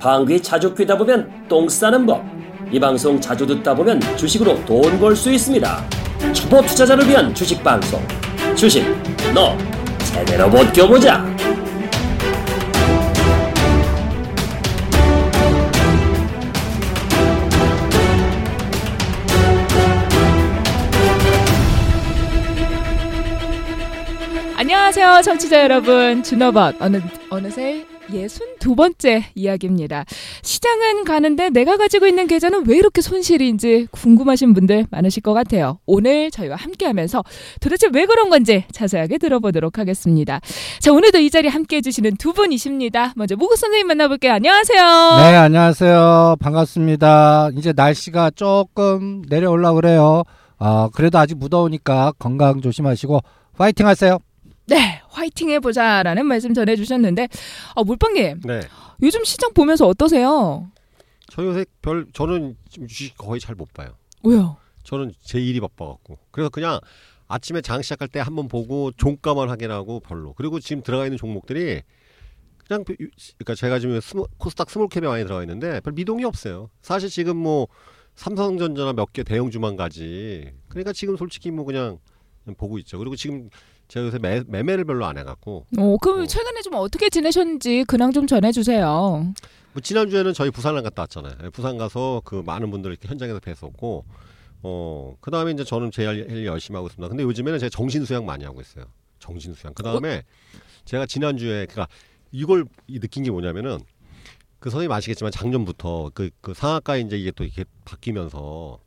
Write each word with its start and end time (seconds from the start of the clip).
방귀 0.00 0.40
자주 0.40 0.74
뀌다 0.74 0.96
보면 0.96 1.30
똥 1.46 1.68
싸는 1.68 2.06
법. 2.06 2.24
이 2.72 2.80
방송 2.80 3.20
자주 3.20 3.46
듣다 3.46 3.74
보면 3.74 4.00
주식으로 4.16 4.64
돈 4.64 4.98
벌 4.98 5.14
수 5.14 5.30
있습니다. 5.30 5.84
초보 6.32 6.62
투자자를 6.62 7.06
위한 7.06 7.34
주식 7.34 7.62
방송. 7.62 8.00
주식, 8.56 8.82
너 9.34 9.56
제대로 10.02 10.48
못 10.48 10.72
껴보자. 10.72 11.24
안녕하세요, 24.56 25.22
청취자 25.22 25.62
여러분. 25.62 26.22
준어벗 26.22 26.76
어느 26.80 27.00
어느새 27.30 27.84
예순 28.12 28.56
두 28.58 28.74
번째 28.74 29.24
이야기입니다. 29.34 30.04
시장은 30.42 31.04
가는데 31.04 31.50
내가 31.50 31.76
가지고 31.76 32.06
있는 32.06 32.26
계좌는 32.26 32.66
왜 32.66 32.76
이렇게 32.76 33.00
손실인지 33.00 33.88
궁금하신 33.90 34.54
분들 34.54 34.86
많으실 34.90 35.22
것 35.22 35.32
같아요. 35.32 35.78
오늘 35.86 36.30
저희와 36.30 36.56
함께 36.56 36.86
하면서 36.86 37.22
도대체 37.60 37.88
왜 37.92 38.06
그런 38.06 38.30
건지 38.30 38.64
자세하게 38.72 39.18
들어보도록 39.18 39.78
하겠습니다. 39.78 40.40
자, 40.80 40.92
오늘도 40.92 41.18
이 41.18 41.30
자리 41.30 41.48
함께 41.48 41.76
해주시는 41.76 42.16
두 42.16 42.32
분이십니다. 42.32 43.12
먼저 43.16 43.36
무구 43.36 43.56
선생님 43.56 43.86
만나볼게요. 43.86 44.32
안녕하세요. 44.32 44.82
네, 45.18 45.36
안녕하세요. 45.36 46.36
반갑습니다. 46.40 47.50
이제 47.56 47.72
날씨가 47.74 48.30
조금 48.30 49.22
내려올라 49.28 49.72
그래요. 49.72 50.24
아, 50.58 50.90
그래도 50.94 51.18
아직 51.18 51.38
무더우니까 51.38 52.12
건강 52.18 52.60
조심하시고 52.60 53.20
파이팅 53.56 53.86
하세요. 53.86 54.18
네, 54.70 55.02
화이팅 55.08 55.50
해보자라는 55.50 56.26
말씀 56.26 56.54
전해주셨는데, 56.54 57.26
어, 57.74 57.82
물방님, 57.82 58.40
네. 58.44 58.60
요즘 59.02 59.24
시장 59.24 59.52
보면서 59.52 59.86
어떠세요? 59.88 60.70
저 61.28 61.44
요새 61.44 61.64
별 61.82 62.06
저는 62.12 62.56
지금 62.68 62.86
주식 62.86 63.16
거의 63.18 63.40
잘 63.40 63.56
못 63.56 63.72
봐요. 63.74 63.96
왜요? 64.22 64.56
저는 64.84 65.12
제 65.22 65.40
일이 65.40 65.60
바빠갖고 65.60 66.18
그래서 66.30 66.48
그냥 66.50 66.78
아침에 67.28 67.60
장 67.62 67.82
시작할 67.82 68.08
때 68.08 68.20
한번 68.20 68.46
보고 68.48 68.90
종가만 68.92 69.48
확인하고 69.48 70.00
별로. 70.00 70.34
그리고 70.34 70.58
지금 70.60 70.82
들어가 70.82 71.04
있는 71.04 71.16
종목들이 71.18 71.82
그냥 72.66 72.84
그 72.84 72.94
유- 73.00 73.08
그러니까 73.38 73.54
제가 73.56 73.78
지금 73.80 74.00
스모, 74.00 74.26
코스닥 74.38 74.70
small 74.70 74.88
cap에 74.88 75.02
많이 75.06 75.24
들어가 75.24 75.42
있는데 75.42 75.80
별 75.80 75.92
미동이 75.94 76.24
없어요. 76.24 76.70
사실 76.82 77.08
지금 77.08 77.36
뭐 77.36 77.66
삼성전자나 78.14 78.92
몇 78.92 79.12
개 79.12 79.22
대형주만 79.24 79.76
가지. 79.76 80.52
그러니까 80.68 80.92
지금 80.92 81.16
솔직히 81.16 81.50
뭐 81.50 81.64
그냥 81.64 81.98
보고 82.56 82.78
있죠. 82.78 82.98
그리고 82.98 83.14
지금 83.16 83.48
제가 83.90 84.06
요새 84.06 84.18
매, 84.18 84.42
매매를 84.46 84.84
별로 84.84 85.04
안 85.04 85.18
해갖고 85.18 85.66
어, 85.76 85.96
그럼 86.00 86.20
어. 86.20 86.26
최근에 86.26 86.62
좀 86.62 86.74
어떻게 86.74 87.10
지내셨는지 87.10 87.84
근황 87.88 88.12
좀 88.12 88.26
전해주세요. 88.26 88.86
뭐 89.72 89.80
지난주에는 89.82 90.32
저희 90.32 90.50
부산을 90.50 90.82
갔다 90.82 91.02
왔잖아요. 91.02 91.34
예, 91.44 91.48
부산 91.50 91.76
가서 91.76 92.22
그 92.24 92.42
많은 92.46 92.70
분들 92.70 92.90
이렇게 92.92 93.08
현장에서 93.08 93.38
뵀었고, 93.40 94.04
어, 94.62 95.16
그 95.20 95.30
다음에 95.30 95.50
이제 95.52 95.64
저는 95.64 95.90
제 95.90 96.04
일 96.04 96.44
열심히 96.46 96.76
하고 96.76 96.86
있습니다. 96.88 97.08
근데 97.08 97.22
요즘에는 97.24 97.58
제가 97.58 97.70
정신수양 97.70 98.24
많이 98.26 98.44
하고 98.44 98.60
있어요. 98.60 98.84
정신수양. 99.18 99.74
그 99.74 99.82
다음에 99.82 100.22
제가 100.84 101.06
지난주에, 101.06 101.66
그니까 101.66 101.86
이걸 102.32 102.64
이 102.86 102.98
느낀 103.00 103.22
게 103.24 103.30
뭐냐면은 103.30 103.78
그 104.60 104.70
선생님 104.70 104.92
아시겠지만 104.92 105.32
작년부터 105.32 106.10
그, 106.14 106.30
그 106.40 106.52
상하가 106.54 106.96
이제 106.96 107.16
이게 107.16 107.30
또 107.30 107.44
이렇게 107.44 107.64
바뀌면서 107.84 108.78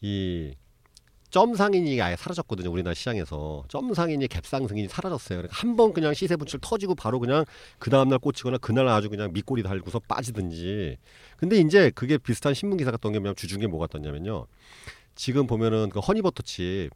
이 0.00 0.52
점 1.32 1.54
상인이 1.54 2.00
아예 2.02 2.14
사라졌거든요. 2.14 2.70
우리나라 2.70 2.92
시장에서. 2.92 3.64
점 3.68 3.94
상인이 3.94 4.26
갭상 4.28 4.68
승인이 4.68 4.86
사라졌어요. 4.88 5.38
그러니까 5.38 5.56
한 5.56 5.76
번 5.76 5.94
그냥 5.94 6.12
시세 6.12 6.36
분출 6.36 6.60
터지고 6.60 6.94
바로 6.94 7.18
그냥 7.18 7.46
그 7.78 7.88
다음 7.88 8.10
날 8.10 8.18
꽂히거나 8.18 8.58
그날 8.58 8.86
아주 8.88 9.08
그냥 9.08 9.32
밑꼬리 9.32 9.62
달고서 9.62 10.00
빠지든지. 10.00 10.98
근데 11.38 11.56
이제 11.56 11.90
그게 11.94 12.18
비슷한 12.18 12.52
신문 12.52 12.76
기사가 12.76 12.98
떴게 12.98 13.18
뭐냐면 13.18 13.34
주중에 13.34 13.66
뭐가 13.66 13.86
떴냐면요. 13.86 14.46
지금 15.14 15.46
보면은 15.46 15.88
그 15.88 16.00
허니버터칩 16.00 16.90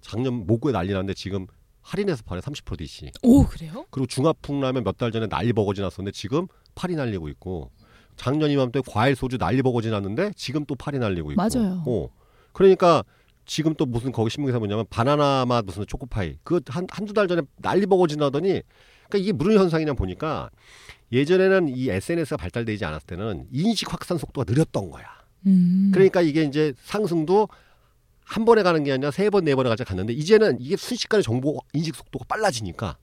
작년 0.00 0.44
목구에 0.46 0.72
난리 0.72 0.92
났는데 0.92 1.14
지금 1.14 1.46
할인해서 1.82 2.24
팔에 2.24 2.40
30% 2.40 2.76
DC. 2.78 3.12
오, 3.22 3.44
그래요? 3.46 3.86
그리고 3.90 4.06
중화풍라면 4.08 4.82
몇 4.82 4.96
달 4.98 5.12
전에 5.12 5.28
난리 5.28 5.52
버거지 5.52 5.80
났었는데 5.82 6.10
지금 6.16 6.48
팔이 6.74 6.96
날리고 6.96 7.28
있고 7.28 7.70
작년 8.16 8.50
이맘때 8.50 8.80
과일 8.90 9.14
소주 9.14 9.38
난리 9.38 9.62
버거지 9.62 9.90
났는데 9.90 10.32
지금 10.34 10.64
또 10.66 10.74
팔이 10.74 10.98
날리고 10.98 11.30
있고. 11.30 11.40
맞아요. 11.40 11.84
어. 11.86 12.08
그러니까 12.52 13.04
지금 13.48 13.74
또 13.74 13.86
무슨 13.86 14.12
거기 14.12 14.30
신문기사 14.30 14.58
뭐냐면 14.58 14.84
바나나 14.90 15.46
맛 15.46 15.64
무슨 15.64 15.84
초코파이 15.86 16.36
그거 16.44 16.60
한 16.68 16.86
한두 16.90 17.14
달 17.14 17.26
전에 17.26 17.40
난리 17.56 17.86
버거지 17.86 18.16
나더니 18.16 18.62
그러니까 19.08 19.18
이게 19.18 19.32
무슨 19.32 19.58
현상이냐 19.58 19.94
보니까 19.94 20.50
예전에는 21.10 21.68
이 21.74 21.88
SNS가 21.88 22.36
발달되지 22.36 22.84
않았을 22.84 23.06
때는 23.06 23.46
인식 23.50 23.90
확산 23.90 24.18
속도가 24.18 24.52
느렸던 24.52 24.90
거야. 24.90 25.06
음. 25.46 25.90
그러니까 25.94 26.20
이게 26.20 26.42
이제 26.44 26.74
상승도 26.76 27.48
한 28.22 28.44
번에 28.44 28.62
가는 28.62 28.84
게 28.84 28.92
아니라 28.92 29.10
세 29.10 29.30
번, 29.30 29.44
네 29.44 29.54
번에 29.54 29.70
가자 29.70 29.82
갔는데 29.82 30.12
이제는 30.12 30.58
이게 30.60 30.76
순식간에 30.76 31.22
정보 31.22 31.58
인식 31.72 31.96
속도가 31.96 32.26
빨라지니까 32.28 32.98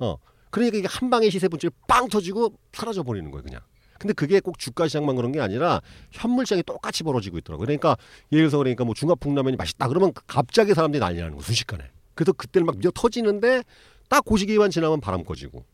어 0.00 0.18
그러니까 0.50 0.76
이게 0.76 0.88
한 0.88 1.08
방에 1.08 1.30
시세 1.30 1.48
분출이 1.48 1.70
빵 1.88 2.08
터지고 2.08 2.52
사라져 2.74 3.02
버리는 3.02 3.30
거예요 3.30 3.42
그냥. 3.42 3.62
근데 3.98 4.12
그게 4.14 4.40
꼭 4.40 4.58
주가 4.58 4.86
시장만 4.86 5.16
그런 5.16 5.32
게 5.32 5.40
아니라 5.40 5.80
현물 6.10 6.46
시장이 6.46 6.62
똑같이 6.62 7.02
벌어지고 7.02 7.38
있더라고요. 7.38 7.66
그러니까 7.66 7.96
예를 8.32 8.44
들어서 8.44 8.58
그러니까 8.58 8.84
뭐 8.84 8.94
중화풍라면이 8.94 9.56
맛있다 9.56 9.88
그러면 9.88 10.12
갑자기 10.26 10.74
사람들이 10.74 11.00
난리 11.00 11.18
나는 11.18 11.34
거 11.36 11.42
순식간에. 11.42 11.84
그래서 12.14 12.32
그때는 12.32 12.66
막 12.66 12.76
미어 12.78 12.90
터지는데 12.94 13.62
딱그 14.08 14.36
시기만 14.36 14.70
지나면 14.70 15.00
바람 15.00 15.24
꺼지고. 15.24 15.64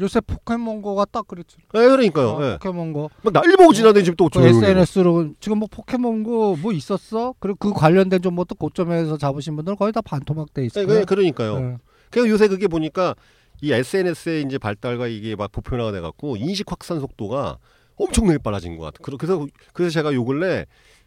요새 0.00 0.20
포켓몬고가 0.20 1.06
딱 1.06 1.26
그랬죠. 1.26 1.58
예, 1.74 1.78
그러니까요. 1.78 2.28
어, 2.28 2.44
예. 2.44 2.52
포켓몬고. 2.58 3.10
막 3.22 3.32
난리 3.32 3.56
보고 3.56 3.72
지나더니 3.72 4.04
지금 4.04 4.16
또 4.16 4.28
그. 4.28 4.46
SNS로 4.46 5.30
지금 5.40 5.58
뭐 5.58 5.68
포켓몬고 5.68 6.56
뭐 6.56 6.72
있었어? 6.72 7.34
그리고 7.40 7.56
그 7.58 7.72
관련된 7.72 8.22
좀뭐또 8.22 8.54
고점에서 8.54 9.18
잡으신 9.18 9.56
분들 9.56 9.74
거의 9.74 9.92
다 9.92 10.00
반토막돼 10.00 10.62
예, 10.62 10.66
있어요. 10.66 10.86
그- 10.86 11.04
그러니까요. 11.04 11.58
네. 11.60 11.76
그래서 12.10 12.28
요새 12.28 12.46
그게 12.48 12.68
보니까 12.68 13.14
이 13.60 13.72
SNS의 13.72 14.44
이제 14.44 14.58
발달과 14.58 15.08
이게 15.08 15.34
막 15.36 15.50
보편화가 15.52 15.92
돼갖고 15.92 16.36
인식 16.36 16.70
확산 16.70 17.00
속도가 17.00 17.58
엄청나게 17.96 18.38
빨라진 18.38 18.76
것 18.76 18.84
같아. 18.84 18.98
그러- 19.02 19.16
그래서 19.16 19.46
그래서 19.72 19.92
제가 19.92 20.14
요 20.14 20.24
근래 20.24 20.66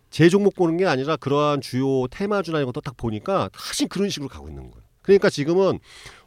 제 0.10 0.28
종목 0.28 0.56
보는 0.56 0.76
게 0.78 0.86
아니라 0.86 1.16
그러한 1.16 1.62
주요 1.62 2.08
테마주나 2.10 2.58
이런 2.58 2.66
것도 2.68 2.82
딱 2.82 2.98
보니까 2.98 3.50
사실 3.58 3.88
그런 3.88 4.10
식으로 4.10 4.28
가고 4.30 4.50
있는 4.50 4.70
거예요. 4.70 4.81
그러니까 5.02 5.30
지금은 5.30 5.80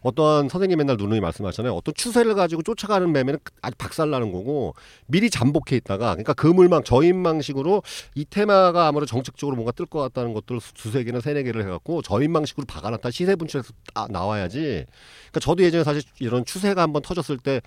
어떠한 0.03 0.49
선생님 0.51 0.79
맨날 0.79 0.97
누누이 0.99 1.21
말씀하잖아요. 1.21 1.73
어떤 1.75 1.95
추세를 1.95 2.35
가지고 2.35 2.63
쫓아가는 2.63 3.11
매매는 3.11 3.39
아주 3.63 3.77
박살나는 3.79 4.33
거고 4.33 4.75
미리 5.07 5.31
잠복해 5.31 5.77
있다가 5.77 6.11
그러니까 6.11 6.35
그물망 6.35 6.85
저인망식으로 6.85 7.83
이 8.15 8.25
테마가 8.29 8.87
아무래도 8.87 9.07
정책적으로 9.07 9.57
뭔가 9.57 9.73
뜰 9.73 9.87
것 9.87 10.01
같다는 10.01 10.35
것들을 10.35 10.61
두세 10.75 11.05
개나 11.05 11.21
세네 11.21 11.43
개를 11.45 11.63
해갖고 11.65 12.03
저인망식으로 12.03 12.67
박아놨다 12.67 13.11
시세 13.11 13.37
분출해서 13.37 13.73
딱 13.95 14.11
나와야지. 14.11 14.59
그러니까 14.59 15.41
저도 15.41 15.63
예전에 15.63 15.85
사실 15.85 16.03
이런 16.19 16.45
추세가 16.45 16.83
한번 16.83 17.03
터졌을 17.03 17.39
때 17.39 17.61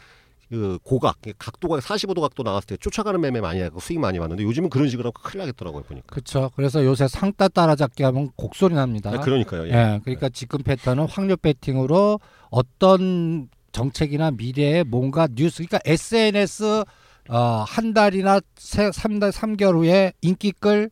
그 0.50 0.80
고각, 0.84 1.18
각도가 1.38 1.80
45도 1.80 2.22
각도 2.22 2.44
나왔을 2.44 2.68
때 2.68 2.78
쫓아가는 2.78 3.20
매매 3.20 3.42
많이 3.42 3.60
하고 3.62 3.80
수익 3.80 4.00
많이 4.00 4.18
봤는데 4.18 4.44
요즘은 4.44 4.70
그런 4.70 4.88
식으로 4.90 5.12
하면 5.14 5.14
큰일 5.24 5.40
나겠더라고요 5.40 5.84
보니까. 5.84 6.08
그렇죠. 6.10 6.52
그래서 6.56 6.84
요새 6.86 7.08
상따 7.08 7.50
따라잡기 7.50 8.04
하면 8.04 8.32
곡소리 8.36 8.74
납니다. 8.74 9.12
아, 9.14 9.20
그러니까요. 9.20 9.68
예. 9.68 9.72
예, 9.72 10.00
그러니까 10.04 10.30
지금 10.30 10.64
패턴은 10.64 11.08
확률 11.08 11.36
배팅으로 11.38 12.20
어떤 12.50 13.50
정책이나 13.74 14.32
미래에 14.32 14.84
뭔가 14.84 15.28
뉴스, 15.28 15.58
그러니까 15.58 15.80
SNS 15.86 16.84
어, 17.30 17.66
한 17.68 17.94
달이나 17.94 18.40
세, 18.56 18.90
3달, 18.90 19.32
3개월 19.32 19.76
후에 19.76 20.14
인기 20.22 20.54
끌 20.54 20.90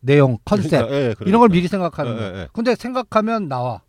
내용, 0.00 0.38
컨셉 0.44 0.70
그러니까, 0.70 0.96
예, 0.96 1.14
이런 1.26 1.40
걸. 1.40 1.48
미리 1.50 1.68
생각하는 1.68 2.12
예, 2.12 2.16
거예요. 2.16 2.34
예, 2.34 2.40
예. 2.40 2.48
근데 2.52 2.74
생각하면 2.74 3.48
나와. 3.48 3.82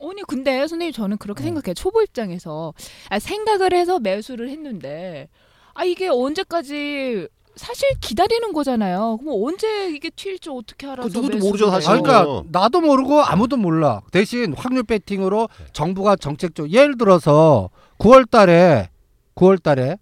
아니 0.00 0.22
근데 0.26 0.58
선생님 0.60 0.92
저는 0.92 1.18
그렇게 1.18 1.42
어. 1.42 1.44
생각해요. 1.44 1.74
초보 1.74 2.02
입장에서 2.02 2.74
아, 3.08 3.18
생각을 3.18 3.72
해서 3.72 3.98
매수를 3.98 4.50
했는데 4.50 5.28
아 5.74 5.84
이게 5.84 6.08
언제까지 6.08 7.28
사실 7.56 7.88
기다리는 8.00 8.52
거잖아요. 8.52 9.16
그럼 9.18 9.42
언제 9.42 9.88
이게 9.88 10.10
튈지 10.10 10.50
어떻게 10.50 10.86
알아서 10.86 11.08
그 11.08 11.14
누구도 11.14 11.38
모르죠, 11.38 11.70
사실. 11.70 11.90
아, 11.90 12.00
그러니까 12.00 12.42
나도 12.50 12.82
모르고 12.82 13.22
아무도 13.22 13.56
몰라. 13.56 14.02
대신 14.12 14.52
확률 14.54 14.82
배팅으로 14.82 15.48
정부가 15.72 16.16
정책적 16.16 16.70
예를 16.72 16.98
들어서 16.98 17.70
9월 17.98 18.30
달에 18.30 18.90
9월 19.36 19.62
달에 19.62 19.96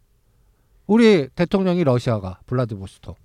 우리 0.88 1.28
대통령이 1.28 1.84
러시아가 1.84 2.40
블라디보스토크. 2.46 3.18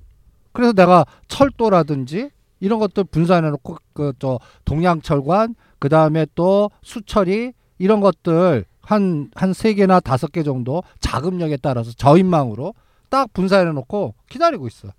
그래서 0.51 0.74
내가 0.74 1.06
철도라든지 1.27 2.30
이런 2.60 2.80
것들 2.80 3.06
분산해 3.06 3.50
놓고 3.50 3.77
그 3.94 4.13
저 4.19 4.39
동양철관 4.65 5.56
그 5.79 5.89
다음에 5.89 6.25
또 6.35 6.69
수처리 6.83 7.53
이런 7.77 7.99
것들 8.01 8.65
한 8.81 9.29
한 9.35 9.53
세 9.53 9.73
개나 9.75 9.99
다섯 9.99 10.31
개 10.31 10.41
정도 10.43 10.83
자금력에 10.99 11.57
따라서 11.57 11.91
저인망으로 11.93 12.73
딱 13.09 13.31
분산해 13.33 13.71
놓고 13.71 14.15
기다리고 14.29 14.67
있어. 14.67 14.89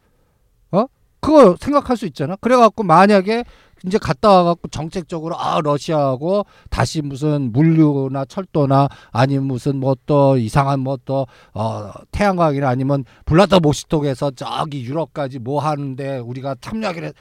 어? 0.72 0.84
그거 1.20 1.56
생각할 1.60 1.96
수 1.96 2.06
있잖아. 2.06 2.36
그래 2.40 2.56
갖고 2.56 2.82
만약에 2.84 3.44
이제 3.84 3.98
갔다 3.98 4.28
와갖고 4.30 4.68
정책적으로 4.68 5.36
아 5.38 5.60
러시아하고 5.62 6.44
다시 6.68 7.00
무슨 7.02 7.50
물류나 7.52 8.26
철도나 8.26 8.88
아니면 9.10 9.44
무슨 9.46 9.76
뭐 9.80 9.96
또 10.06 10.36
이상한 10.36 10.80
뭐 10.80 10.98
또 11.04 11.26
어, 11.54 11.90
태양광이나 12.12 12.68
아니면 12.68 13.04
블라더보스톡에서 13.24 14.32
저기 14.32 14.84
유럽까지 14.84 15.38
뭐 15.40 15.60
하는데 15.60 16.18
우리가 16.18 16.56
참여하기로 16.60 17.06
했... 17.06 17.14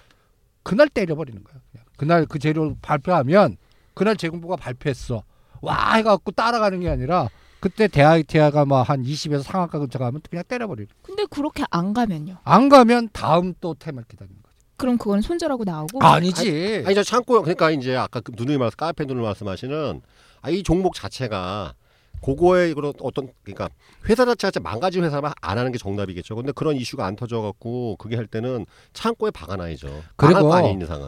그날 0.64 0.88
때려버리는 0.90 1.44
거야. 1.44 1.59
그날 2.00 2.26
그 2.26 2.40
재료 2.40 2.76
발표하면 2.82 3.58
그날 3.94 4.16
재정부가 4.16 4.56
발표했어. 4.56 5.22
와 5.62 5.96
해갖고 5.96 6.32
따라가는 6.32 6.80
게 6.80 6.90
아니라 6.90 7.28
그때 7.60 7.90
대아이티아가 7.90 8.64
뭐한 8.64 9.04
20에서 9.04 9.44
상한가 9.44 9.80
근처 9.80 10.00
가면 10.00 10.22
그냥 10.30 10.46
때려버리는. 10.48 10.88
거야. 10.88 10.96
근데 11.02 11.26
그렇게 11.30 11.66
안 11.70 11.94
가면요. 11.94 12.38
안 12.46 12.70
가면 12.70 13.10
다음 13.12 13.54
또 13.60 13.74
테마를 13.74 14.06
기다리는 14.08 14.42
거지. 14.42 14.56
그럼 14.78 14.98
그건 14.98 15.20
손절하고 15.20 15.66
나오고 15.66 16.02
아니지. 16.02 16.84
아니 16.86 16.96
저 16.96 17.04
창고 17.04 17.42
그러니까 17.42 17.70
이제 17.72 17.98
아까 17.98 18.22
그 18.22 18.32
누누이 18.34 18.58
말씀 18.58 18.78
카페 18.78 19.04
누누 19.04 19.22
말씀하시는 19.22 20.02
아, 20.42 20.50
이 20.50 20.64
종목 20.64 20.96
자체가 20.96 21.74
그거에 22.22 22.74
그런 22.74 22.92
어떤 23.02 23.30
그러니까 23.44 23.70
회사 24.10 24.26
자체가 24.26 24.60
망가진 24.62 25.04
회사만 25.04 25.32
안 25.42 25.58
하는 25.58 25.72
게 25.72 25.78
정답이겠죠. 25.78 26.36
근데 26.36 26.52
그런 26.52 26.76
이슈가 26.76 27.06
안 27.06 27.16
터져갖고 27.16 27.96
그게 27.98 28.16
할 28.18 28.28
때는 28.28 28.66
창고에 28.94 29.32
박아놔야죠. 29.32 29.88
그리고. 30.18 30.52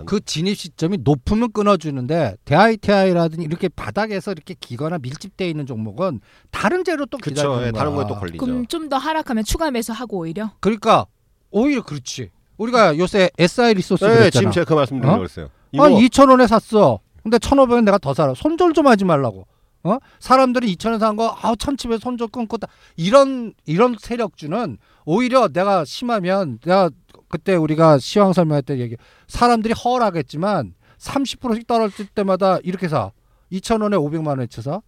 그 0.05 0.21
진입 0.21 0.57
시점이 0.57 0.99
높으면 1.03 1.51
끊어주는데 1.51 2.37
대아이티아이라든지 2.45 3.43
이렇게 3.45 3.67
바닥에서 3.69 4.31
이렇게 4.31 4.55
기거나 4.59 4.99
밀집돼 4.99 5.49
있는 5.49 5.65
종목은 5.65 6.21
다른 6.49 6.83
재로 6.83 7.05
또 7.05 7.17
그쵸. 7.17 7.33
기다리는 7.35 7.67
예, 7.67 7.71
거야. 7.71 7.79
다른 7.83 7.95
거에 7.95 8.05
또 8.07 8.15
걸리죠. 8.15 8.37
그럼 8.37 8.65
좀 8.67 8.89
더 8.91 8.97
하락하면 8.97 9.43
추가 9.45 9.71
매수하고 9.71 10.17
오히려 10.17 10.51
그러니까 10.59 11.05
오히려 11.51 11.81
그렇지. 11.83 12.29
우리가 12.57 12.97
요새 12.97 13.29
SI 13.37 13.73
리소스 13.75 14.03
네, 14.03 14.09
그랬잖아. 14.13 14.29
지금 14.41 14.51
제가 14.51 14.65
그 14.65 14.73
말씀 14.73 14.97
드리려고 14.97 15.15
어? 15.15 15.17
그랬어요. 15.19 15.49
이거 15.71 15.83
한 15.85 15.93
2천 15.93 16.29
원에 16.29 16.45
샀어. 16.47 16.99
근데 17.23 17.37
1,500원 17.37 17.83
내가 17.85 17.97
더 17.97 18.13
사라. 18.13 18.33
손절 18.33 18.73
좀 18.73 18.87
하지 18.87 19.05
말라고. 19.05 19.45
어? 19.83 19.97
사람들이 20.19 20.75
2천 20.75 20.91
원 20.91 20.99
산 20.99 21.15
거, 21.15 21.35
아우 21.41 21.55
천집에 21.57 21.97
손절 21.97 22.27
끊고 22.27 22.57
다 22.57 22.67
이런 22.95 23.53
이런 23.65 23.95
세력주는 23.99 24.77
오히려 25.05 25.47
내가 25.47 25.83
심하면 25.85 26.59
내가 26.59 26.89
그때 27.29 27.55
우리가 27.55 27.97
시황 27.97 28.33
설명할 28.33 28.61
때 28.61 28.77
얘기 28.79 28.95
사람들이 29.27 29.73
허락했지만 29.73 30.75
30%씩 30.99 31.65
떨어질 31.65 32.07
때마다 32.07 32.59
이렇게 32.63 32.87
사. 32.87 33.11
2천 33.51 33.81
원에 33.81 33.97
500만 33.97 34.27
원어치 34.27 34.61
사. 34.61 34.81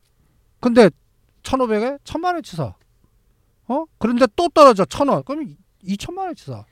근데 0.60 0.90
1,500에 1.44 2.00
1,000만 2.04 2.26
원어치 2.26 2.56
사. 2.56 2.74
어? 3.68 3.86
그런데 3.98 4.28
또 4.36 4.48
떨어져 4.50 4.86
1,000원. 4.86 5.26
그럼 5.26 5.56
2천만 5.86 6.20
원어치 6.20 6.46
사. 6.46 6.64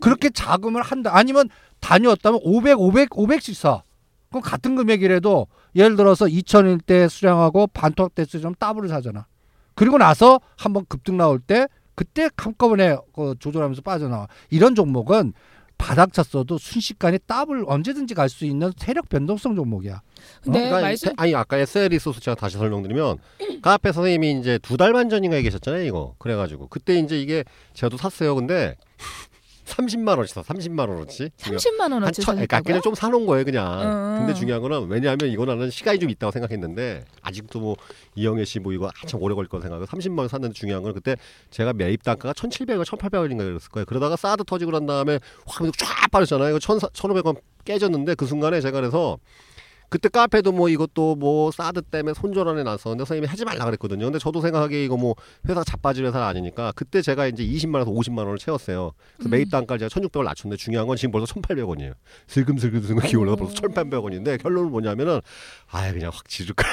그렇게 0.00 0.30
자금을 0.30 0.82
한다. 0.82 1.10
아니면 1.14 1.48
다녀왔다면 1.80 2.40
500, 2.42 2.78
500, 2.78 3.10
500씩 3.10 3.54
사. 3.54 3.82
그럼 4.30 4.42
같은 4.42 4.76
금액이라도 4.76 5.46
예를 5.76 5.96
들어서 5.96 6.24
2000일 6.26 6.84
때 6.84 7.06
수량하고 7.08 7.66
반토막 7.68 8.14
대수 8.14 8.40
좀 8.40 8.54
더블을 8.58 8.88
사잖아. 8.88 9.26
그리고 9.74 9.98
나서 9.98 10.40
한번 10.56 10.84
급등 10.88 11.16
나올 11.18 11.38
때 11.38 11.68
그때 11.94 12.28
한꺼번에 12.36 12.96
그 13.14 13.34
조절하면서 13.38 13.82
빠져나와. 13.82 14.26
이런 14.50 14.74
종목은 14.74 15.32
바닥 15.78 16.14
쳤어도 16.14 16.56
순식간에 16.56 17.18
더블 17.26 17.62
언제든지 17.66 18.14
갈 18.14 18.30
수 18.30 18.46
있는 18.46 18.72
세력 18.78 19.10
변동성 19.10 19.54
종목이야. 19.54 20.00
근데 20.42 20.60
그러니까 20.60 20.80
말씀 20.80 21.10
이- 21.10 21.14
아니 21.18 21.34
아까 21.34 21.58
SL 21.58 21.88
리소스 21.90 22.20
제가 22.20 22.34
다시 22.34 22.56
설명드리면 22.56 23.18
카페 23.60 23.92
선생님이 23.92 24.40
이제 24.40 24.58
두 24.58 24.78
달 24.78 24.94
반 24.94 25.10
전인가 25.10 25.36
얘기하셨잖아요 25.36 25.82
이거 25.84 26.14
그래가지고 26.18 26.68
그때 26.68 26.98
이제 26.98 27.20
이게 27.20 27.44
제가 27.74 27.90
또 27.90 27.98
샀어요 27.98 28.34
근데 28.34 28.76
30만 29.66 30.16
원치 30.16 30.32
사 30.32 30.42
30만 30.42 30.88
원어치 30.88 31.30
30만 31.38 31.80
한 31.80 31.92
원어치 31.92 32.22
천, 32.22 32.36
그러니까? 32.36 32.60
그냥 32.60 32.80
좀 32.80 32.94
사놓은 32.94 33.26
거예요 33.26 33.44
그냥. 33.44 33.82
음. 33.82 34.18
근데 34.20 34.34
중요한 34.34 34.62
거는 34.62 34.88
왜냐하면 34.88 35.28
이거는 35.28 35.70
시간이 35.70 35.98
좀 35.98 36.08
있다고 36.08 36.30
생각했는데 36.30 37.04
아직도 37.22 37.60
뭐 37.60 37.76
이영애 38.14 38.44
씨 38.44 38.60
뭐 38.60 38.72
이거 38.72 38.90
한참 38.94 39.20
오래 39.22 39.34
걸릴 39.34 39.48
거 39.48 39.60
생각하고 39.60 39.86
30만 39.86 40.20
원 40.20 40.28
샀는데 40.28 40.54
중요한 40.54 40.82
건 40.82 40.94
그때 40.94 41.16
제가 41.50 41.72
매입 41.72 42.02
단가가 42.02 42.32
1,700원, 42.32 42.84
1,800원인가 42.84 43.38
그랬을 43.38 43.70
거예요. 43.70 43.84
그러다가 43.84 44.16
사드 44.16 44.44
터지고 44.44 44.70
난 44.70 44.86
다음에 44.86 45.18
확 45.46 45.62
쫙 45.76 46.10
빠졌잖아요. 46.10 46.56
이거 46.56 46.58
1,400, 46.60 46.92
1,500원 46.92 47.40
깨졌는데 47.64 48.14
그 48.14 48.24
순간에 48.26 48.60
제가 48.60 48.80
그래서 48.80 49.18
그때 49.88 50.08
카페도 50.08 50.52
뭐 50.52 50.68
이것도 50.68 51.16
뭐 51.16 51.50
사드 51.50 51.82
때문에 51.82 52.14
손절안에 52.14 52.62
났었는데 52.62 53.04
선생님이 53.04 53.26
하지 53.26 53.44
말라 53.44 53.64
그랬거든요. 53.64 54.04
근데 54.06 54.18
저도 54.18 54.40
생각하기에 54.40 54.84
이거 54.84 54.96
뭐 54.96 55.14
회사가 55.44 55.64
자빠질 55.64 56.04
회사가 56.06 56.26
아니니까 56.28 56.72
그때 56.74 57.02
제가 57.02 57.26
이제 57.26 57.44
20만 57.44 57.74
원에서 57.74 57.90
50만 57.90 58.18
원을 58.18 58.38
채웠어요. 58.38 58.92
그래서 59.16 59.28
음. 59.28 59.30
매입 59.30 59.50
단가를 59.50 59.88
제가 59.88 60.06
1,600원 60.06 60.24
낮췄는데 60.24 60.56
중요한 60.60 60.86
건 60.86 60.96
지금 60.96 61.12
벌써 61.12 61.34
1,800원이에요. 61.34 61.94
슬금슬금 62.26 62.82
슬금 62.82 63.02
기울어서 63.08 63.36
벌써 63.36 63.54
1,800원인데 63.54 64.42
결론은 64.42 64.70
뭐냐면은 64.70 65.20
아예 65.70 65.92
그냥 65.92 66.10
확 66.12 66.28
지를까. 66.28 66.64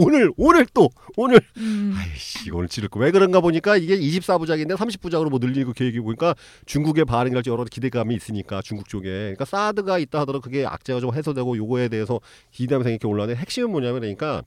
오늘 0.00 0.32
오늘 0.36 0.66
또 0.72 0.88
오늘 1.16 1.40
음. 1.56 1.94
아이씨 1.96 2.50
오늘 2.50 2.68
지를 2.68 2.88
거왜 2.88 3.10
그런가 3.10 3.40
보니까 3.40 3.76
이게 3.76 3.98
24부작인데 3.98 4.76
30부작으로 4.76 5.30
뭐 5.30 5.38
늘리고 5.38 5.72
계획이 5.72 6.00
보니까 6.00 6.34
중국의 6.66 7.04
반응이랄지 7.04 7.50
여러 7.50 7.64
기대감이 7.64 8.14
있으니까 8.14 8.62
중국 8.62 8.88
쪽에 8.88 9.08
그러니까 9.08 9.44
사드가 9.44 9.98
있다 9.98 10.20
하더라도 10.20 10.40
그게 10.40 10.66
악재가 10.66 11.00
좀 11.00 11.14
해소되고 11.14 11.56
요거에 11.56 11.88
대해서 11.88 12.20
기대하면서 12.50 12.90
이렇게 12.90 13.06
올라오는데 13.06 13.40
핵심은 13.40 13.70
뭐냐면 13.70 14.00
그러니까 14.00 14.42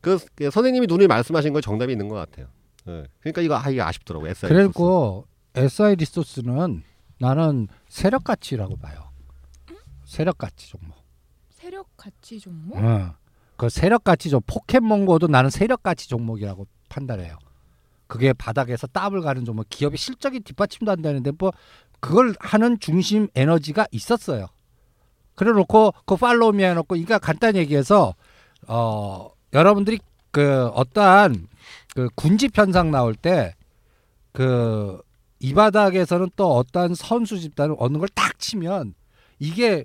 그, 0.00 0.18
그 0.34 0.50
선생님이 0.50 0.86
눈이 0.88 1.06
말씀하신 1.06 1.52
거에 1.52 1.62
정답이 1.62 1.92
있는 1.92 2.08
것 2.08 2.16
같아요. 2.16 2.48
예. 2.88 3.04
그러니까 3.20 3.42
이거 3.42 3.56
아 3.56 3.70
이게 3.70 3.80
아쉽더라고 3.80 4.26
SI 4.28 4.48
그리고 4.50 5.26
SI 5.54 5.96
리소스는 5.96 6.82
나는 7.18 7.68
세력 7.88 8.24
가치라고 8.24 8.76
봐요. 8.76 9.10
세력 10.04 10.38
가치 10.38 10.68
종목. 10.68 10.96
세력 11.50 11.86
가치 11.96 12.40
종목? 12.40 12.76
어. 12.76 13.14
그 13.56 13.68
세력 13.68 14.04
가치 14.04 14.30
종 14.30 14.40
포켓몬고도 14.46 15.28
나는 15.28 15.50
세력 15.50 15.82
가치 15.82 16.08
종목이라고 16.08 16.66
판단해요. 16.88 17.38
그게 18.06 18.32
바닥에서 18.32 18.86
더블 18.88 19.22
가는 19.22 19.44
종목 19.44 19.68
기업의 19.70 19.96
실적이 19.96 20.40
뒷받침도 20.40 20.90
한다는데 20.90 21.32
뭐 21.38 21.52
그걸 22.00 22.34
하는 22.40 22.78
중심 22.80 23.28
에너지가 23.34 23.86
있었어요. 23.92 24.46
그래 25.34 25.52
놓고 25.52 25.94
그 26.04 26.16
팔로우미 26.16 26.62
해놓고 26.64 26.88
그러니까 26.88 27.18
간단히 27.18 27.58
얘기해서 27.60 28.14
어 28.68 29.30
여러분들이 29.54 29.98
그 30.30 30.66
어떠한 30.68 31.48
그 31.94 32.08
군집 32.14 32.56
현상 32.56 32.90
나올 32.90 33.14
때 33.14 33.54
그 34.32 35.00
이 35.44 35.54
바닥에서는 35.54 36.30
또 36.36 36.54
어떠한 36.54 36.94
선수 36.94 37.40
집단을 37.40 37.74
얻는 37.78 37.98
걸 37.98 38.08
딱 38.14 38.38
치면 38.38 38.94
이게 39.40 39.84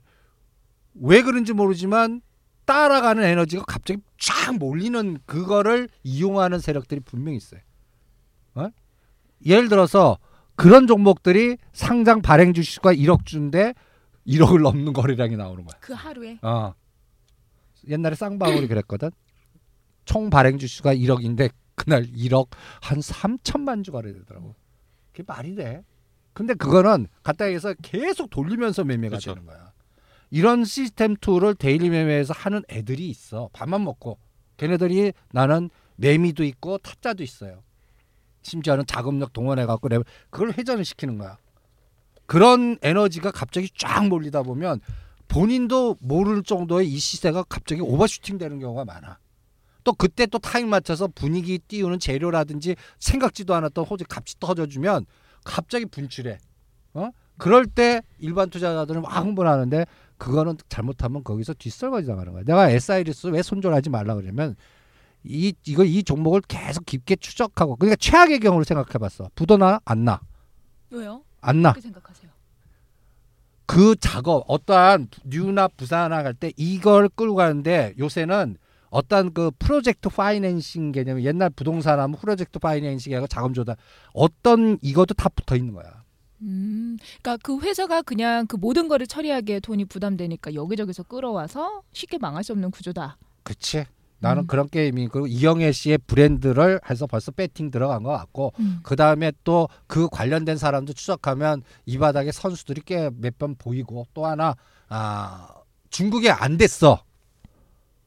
왜 0.93 1.23
그런지 1.23 1.51
모르지만 1.51 2.21
따라가는 2.67 3.23
에너지가 3.23 3.63
갑자기 3.65 4.01
쫙 4.19 4.57
몰리는 4.57 5.19
그거를 5.25 5.89
이용하는 6.03 6.59
세력들이 6.59 6.99
분명히 6.99 7.37
있어요. 7.37 7.61
어? 8.55 8.69
예를 9.45 9.69
들어서 9.69 10.19
그런 10.55 10.85
종목들이 10.85 11.57
상장 11.71 12.21
발행 12.21 12.53
주식수가 12.53 12.93
1억 12.93 13.25
주인데 13.25 13.73
1억을 14.27 14.61
넘는 14.61 14.91
거래량이 14.93 15.37
나오는 15.37 15.63
거야. 15.63 15.79
그 15.79 15.93
하루에 15.93 16.39
어. 16.41 16.73
옛날에 17.87 18.15
쌍방울이 18.15 18.67
그랬거든. 18.67 19.11
총 20.03 20.29
발행 20.29 20.57
주수가 20.57 20.93
1억인데 20.93 21.51
그날 21.75 22.03
1억 22.03 22.49
한 22.81 22.99
3천만 22.99 23.83
주 23.83 23.91
거래되더라고. 23.93 24.55
그게 25.13 25.23
말이 25.25 25.55
돼? 25.55 25.83
근데 26.33 26.53
그거는 26.53 27.07
갖다 27.23 27.45
해서 27.45 27.73
계속 27.81 28.29
돌리면서 28.29 28.83
매매가 28.83 29.17
그쵸. 29.17 29.33
되는 29.33 29.47
거야. 29.47 29.66
이런 30.29 30.65
시스템 30.65 31.15
tool을 31.15 31.55
daily 31.55 31.89
매매에서 31.89 32.33
하는 32.35 32.63
애들이 32.69 33.09
있어. 33.09 33.49
밥만 33.53 33.83
먹고. 33.83 34.17
걔네들이 34.57 35.13
나는 35.31 35.69
매미도 35.95 36.43
있고 36.43 36.77
타짜도 36.79 37.23
있어요. 37.23 37.63
심지어는 38.41 38.85
자금력 38.85 39.33
동원해 39.33 39.65
갖고 39.65 39.89
그걸 40.29 40.53
회전을 40.53 40.85
시키는 40.85 41.17
거야. 41.17 41.37
그런 42.25 42.77
에너지가 42.81 43.31
갑자기 43.31 43.69
쫙 43.75 44.07
몰리다 44.07 44.43
보면 44.43 44.81
본인도 45.27 45.97
모를 46.01 46.43
정도의 46.43 46.87
이 46.87 46.97
시세가 46.97 47.43
갑자기 47.43 47.81
overshooting 47.81 48.37
되는 48.37 48.59
경우가 48.59 48.85
많아. 48.85 49.17
또 49.83 49.93
그때 49.93 50.25
또 50.25 50.37
타임 50.37 50.69
맞춰서 50.69 51.07
분위기 51.07 51.59
띄우는 51.59 51.99
재료라든지 51.99 52.75
생각지도 52.99 53.55
않았던 53.55 53.85
호재 53.85 54.05
값이 54.09 54.39
터져주면 54.39 55.05
갑자기 55.45 55.85
분출해. 55.85 56.37
어? 56.93 57.09
그럴 57.37 57.65
때 57.65 58.01
일반 58.19 58.49
투자자들은 58.49 59.03
막 59.03 59.23
흥분하는데 59.23 59.85
그거는 60.17 60.57
잘못하면 60.69 61.23
거기서 61.23 61.53
뒷설거지 61.53 62.07
당하는 62.07 62.33
거야. 62.33 62.43
내가 62.43 62.69
SI리스 62.69 63.27
왜 63.27 63.41
손절하지 63.41 63.89
말라 63.89 64.15
그러면 64.15 64.55
이 65.23 65.53
이거 65.65 65.83
이 65.83 66.03
종목을 66.03 66.41
계속 66.47 66.85
깊게 66.85 67.17
추적하고 67.17 67.75
그러니까 67.75 67.95
최악의 67.97 68.39
경우를 68.39 68.65
생각해봤어. 68.65 69.29
부도나 69.35 69.79
안 69.85 70.05
나? 70.05 70.21
왜요? 70.89 71.23
안 71.41 71.61
나? 71.61 71.69
어떻게 71.69 71.81
생각하세요? 71.81 72.31
그 73.65 73.95
작업 73.97 74.45
어떠한 74.47 75.09
뉴나 75.25 75.67
부산화 75.67 76.23
갈때 76.23 76.53
이걸 76.55 77.09
끌고 77.09 77.35
가는데 77.35 77.93
요새는 77.99 78.57
어떤 78.89 79.33
그 79.33 79.51
프로젝트 79.59 80.07
파이낸싱 80.07 80.93
개념 80.93 81.21
옛날 81.21 81.49
부동산 81.49 81.99
하면 81.99 82.17
프로젝트 82.17 82.59
파이낸싱 82.59 83.13
하고 83.15 83.27
자금 83.27 83.53
조달 83.53 83.75
어떤 84.13 84.77
이것도 84.81 85.13
다 85.15 85.27
붙어 85.29 85.55
있는 85.57 85.73
거야. 85.73 86.03
음, 86.41 86.97
그러니까 87.21 87.37
그 87.43 87.59
회사가 87.59 88.01
그냥 88.03 88.45
그 88.47 88.55
모든 88.55 88.87
거를 88.87 89.07
처리하기에 89.07 89.59
돈이 89.61 89.85
부담되니까 89.85 90.53
여기저기서 90.53 91.03
끌어와서 91.03 91.81
쉽게 91.93 92.17
망할 92.19 92.43
수 92.43 92.51
없는 92.53 92.71
구조다. 92.71 93.17
그치. 93.43 93.85
나는 94.19 94.43
음. 94.43 94.47
그런 94.47 94.67
게임이 94.67 95.09
그 95.09 95.27
이영애 95.27 95.71
씨의 95.71 95.99
브랜드를 95.99 96.79
해서 96.89 97.05
벌써 97.05 97.31
배팅 97.31 97.69
들어간 97.69 98.01
것 98.03 98.09
같고 98.11 98.51
음. 98.59 98.79
그 98.81 98.95
다음에 98.95 99.31
또 99.43 99.67
그 99.87 100.07
관련된 100.09 100.57
사람도 100.57 100.93
추적하면 100.93 101.61
이 101.85 101.97
바닥에 101.99 102.31
선수들이 102.31 102.81
꽤 102.81 103.09
몇 103.11 103.37
번 103.37 103.55
보이고 103.55 104.05
또 104.15 104.25
하나 104.25 104.55
아 104.89 105.47
중국에 105.91 106.29
안 106.31 106.57
됐어. 106.57 107.03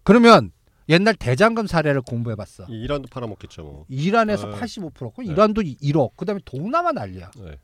그러면 0.02 0.50
옛날 0.88 1.14
대장금 1.14 1.66
사례를 1.68 2.02
공부해봤어. 2.02 2.66
이 2.68 2.80
이란도 2.82 3.06
팔아먹겠죠 3.08 3.62
뭐. 3.62 3.84
이란에서 3.88 4.48
어. 4.48 4.54
85%고 4.56 5.22
네. 5.22 5.28
이란도 5.30 5.62
1억. 5.62 6.16
그다음에 6.16 6.40
동남아 6.44 6.90
난리야. 6.90 7.30
네. 7.36 7.56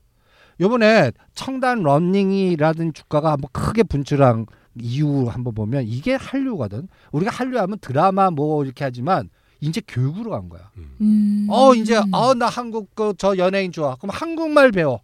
요번에 0.61 1.13
청단 1.35 1.83
런닝이라든 1.83 2.93
주가가 2.95 3.33
한번 3.33 3.51
크게 3.53 3.83
분출한 3.83 4.47
이유 4.75 5.29
한번 5.29 5.55
보면 5.55 5.85
이게 5.87 6.15
한류거든. 6.15 6.89
우리가 7.13 7.31
한류하면 7.31 7.79
드라마 7.81 8.31
뭐 8.31 8.65
이렇게 8.65 8.85
하지만 8.85 9.29
이제 9.61 9.81
교육으로 9.87 10.31
간 10.31 10.49
거야. 10.49 10.71
음. 11.01 11.47
어 11.51 11.75
이제 11.75 12.01
어나 12.13 12.47
한국 12.47 12.95
그 12.95 13.15
저 13.19 13.37
연예인 13.39 13.73
좋아. 13.73 13.97
그럼 13.97 14.11
한국말 14.15 14.73
배워. 14.73 15.01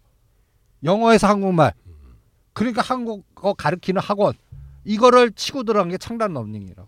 영어에서 0.83 1.27
한국말. 1.27 1.73
그러니까 2.53 2.81
한국어 2.83 3.53
가르치는 3.53 4.01
학원. 4.01 4.33
이거를 4.85 5.31
치고 5.31 5.63
들어간 5.63 5.89
게 5.89 5.97
청담러닝이라고. 5.97 6.87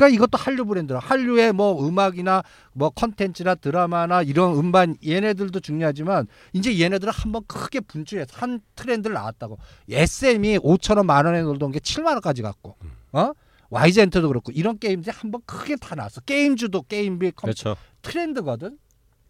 그러니까 0.00 0.08
이것도 0.08 0.38
한류 0.38 0.64
브랜드라. 0.64 0.98
한류의 0.98 1.52
뭐 1.52 1.86
음악이나 1.86 2.42
뭐 2.72 2.88
컨텐츠나 2.88 3.56
드라마나 3.56 4.22
이런 4.22 4.56
음반 4.56 4.96
얘네들도 5.06 5.60
중요하지만 5.60 6.26
이제 6.54 6.80
얘네들은 6.80 7.12
한번 7.12 7.42
크게 7.46 7.80
분출해서 7.80 8.28
한 8.32 8.60
트렌드를 8.76 9.12
나왔다고. 9.12 9.58
SM이 9.90 10.58
5천 10.60 10.96
원, 10.96 11.04
만 11.06 11.26
원에 11.26 11.42
놀던 11.42 11.72
게 11.72 11.80
7만 11.80 12.12
원까지 12.12 12.40
갔고. 12.40 12.76
어? 13.12 13.32
와이지엔터도 13.68 14.26
그렇고 14.28 14.50
이런 14.52 14.78
게임들이 14.78 15.14
한번 15.14 15.42
크게 15.44 15.76
다 15.76 15.94
나왔어. 15.94 16.22
게임주도 16.22 16.82
게임빌 16.82 17.32
컴 17.32 17.48
그렇죠. 17.48 17.76
트렌드거든. 18.00 18.78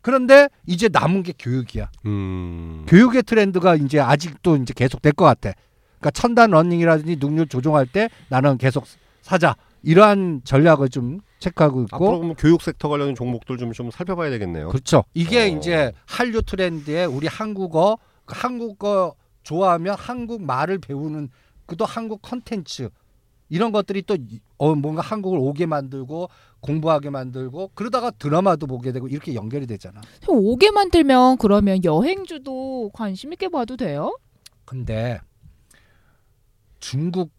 그런데 0.02 0.48
이제 0.66 0.88
남은 0.88 1.24
게 1.24 1.34
교육이야. 1.36 1.90
음. 2.06 2.86
교육의 2.88 3.24
트렌드가 3.24 3.74
이제 3.74 3.98
아직도 3.98 4.56
이제 4.58 4.72
계속 4.74 5.02
될 5.02 5.12
것 5.12 5.24
같아. 5.24 5.52
그러니까 5.98 6.10
청담러닝이라든지 6.12 7.16
능률 7.16 7.48
조정할 7.48 7.86
때 7.86 8.08
나는 8.28 8.56
계속 8.56 8.86
사자 9.20 9.54
이러한 9.82 10.42
전략을 10.44 10.88
좀 10.88 11.20
체크하고 11.38 11.86
앞으로 11.90 11.96
있고. 12.06 12.16
그러면 12.18 12.34
교육 12.36 12.62
섹터 12.62 12.88
관련 12.88 13.14
종목들 13.14 13.56
좀 13.56 13.72
좀 13.72 13.90
살펴봐야 13.90 14.30
되겠네요. 14.30 14.68
그렇죠. 14.68 15.04
이게 15.14 15.42
어. 15.42 15.46
이제 15.46 15.92
한류 16.06 16.42
트렌드에 16.42 17.04
우리 17.04 17.26
한국어 17.26 17.98
그 18.24 18.34
한국어 18.36 19.14
좋아하면 19.42 19.94
한국 19.98 20.42
말을 20.42 20.78
배우는 20.78 21.28
그도 21.66 21.84
한국 21.84 22.20
컨텐츠 22.22 22.90
이런 23.48 23.72
것들이 23.72 24.02
또 24.02 24.16
어, 24.58 24.74
뭔가 24.74 25.02
한국을 25.02 25.38
오게 25.38 25.66
만들고 25.66 26.28
공부하게 26.60 27.10
만들고 27.10 27.70
그러다가 27.74 28.10
드라마도 28.10 28.66
보게 28.66 28.92
되고 28.92 29.08
이렇게 29.08 29.34
연결이 29.34 29.66
되잖아. 29.66 30.00
오게 30.28 30.70
만들면 30.72 31.38
그러면 31.38 31.82
여행주도 31.82 32.90
관심 32.92 33.32
있게 33.32 33.48
봐도 33.48 33.76
돼요? 33.76 34.16
근데 34.64 35.20
중국 36.80 37.30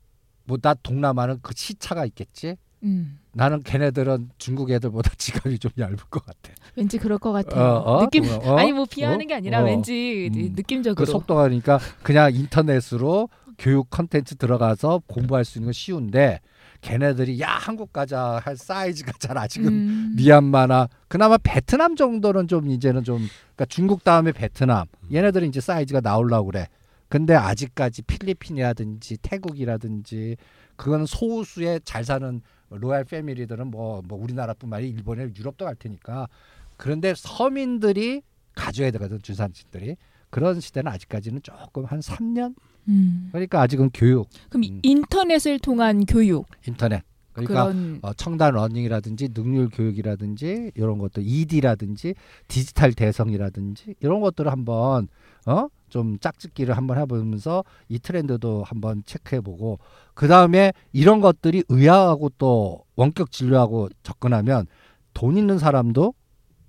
보다 0.51 0.73
동남아는 0.73 1.39
그 1.41 1.53
시차가 1.55 2.05
있겠지. 2.05 2.57
음. 2.83 3.19
나는 3.33 3.63
걔네들은 3.63 4.31
중국 4.37 4.69
애들보다 4.69 5.11
지갑이 5.17 5.59
좀 5.59 5.71
얇을 5.79 5.95
것 6.09 6.25
같아. 6.25 6.51
왠지 6.75 6.97
그럴 6.97 7.17
것 7.17 7.31
같아요. 7.31 7.63
어, 7.63 7.97
어? 7.97 8.01
느낌 8.01 8.25
어? 8.25 8.57
아니 8.57 8.73
뭐 8.73 8.85
비하하는 8.89 9.25
어? 9.25 9.27
게 9.27 9.33
아니라 9.33 9.61
어. 9.61 9.63
왠지 9.63 10.29
음. 10.33 10.33
그 10.33 10.51
느낌적으로 10.57 11.05
속도가 11.05 11.43
그러니까 11.43 11.79
그냥 12.03 12.35
인터넷으로 12.35 13.29
교육 13.57 13.89
컨텐츠 13.89 14.35
들어가서 14.35 15.03
공부할 15.07 15.45
수 15.45 15.59
있는 15.59 15.67
건 15.67 15.73
쉬운데 15.73 16.41
걔네들이 16.81 17.39
야 17.39 17.51
한국 17.51 17.93
가자 17.93 18.41
할 18.43 18.57
사이즈가 18.57 19.13
잘 19.19 19.37
아직은 19.37 19.67
음. 19.71 20.13
미얀마나 20.17 20.89
그나마 21.07 21.37
베트남 21.37 21.95
정도는 21.95 22.49
좀 22.49 22.69
이제는 22.69 23.05
좀 23.05 23.19
그러니까 23.55 23.65
중국 23.69 24.03
다음에 24.03 24.33
베트남 24.33 24.87
얘네들은 25.13 25.47
이제 25.47 25.61
사이즈가 25.61 26.01
나오려고 26.01 26.47
그래. 26.47 26.67
근데 27.11 27.35
아직까지 27.35 28.03
필리핀이라든지 28.03 29.17
태국이라든지 29.21 30.37
그거는 30.77 31.05
소수의 31.05 31.81
잘 31.83 32.05
사는 32.05 32.41
로얄 32.69 33.03
패밀리들은 33.03 33.67
뭐, 33.67 34.01
뭐 34.07 34.17
우리나라뿐만 34.17 34.77
아니라 34.77 34.95
일본에 34.95 35.23
유럽도 35.37 35.65
갈 35.65 35.75
테니까 35.75 36.29
그런데 36.77 37.13
서민들이 37.13 38.21
가져야 38.55 38.91
되거든 38.91 39.21
주산지들이. 39.21 39.97
그런 40.29 40.61
시대는 40.61 40.89
아직까지는 40.89 41.41
조금 41.43 41.83
한 41.83 41.99
3년? 41.99 42.55
음. 42.87 43.27
그러니까 43.33 43.59
아직은 43.59 43.89
교육. 43.93 44.29
그럼 44.47 44.63
음. 44.63 44.79
인터넷을 44.81 45.59
통한 45.59 46.05
교육. 46.05 46.47
인터넷. 46.65 47.03
그러니까 47.33 47.65
그런 47.65 47.99
어, 48.03 48.13
청담러닝이라든지 48.13 49.31
능률 49.33 49.67
교육이라든지 49.67 50.71
이런 50.75 50.97
것들 50.97 51.23
ED라든지 51.25 52.15
디지털 52.47 52.93
대성이라든지 52.93 53.95
이런 53.99 54.21
것들을 54.21 54.49
한번 54.49 55.09
어? 55.45 55.67
좀 55.89 56.17
짝짓기를 56.19 56.77
한번 56.77 56.97
해보면서 56.97 57.63
이 57.89 57.99
트렌드도 57.99 58.63
한번 58.63 59.03
체크해보고 59.05 59.79
그 60.13 60.27
다음에 60.27 60.71
이런 60.93 61.19
것들이 61.19 61.63
의학하고 61.67 62.29
또 62.37 62.85
원격 62.95 63.31
진료하고 63.31 63.89
접근하면 64.03 64.67
돈 65.13 65.37
있는 65.37 65.59
사람도 65.59 66.13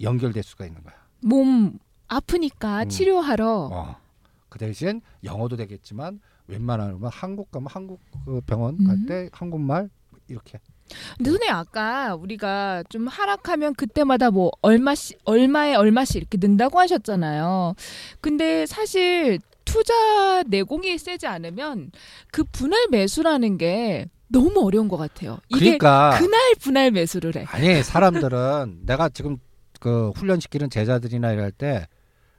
연결될 0.01 0.43
수가 0.43 0.67
있는 0.67 0.83
거야. 0.83 0.95
몸 1.23 1.79
아프니까 2.09 2.83
음. 2.83 2.89
치료하러 2.89 3.71
어. 3.73 3.97
그 4.49 4.59
대신 4.59 5.01
영어도 5.25 5.57
되겠지만 5.57 6.21
웬만하면 6.49 7.09
한국 7.13 7.51
가면 7.51 7.69
한국 7.71 8.01
그 8.25 8.41
병원 8.43 8.77
음. 8.81 8.87
갈때 8.87 9.31
한국말 9.33 9.89
이렇게 10.29 10.59
근데 11.17 11.31
선생님 11.31 11.55
아까 11.55 12.15
우리가 12.15 12.85
좀 12.89 13.07
하락하면 13.07 13.75
그때마다 13.75 14.31
뭐 14.31 14.51
얼마씩 14.63 15.19
얼마에 15.25 15.75
얼마씩 15.75 16.17
이렇게 16.17 16.39
는다고 16.39 16.79
하셨잖아요. 16.81 17.75
근데 18.21 18.67
사실 18.67 19.39
투자 19.65 20.43
내공이 20.47 20.99
세지 20.99 21.27
않으면 21.27 21.93
그 22.31 22.45
분할 22.45 22.87
매수라는 22.91 23.59
게 23.59 24.07
너무 24.29 24.65
어려운 24.65 24.89
것 24.89 24.97
같아요. 24.97 25.39
이게 25.49 25.77
그러니까 25.79 26.19
그날 26.19 26.55
분할 26.59 26.91
매수를 26.91 27.37
해. 27.37 27.45
아니 27.49 27.83
사람들은 27.83 28.81
내가 28.87 29.09
지금 29.09 29.37
그 29.79 30.11
훈련시키는 30.11 30.71
제자들이나 30.71 31.33
이럴 31.33 31.53
때 31.53 31.87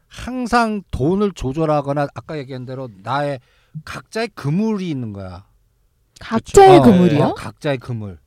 항상 0.07 0.81
돈을 0.91 1.31
조절하거나 1.33 2.07
아까 2.13 2.38
얘기한 2.38 2.65
대로 2.65 2.89
나의 3.03 3.39
각자의 3.86 4.29
그물이 4.36 4.89
있는 4.89 5.13
거야. 5.13 5.45
각자의 6.19 6.79
어, 6.79 6.81
그물이요? 6.81 7.24
어, 7.24 7.33
각자의 7.33 7.77
그물. 7.79 8.19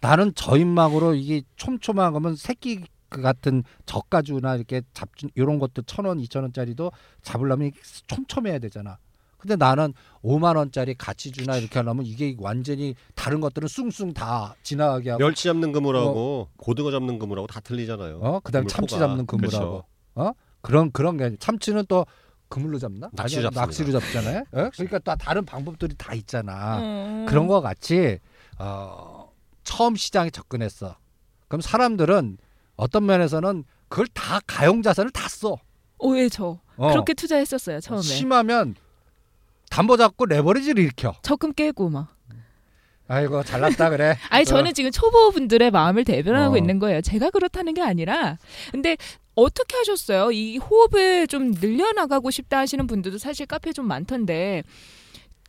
나는 0.00 0.32
저인막으로 0.34 1.14
이게 1.14 1.42
촘촘한 1.56 2.12
거면 2.12 2.36
새끼 2.36 2.82
그 3.08 3.22
같은 3.22 3.64
저가주나 3.86 4.56
이렇게 4.56 4.82
잡주 4.92 5.28
이런 5.34 5.58
것도 5.58 5.82
천 5.82 6.04
원, 6.04 6.20
이천 6.20 6.42
원짜리도 6.42 6.92
잡으려면 7.22 7.72
촘촘해야 8.06 8.58
되잖아. 8.58 8.98
근데 9.38 9.56
나는 9.56 9.94
5만 10.22 10.56
원짜리 10.56 10.94
가치주나 10.94 11.56
이렇게 11.56 11.78
하려면 11.78 12.04
이게 12.04 12.34
완전히 12.38 12.94
다른 13.14 13.40
것들은 13.40 13.68
숭숭 13.68 14.12
다 14.12 14.54
지나가게 14.62 15.10
하고 15.10 15.20
멸치 15.24 15.44
잡는 15.44 15.72
그물하고 15.72 16.48
고등어 16.56 16.90
잡는 16.90 17.18
그물하고 17.18 17.46
다 17.46 17.60
틀리잖아요. 17.60 18.18
어 18.20 18.40
그다음에 18.40 18.64
그물 18.66 18.68
참치 18.68 18.94
포가. 18.96 19.06
잡는 19.06 19.26
그물하고 19.26 19.58
그렇죠. 19.70 19.84
어 20.16 20.32
그런 20.60 20.90
그런 20.90 21.16
게 21.16 21.24
아니- 21.24 21.38
참치는 21.38 21.84
또 21.88 22.04
그물로 22.48 22.78
잡나? 22.78 23.08
낚시로 23.12 23.48
아니야, 23.48 23.50
잡습니다. 23.64 23.98
낚시로 23.98 24.20
잡잖아요. 24.22 24.44
어? 24.66 24.70
그러니까 24.74 24.98
또 24.98 25.14
다른 25.16 25.44
방법들이 25.46 25.94
다 25.96 26.14
있잖아. 26.14 26.78
음. 26.80 27.26
그런 27.28 27.46
거 27.46 27.60
같이 27.60 28.18
어, 28.58 29.17
처음 29.68 29.96
시장에 29.96 30.30
접근했어. 30.30 30.96
그럼 31.46 31.60
사람들은 31.60 32.38
어떤 32.76 33.04
면에서는 33.04 33.64
그걸 33.88 34.06
다 34.14 34.40
가용 34.46 34.80
자산을 34.80 35.10
다 35.10 35.28
써. 35.28 35.58
어, 35.98 36.08
왜 36.08 36.30
저? 36.30 36.58
어. 36.76 36.90
그렇게 36.90 37.12
투자했었어요 37.12 37.80
처음에. 37.80 38.00
심하면 38.02 38.76
담보 39.68 39.98
잡고 39.98 40.24
레버리지를 40.24 40.82
일으켜. 40.82 41.14
적금 41.22 41.52
깨고 41.52 41.90
막. 41.90 42.16
아이고 43.08 43.42
잘났다 43.42 43.90
그래. 43.90 44.16
아니 44.30 44.46
저는 44.46 44.72
지금 44.72 44.90
초보분들의 44.90 45.70
마음을 45.70 46.04
대변하고 46.04 46.54
어. 46.54 46.58
있는 46.58 46.78
거예요. 46.78 47.02
제가 47.02 47.28
그렇다는 47.30 47.74
게 47.74 47.82
아니라 47.82 48.38
근데 48.70 48.96
어떻게 49.34 49.76
하셨어요? 49.76 50.32
이 50.32 50.56
호흡을 50.56 51.26
좀 51.26 51.50
늘려나가고 51.50 52.30
싶다 52.30 52.58
하시는 52.58 52.86
분들도 52.86 53.18
사실 53.18 53.44
카페에 53.44 53.74
좀 53.74 53.86
많던데 53.86 54.62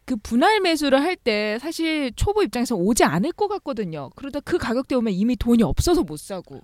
그 0.09 0.15
분할 0.15 0.59
매수를 0.59 0.99
할 1.03 1.15
때 1.15 1.59
사실 1.61 2.11
초보 2.15 2.41
입장에서 2.41 2.75
오지 2.75 3.03
않을 3.03 3.31
것 3.33 3.47
같거든요. 3.47 4.09
그러다 4.15 4.39
그 4.39 4.57
가격대 4.57 4.95
오면 4.95 5.13
이미 5.13 5.35
돈이 5.35 5.61
없어서 5.61 6.01
못 6.01 6.17
사고. 6.17 6.61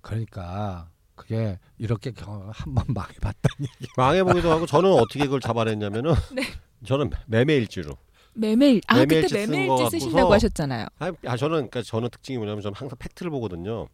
그러니까 0.00 0.88
그게 1.14 1.60
이렇게 1.78 2.10
경험 2.10 2.50
한 2.52 2.74
번 2.74 2.84
망해봤다니. 2.88 3.68
망해보기도 3.96 4.50
하고 4.50 4.66
저는 4.66 4.90
어떻게 4.92 5.20
그걸 5.20 5.38
잡아냈냐면은 5.40 6.14
네. 6.34 6.42
저는 6.84 7.10
매매일지로. 7.26 7.96
매매일 8.32 8.80
아 8.88 8.96
매매일지 8.96 9.28
그때 9.34 9.46
쓴 9.46 9.52
매매일지 9.52 9.84
거 9.84 9.90
쓰신다고 9.90 10.32
하셨잖아요. 10.32 10.86
아, 10.98 11.12
아, 11.26 11.36
저는 11.36 11.54
그러니까 11.70 11.82
저는 11.82 12.08
특징이 12.10 12.38
뭐냐면 12.38 12.60
저는 12.62 12.74
항상 12.74 12.98
팩트를 12.98 13.30
보거든요. 13.30 13.86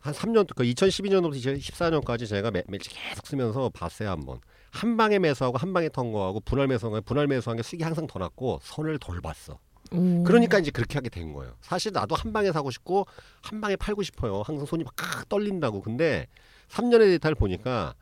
한 0.00 0.12
3년 0.12 0.46
그 0.54 0.64
2012년부터 0.64 1.34
2014년까지 1.40 2.28
제가 2.28 2.50
매, 2.50 2.62
매일 2.68 2.80
계속 2.82 3.26
쓰면서 3.26 3.70
봤어요 3.70 4.10
한번. 4.10 4.40
한 4.72 4.96
방에 4.96 5.18
매수하고 5.18 5.58
한 5.58 5.72
방에 5.72 5.88
턴거하고 5.90 6.40
분할 6.40 6.66
매수한 6.66 6.92
거 6.92 7.00
분할 7.02 7.26
매수한 7.26 7.56
게 7.58 7.62
수익이 7.62 7.84
항상 7.84 8.06
더 8.06 8.18
났고 8.18 8.58
손을 8.62 8.98
덜 8.98 9.20
봤어. 9.20 9.58
오. 9.92 10.24
그러니까 10.24 10.58
이제 10.58 10.70
그렇게 10.70 10.94
하게 10.94 11.10
된 11.10 11.34
거예요. 11.34 11.54
사실 11.60 11.92
나도 11.92 12.14
한 12.14 12.32
방에 12.32 12.50
사고 12.50 12.70
싶고 12.70 13.06
한 13.42 13.60
방에 13.60 13.76
팔고 13.76 14.02
싶어요. 14.02 14.40
항상 14.42 14.64
손이 14.64 14.82
막 14.84 14.94
떨린다고. 15.28 15.82
근데 15.82 16.26
3년의 16.68 17.00
데이터를 17.00 17.34
보니까 17.34 17.94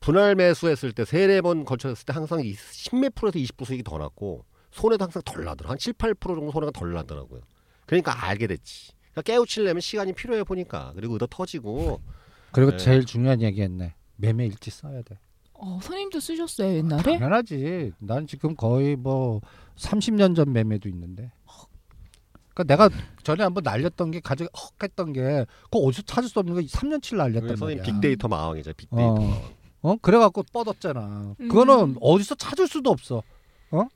분할 0.00 0.34
매수했을 0.34 0.92
때 0.92 1.06
세네 1.06 1.40
번 1.40 1.64
걸쳤을 1.64 2.04
때 2.04 2.12
항상 2.12 2.40
10몇 2.40 3.14
프로에서 3.14 3.38
20% 3.38 3.64
수익이 3.64 3.82
더 3.82 3.96
났고 3.96 4.44
손해도 4.72 5.02
항상 5.02 5.22
덜 5.24 5.44
나더라. 5.44 5.70
한 5.70 5.78
7, 5.78 5.94
8% 5.94 6.20
정도 6.20 6.52
손해가 6.52 6.70
덜 6.70 6.92
나더라고요. 6.92 7.40
그러니까 7.86 8.26
알게 8.26 8.46
됐지. 8.46 8.92
그러니까 9.12 9.22
깨우치려면 9.22 9.80
시간이 9.80 10.12
필요해 10.12 10.44
보니까 10.44 10.92
그리고 10.94 11.14
얻어 11.14 11.26
터지고 11.30 12.02
그리고 12.52 12.72
네. 12.72 12.76
제일 12.76 13.06
중요한 13.06 13.40
얘기했네. 13.40 13.94
매매 14.16 14.44
일지 14.44 14.70
써야 14.70 15.00
돼. 15.00 15.18
어, 15.54 15.78
선생님도 15.82 16.20
쓰셨어요 16.20 16.74
옛날에? 16.76 17.02
당연하지. 17.18 17.92
난 17.98 18.26
지금 18.26 18.54
거의 18.56 18.96
뭐 18.96 19.40
30년 19.76 20.34
전 20.36 20.52
매매도 20.52 20.88
있는데. 20.88 21.32
그러니까 22.54 22.64
내가 22.86 23.02
전에 23.24 23.42
한번 23.42 23.64
날렸던 23.64 24.12
게 24.12 24.20
가장 24.20 24.46
헉했던 24.80 25.12
게 25.12 25.44
그거 25.64 25.78
어디서 25.80 26.02
찾을 26.02 26.28
수 26.28 26.38
없는 26.38 26.54
거 26.54 26.60
3년치를 26.60 27.16
날렸단 27.16 27.56
말이야. 27.58 27.82
빅데이터 27.82 28.28
마왕이죠. 28.28 28.72
빅데이터. 28.74 29.04
어. 29.06 29.14
마왕. 29.18 29.42
어 29.82 29.96
그래 30.00 30.18
갖고 30.18 30.42
뻗었잖아. 30.52 31.34
음. 31.40 31.48
그거는 31.48 31.96
어디서 32.00 32.36
찾을 32.36 32.68
수도 32.68 32.90
없어. 32.90 33.22
어? 33.72 33.86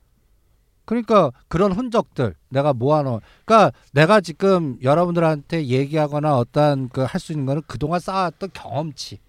그러니까 0.85 1.31
그런 1.47 1.71
흔적들 1.71 2.35
내가 2.49 2.73
모아놓은. 2.73 3.19
그러니까 3.45 3.71
내가 3.93 4.19
지금 4.21 4.77
여러분들한테 4.81 5.65
얘기하거나 5.67 6.35
어떤 6.37 6.89
그 6.89 7.05
할 7.05 7.19
수 7.21 7.31
있는 7.31 7.45
거는 7.45 7.61
그동안 7.67 7.99
쌓았던 8.01 8.49
경험치. 8.53 9.19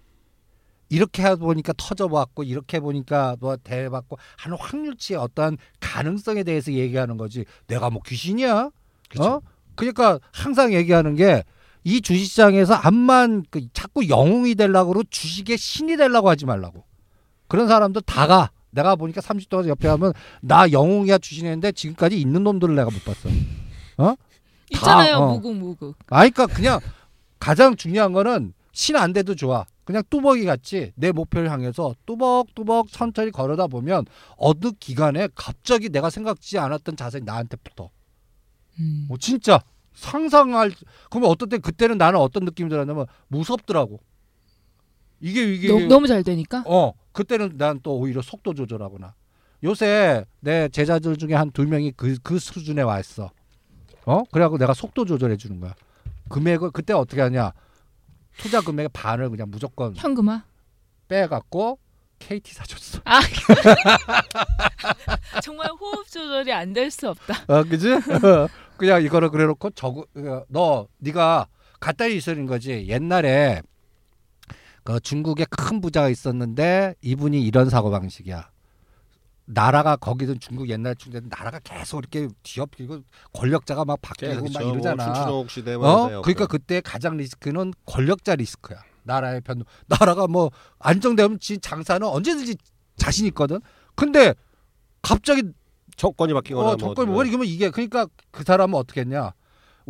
이렇게 0.91 1.23
해 1.23 1.35
보니까 1.35 1.73
터져봤고 1.75 2.43
이렇게 2.43 2.77
해 2.77 2.81
보니까 2.81 3.35
뭐 3.39 3.57
대봤고 3.57 4.17
하는 4.37 4.57
확률치의 4.59 5.19
어떤 5.19 5.57
가능성에 5.79 6.43
대해서 6.43 6.71
얘기하는 6.71 7.17
거지. 7.17 7.45
내가 7.67 7.89
뭐 7.89 8.01
귀신이야? 8.05 8.69
그쵸. 9.09 9.23
어? 9.23 9.41
그러니까 9.75 10.19
항상 10.31 10.73
얘기하는 10.73 11.15
게 11.15 11.43
이 11.83 12.01
주식시장에서 12.01 12.75
암만 12.75 13.45
그 13.49 13.67
자꾸 13.73 14.07
영웅이 14.07 14.55
되려고 14.55 14.91
그러고 14.93 15.03
주식의 15.09 15.57
신이 15.57 15.97
되려고 15.97 16.29
하지 16.29 16.45
말라고. 16.45 16.83
그런 17.47 17.67
사람들 17.67 18.03
다가 18.03 18.51
내가 18.69 18.95
보니까 18.95 19.19
30도 19.19 19.67
옆에 19.67 19.87
하면 19.87 20.13
나 20.41 20.71
영웅이야 20.71 21.17
주신했는데 21.17 21.73
지금까지 21.73 22.19
있는 22.19 22.43
놈들을 22.43 22.75
내가 22.75 22.89
못 22.89 23.03
봤어. 23.03 23.29
있잖아요 24.71 25.11
다, 25.15 25.19
어. 25.19 25.33
무궁무국. 25.33 25.97
아, 26.09 26.17
그러니까 26.19 26.47
그냥 26.47 26.79
가장 27.39 27.75
중요한 27.75 28.13
거는 28.13 28.53
신 28.73 28.95
안 28.95 29.13
돼도 29.13 29.35
좋아. 29.35 29.65
그냥 29.83 30.03
뚜벅이 30.09 30.45
같이 30.45 30.93
내 30.95 31.11
목표를 31.11 31.51
향해서 31.51 31.95
뚜벅뚜벅 32.05 32.87
천천히 32.89 33.31
걸어다 33.31 33.67
보면 33.67 34.05
어느 34.37 34.71
기간에 34.79 35.27
갑자기 35.35 35.89
내가 35.89 36.09
생각지 36.09 36.57
않았던 36.57 36.95
자세히 36.95 37.21
나한테 37.23 37.57
붙어. 37.57 37.89
음. 38.79 39.05
뭐 39.09 39.17
진짜 39.17 39.59
상상할 39.93 40.71
그러면 41.09 41.29
어떤 41.29 41.49
때 41.49 41.57
그때는 41.57 41.97
나는 41.97 42.19
어떤 42.19 42.45
느낌이 42.45 42.69
들었냐면 42.69 43.05
무섭더라고. 43.27 43.99
이게 45.19 45.43
이게 45.53 45.67
너무, 45.67 45.85
너무 45.87 46.07
잘 46.07 46.23
되니까. 46.23 46.63
어 46.65 46.93
그때는 47.11 47.57
난 47.57 47.79
또 47.83 47.97
오히려 47.97 48.21
속도 48.21 48.53
조절하거나 48.53 49.13
요새 49.63 50.25
내 50.39 50.69
제자들 50.69 51.17
중에 51.17 51.33
한 51.35 51.51
두 51.51 51.65
명이 51.67 51.91
그 51.91 52.15
그 52.23 52.39
수준에 52.39 52.81
와 52.81 52.99
있어. 52.99 53.29
어 54.05 54.23
그래갖고 54.31 54.57
내가 54.57 54.73
속도 54.73 55.03
조절해 55.05 55.35
주는 55.37 55.59
거야. 55.59 55.75
금액을 56.29 56.71
그때 56.71 56.93
어떻게 56.93 57.21
하냐? 57.21 57.51
투자 58.37 58.61
금액의 58.61 58.89
반을 58.93 59.29
그냥 59.29 59.49
무조건 59.49 59.93
현금화. 59.95 60.43
빼갖고 61.07 61.79
KT 62.19 62.53
사줬어. 62.53 62.99
아 63.05 63.19
정말 65.43 65.69
호흡 65.79 66.07
조절이 66.07 66.51
안 66.53 66.73
될 66.73 66.89
수 66.91 67.09
없다. 67.09 67.33
아 67.47 67.63
그지? 67.63 67.87
그냥 68.77 69.03
이거를 69.03 69.29
그래놓고 69.29 69.71
저거 69.71 70.05
어, 70.15 70.43
너 70.47 70.87
네가 70.99 71.47
갖다리 71.79 72.15
있으는 72.17 72.45
거지. 72.45 72.85
옛날에 72.87 73.61
그 74.83 74.99
중국에 74.99 75.45
큰 75.49 75.81
부자가 75.81 76.09
있었는데 76.09 76.95
이분이 77.01 77.41
이런 77.41 77.69
사고 77.69 77.89
방식이야. 77.91 78.49
나라가 79.45 79.95
거기든 79.95 80.39
중국 80.39 80.69
옛날 80.69 80.95
중국에 80.95 81.25
나라가 81.29 81.59
계속 81.59 81.99
이렇게 81.99 82.29
뒤엎이고 82.43 83.01
권력자가 83.33 83.85
막 83.85 84.01
바뀌고 84.01 84.35
막 84.35 84.43
그쵸. 84.43 84.59
뭐 84.59 84.71
이러잖아. 84.73 85.05
춘추전국 85.05 85.51
시대 85.51 85.77
뭐 85.77 85.89
어? 85.89 86.21
그러니까 86.21 86.47
그때 86.47 86.81
가장 86.81 87.17
리스크는 87.17 87.73
권력자 87.85 88.35
리스크야. 88.35 88.83
나라의 89.03 89.41
변동. 89.41 89.65
나라가 89.87 90.27
뭐 90.27 90.51
안정되면 90.79 91.39
지 91.39 91.57
장사는 91.57 92.05
언제든지 92.05 92.55
자신 92.97 93.25
있거든. 93.27 93.59
근데 93.95 94.33
갑자기 95.01 95.43
정권이 95.95 96.33
바뀌거나 96.33 96.69
어, 96.69 96.77
정권 96.77 97.11
뭐 97.11 97.23
이러면 97.25 97.47
이게 97.47 97.69
그러니까 97.69 98.07
그 98.31 98.43
사람은 98.43 98.77
어떻게 98.77 99.01
했냐? 99.01 99.33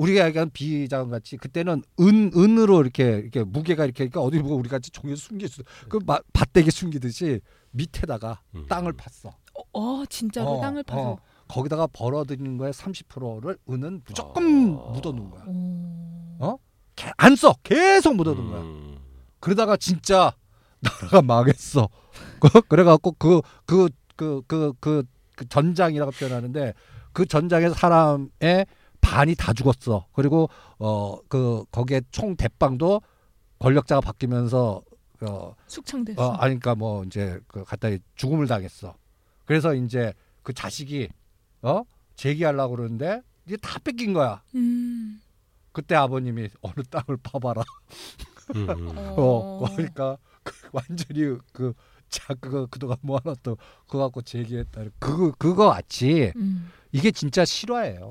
우리가 0.01 0.25
얘기한 0.27 0.49
비자금 0.51 1.11
같이 1.11 1.37
그때는 1.37 1.83
은 1.99 2.31
은으로 2.35 2.81
이렇게 2.81 3.19
이렇게 3.19 3.43
무게가 3.43 3.85
이렇게 3.85 4.07
그러니까 4.07 4.21
어디 4.21 4.39
보고 4.41 4.55
우리 4.55 4.67
같이 4.69 4.89
종이에 4.91 5.15
숨길 5.15 5.47
수그 5.47 5.99
마- 6.05 6.19
밭대기 6.33 6.71
숨기듯이 6.71 7.39
밑에다가 7.71 8.41
음. 8.55 8.65
땅을 8.67 8.93
팠어. 8.93 9.27
어, 9.29 9.63
어, 9.73 10.05
진짜로 10.09 10.53
어, 10.57 10.61
땅을 10.61 10.83
파서. 10.83 11.01
어. 11.11 11.17
거기다가 11.47 11.85
벌어들이는 11.87 12.57
거에 12.57 12.71
30%를 12.71 13.57
은은 13.69 14.01
무조건 14.05 14.75
어. 14.79 14.91
묻어놓은 14.91 15.29
거야. 15.29 15.43
오. 15.47 16.35
어? 16.39 16.57
개- 16.95 17.11
안 17.17 17.35
써. 17.35 17.53
계속 17.63 18.15
묻어둔 18.15 18.49
거야. 18.49 18.61
음. 18.61 18.97
그러다가 19.39 19.77
진짜 19.77 20.33
나라가 20.81 21.21
망했어. 21.21 21.89
그- 22.39 22.61
그래갖고 22.61 23.11
그그그 23.13 23.89
그 24.15 24.41
그 24.47 24.73
그 24.81 25.03
전장이라고 25.49 26.11
표현하는데 26.11 26.73
그 27.13 27.25
전장의 27.25 27.73
사람의 27.73 28.65
반이 29.01 29.35
다 29.35 29.53
죽었어. 29.53 30.07
그리고 30.13 30.49
어 30.79 31.19
그 31.27 31.63
거기에 31.71 32.01
총 32.11 32.35
대빵도 32.35 33.01
권력자가 33.59 34.01
바뀌면서 34.01 34.81
어, 35.21 35.55
숙청됐어. 35.67 36.21
어 36.21 36.31
아니 36.33 36.59
그러니까 36.59 36.75
뭐 36.75 37.03
이제 37.03 37.39
그 37.47 37.63
갖다 37.63 37.89
죽음을 38.15 38.47
당했어. 38.47 38.95
그래서 39.45 39.73
이제 39.75 40.13
그 40.43 40.53
자식이 40.53 41.09
어 41.61 41.83
재기하려고 42.15 42.75
그러는데 42.75 43.21
이게 43.45 43.57
다 43.57 43.79
뺏긴 43.79 44.13
거야. 44.13 44.41
음. 44.55 45.21
그때 45.71 45.95
아버님이 45.95 46.49
어느 46.61 46.83
땅을 46.89 47.17
파봐라. 47.23 47.63
음, 48.55 48.69
음. 48.69 48.95
어, 49.17 49.65
그러니까 49.75 50.17
그 50.43 50.53
완전히 50.71 51.37
그 51.53 51.73
자 52.11 52.33
그거 52.33 52.67
그동안 52.69 52.97
모아놨던 53.03 53.55
그거 53.87 53.99
갖고 53.99 54.21
제기했다. 54.21 54.81
그거 54.99 55.31
그거 55.37 55.69
같이 55.69 56.33
음. 56.35 56.69
이게 56.91 57.09
진짜 57.09 57.45
실화예요. 57.45 58.09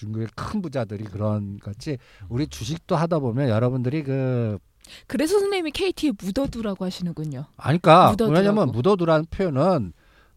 중국의 0.00 0.28
큰 0.34 0.62
부자들이 0.62 1.04
그런 1.04 1.58
같이 1.58 1.98
우리 2.28 2.46
주식도 2.46 2.96
하다 2.96 3.18
보면 3.18 3.48
여러분들이 3.50 4.02
그 4.02 4.58
그래서 5.06 5.34
선생님이 5.38 5.70
KT에 5.72 6.12
묻어두라고 6.18 6.84
하시는군요. 6.84 7.44
아니까 7.56 8.10
묻어두라고. 8.12 8.34
왜냐면 8.34 8.72
묻어두라는 8.72 9.26
표현은 9.30 9.92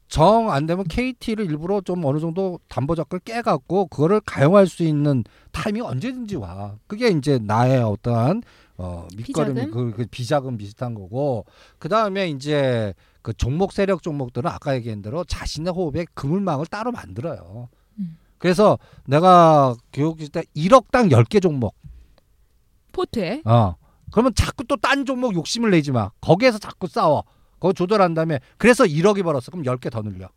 정 0.10 0.52
안 0.52 0.68
되면 0.68 0.86
KT를 0.86 1.46
일부러 1.46 1.82
좀 1.82 2.04
어느 2.06 2.20
정도 2.20 2.60
담보적을 2.68 3.20
깨갖고 3.20 3.88
그거를 3.88 4.20
가용할 4.22 4.68
수 4.68 4.84
있는 4.84 5.24
타임이 5.52 5.82
언제든지 5.82 6.36
와. 6.36 6.76
그게 6.86 7.08
이제 7.08 7.40
나의 7.40 7.82
어떠한 7.82 8.44
어 8.78 9.08
밑거름이 9.16 9.62
비자금? 9.62 9.72
그, 9.92 9.98
그 9.98 10.06
비자금 10.12 10.58
비슷한 10.58 10.94
거고 10.94 11.46
그 11.80 11.90
다음에 11.90 12.28
이제 12.30 12.94
그 13.24 13.34
종목 13.34 13.72
세력 13.72 14.04
종목들은 14.04 14.52
아까 14.52 14.76
얘기한 14.76 15.02
대로 15.02 15.24
자신의 15.24 15.74
호흡에 15.74 16.06
그물망을 16.14 16.66
따로 16.68 16.92
만들어요. 16.92 17.70
음. 18.44 18.46
그래서 18.46 18.78
내가 19.08 19.74
교육실 19.94 20.30
때 20.30 20.44
1억 20.56 20.92
당 20.92 21.08
10개 21.10 21.42
종목 21.42 21.76
포트에. 22.92 23.42
어. 23.46 23.76
그러면 24.12 24.34
자꾸 24.36 24.64
또 24.66 24.76
딴 24.76 25.06
종목 25.06 25.34
욕심을 25.34 25.72
내지 25.72 25.92
마. 25.92 26.12
거기에서 26.22 26.58
자꾸 26.60 26.88
싸워. 26.88 27.24
그거 27.54 27.72
조절한 27.74 28.14
다음에 28.14 28.40
그래서 28.58 28.84
1억이 28.84 29.24
벌었어. 29.24 29.50
그럼 29.50 29.64
10개 29.66 29.90
더 29.90 30.02
늘려. 30.02 30.30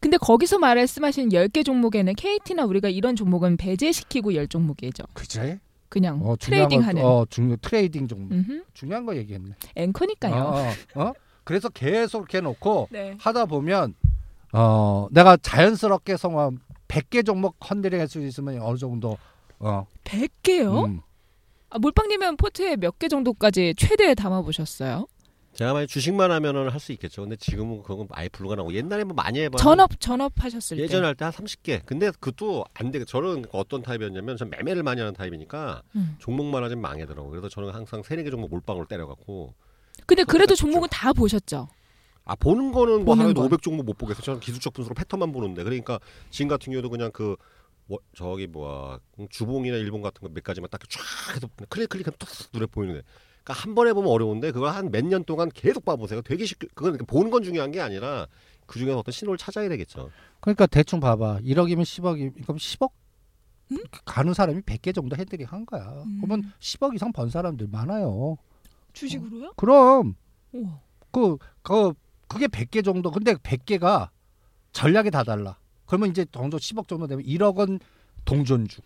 근데 0.00 0.18
거기서 0.18 0.58
말씀하신 0.58 1.30
10개 1.30 1.64
종목에는 1.64 2.14
KT나 2.14 2.64
우리가 2.66 2.88
이런 2.90 3.16
종목은 3.16 3.56
배제시키고 3.56 4.34
10 4.34 4.50
종목이죠. 4.50 5.04
그치? 5.14 5.58
그냥 5.88 6.20
어, 6.22 6.36
trading 6.38 6.80
거, 6.80 6.86
하는. 6.86 7.02
어, 7.04 7.24
중 7.30 7.56
trading 7.60 8.06
종목. 8.06 8.30
음흠. 8.32 8.64
중요한 8.74 9.06
거 9.06 9.16
얘기했네. 9.16 9.54
앵커니까요. 9.74 10.34
어, 10.34 10.54
어, 10.94 11.02
어? 11.02 11.12
그래서 11.44 11.68
계속 11.70 12.18
이렇게 12.20 12.38
해놓고 12.38 12.88
네. 12.92 13.16
하다 13.18 13.46
보면 13.46 13.94
어, 14.52 15.08
내가 15.10 15.36
자연스럽게 15.38 16.16
성화 16.18 16.50
100개 16.90 17.24
종목 17.24 17.56
handling 17.60 18.00
할수 18.00 18.20
있으면 18.20 18.60
어느 18.62 18.76
정도 18.76 19.16
어, 19.58 19.86
100개요? 20.04 20.84
음. 20.86 21.00
아, 21.70 21.78
몰빵님은 21.78 22.36
포트에 22.36 22.76
몇 22.76 22.98
개 22.98 23.08
정도까지 23.08 23.74
최대 23.76 24.14
담아 24.14 24.42
보셨어요? 24.42 25.06
제가 25.54 25.72
만약 25.72 25.86
주식만 25.86 26.30
하면은 26.30 26.68
할 26.70 26.78
수 26.80 26.92
있겠죠. 26.92 27.22
근데 27.22 27.34
지금은 27.36 27.82
그건 27.82 28.06
아예 28.10 28.28
불가능하고 28.28 28.72
옛날에 28.74 29.04
뭐 29.04 29.14
많이 29.14 29.40
해봐. 29.40 29.58
전업 29.58 29.98
전업 30.00 30.32
하셨을 30.42 30.76
때. 30.76 30.82
예전 30.84 31.02
에 31.04 31.06
할 31.08 31.14
때 31.16 31.24
한 31.24 31.32
30개. 31.32 31.84
근데 31.86 32.10
그것도 32.12 32.64
안 32.74 32.90
돼. 32.90 33.04
저는 33.04 33.44
어떤 33.52 33.82
타입이었냐면 33.82 34.36
전 34.36 34.48
매매를 34.50 34.82
많이 34.84 35.00
하는 35.00 35.12
타입이니까 35.12 35.82
음. 35.96 36.16
종목만 36.18 36.62
하면 36.64 36.80
망해더라고. 36.80 37.30
그래서 37.30 37.48
저는 37.48 37.70
항상 37.70 38.02
세네 38.02 38.22
개 38.24 38.30
종목 38.30 38.50
몰빵으로 38.50 38.86
때려갖고 38.86 39.54
근데 40.06 40.24
그래도. 40.24 40.54
종목은 40.54 40.88
다 40.90 41.12
보셨죠. 41.12 41.68
아 42.30 42.36
보는 42.36 42.70
거는 42.70 43.04
뭐 43.04 43.16
보는 43.16 43.20
하루에도 43.22 43.40
건. 43.42 43.50
500종목 43.50 43.84
못 43.84 43.98
보겠어요. 43.98 44.22
저는 44.22 44.38
기술적 44.38 44.72
분석으로 44.72 44.94
패턴만 44.94 45.32
보는데 45.32 45.64
그러니까 45.64 45.98
지금 46.30 46.46
같은 46.48 46.70
경우도 46.72 46.88
그냥 46.88 47.10
그 47.12 47.34
뭐, 47.86 47.98
저기 48.14 48.46
뭐야 48.46 49.00
주봉이나 49.30 49.76
일본 49.78 50.00
같은 50.00 50.20
거 50.22 50.28
몇 50.32 50.44
가지만 50.44 50.68
딱 50.70 50.80
쫙 50.88 51.00
해서 51.34 51.48
클릭 51.68 51.88
클릭하면 51.88 52.14
툭 52.20 52.28
눈에 52.52 52.66
보이는데 52.66 53.02
그러니까 53.42 53.52
한 53.54 53.74
번에 53.74 53.92
보면 53.92 54.08
어려운데 54.12 54.52
그걸 54.52 54.70
한 54.70 54.90
몇 54.92 55.04
년 55.04 55.24
동안 55.24 55.50
계속 55.52 55.84
봐보세요. 55.84 56.22
되게 56.22 56.44
쉽게 56.44 56.68
그건 56.72 56.98
보는 56.98 57.32
건 57.32 57.42
중요한 57.42 57.72
게 57.72 57.80
아니라 57.80 58.28
그 58.66 58.78
중에서 58.78 58.98
어떤 59.00 59.10
신호를 59.10 59.36
찾아야 59.36 59.68
되겠죠. 59.68 60.10
그러니까 60.38 60.66
대충 60.66 61.00
봐봐. 61.00 61.40
1억이면 61.40 61.82
10억이 61.82 62.42
그럼 62.44 62.58
10억 62.58 62.92
가는 64.04 64.32
사람이 64.34 64.60
100개 64.62 64.94
정도 64.94 65.16
헤드링 65.16 65.46
한 65.48 65.66
거야. 65.66 65.82
음. 66.06 66.20
그러면 66.22 66.52
10억 66.60 66.94
이상 66.94 67.12
번 67.12 67.28
사람들 67.28 67.66
많아요. 67.72 68.36
주식으로요? 68.92 69.54
그럼 69.56 70.14
우와. 70.52 70.80
그, 71.10 71.36
그, 71.62 71.92
그게 72.30 72.46
100개 72.46 72.84
정도. 72.84 73.10
근데 73.10 73.34
100개가 73.34 74.08
전략이 74.72 75.10
다 75.10 75.24
달라. 75.24 75.58
그러면 75.84 76.10
이제 76.10 76.24
정도 76.30 76.58
10억 76.58 76.86
정도 76.86 77.08
되면 77.08 77.24
1억 77.24 77.56
원 77.56 77.80
동전주. 78.24 78.80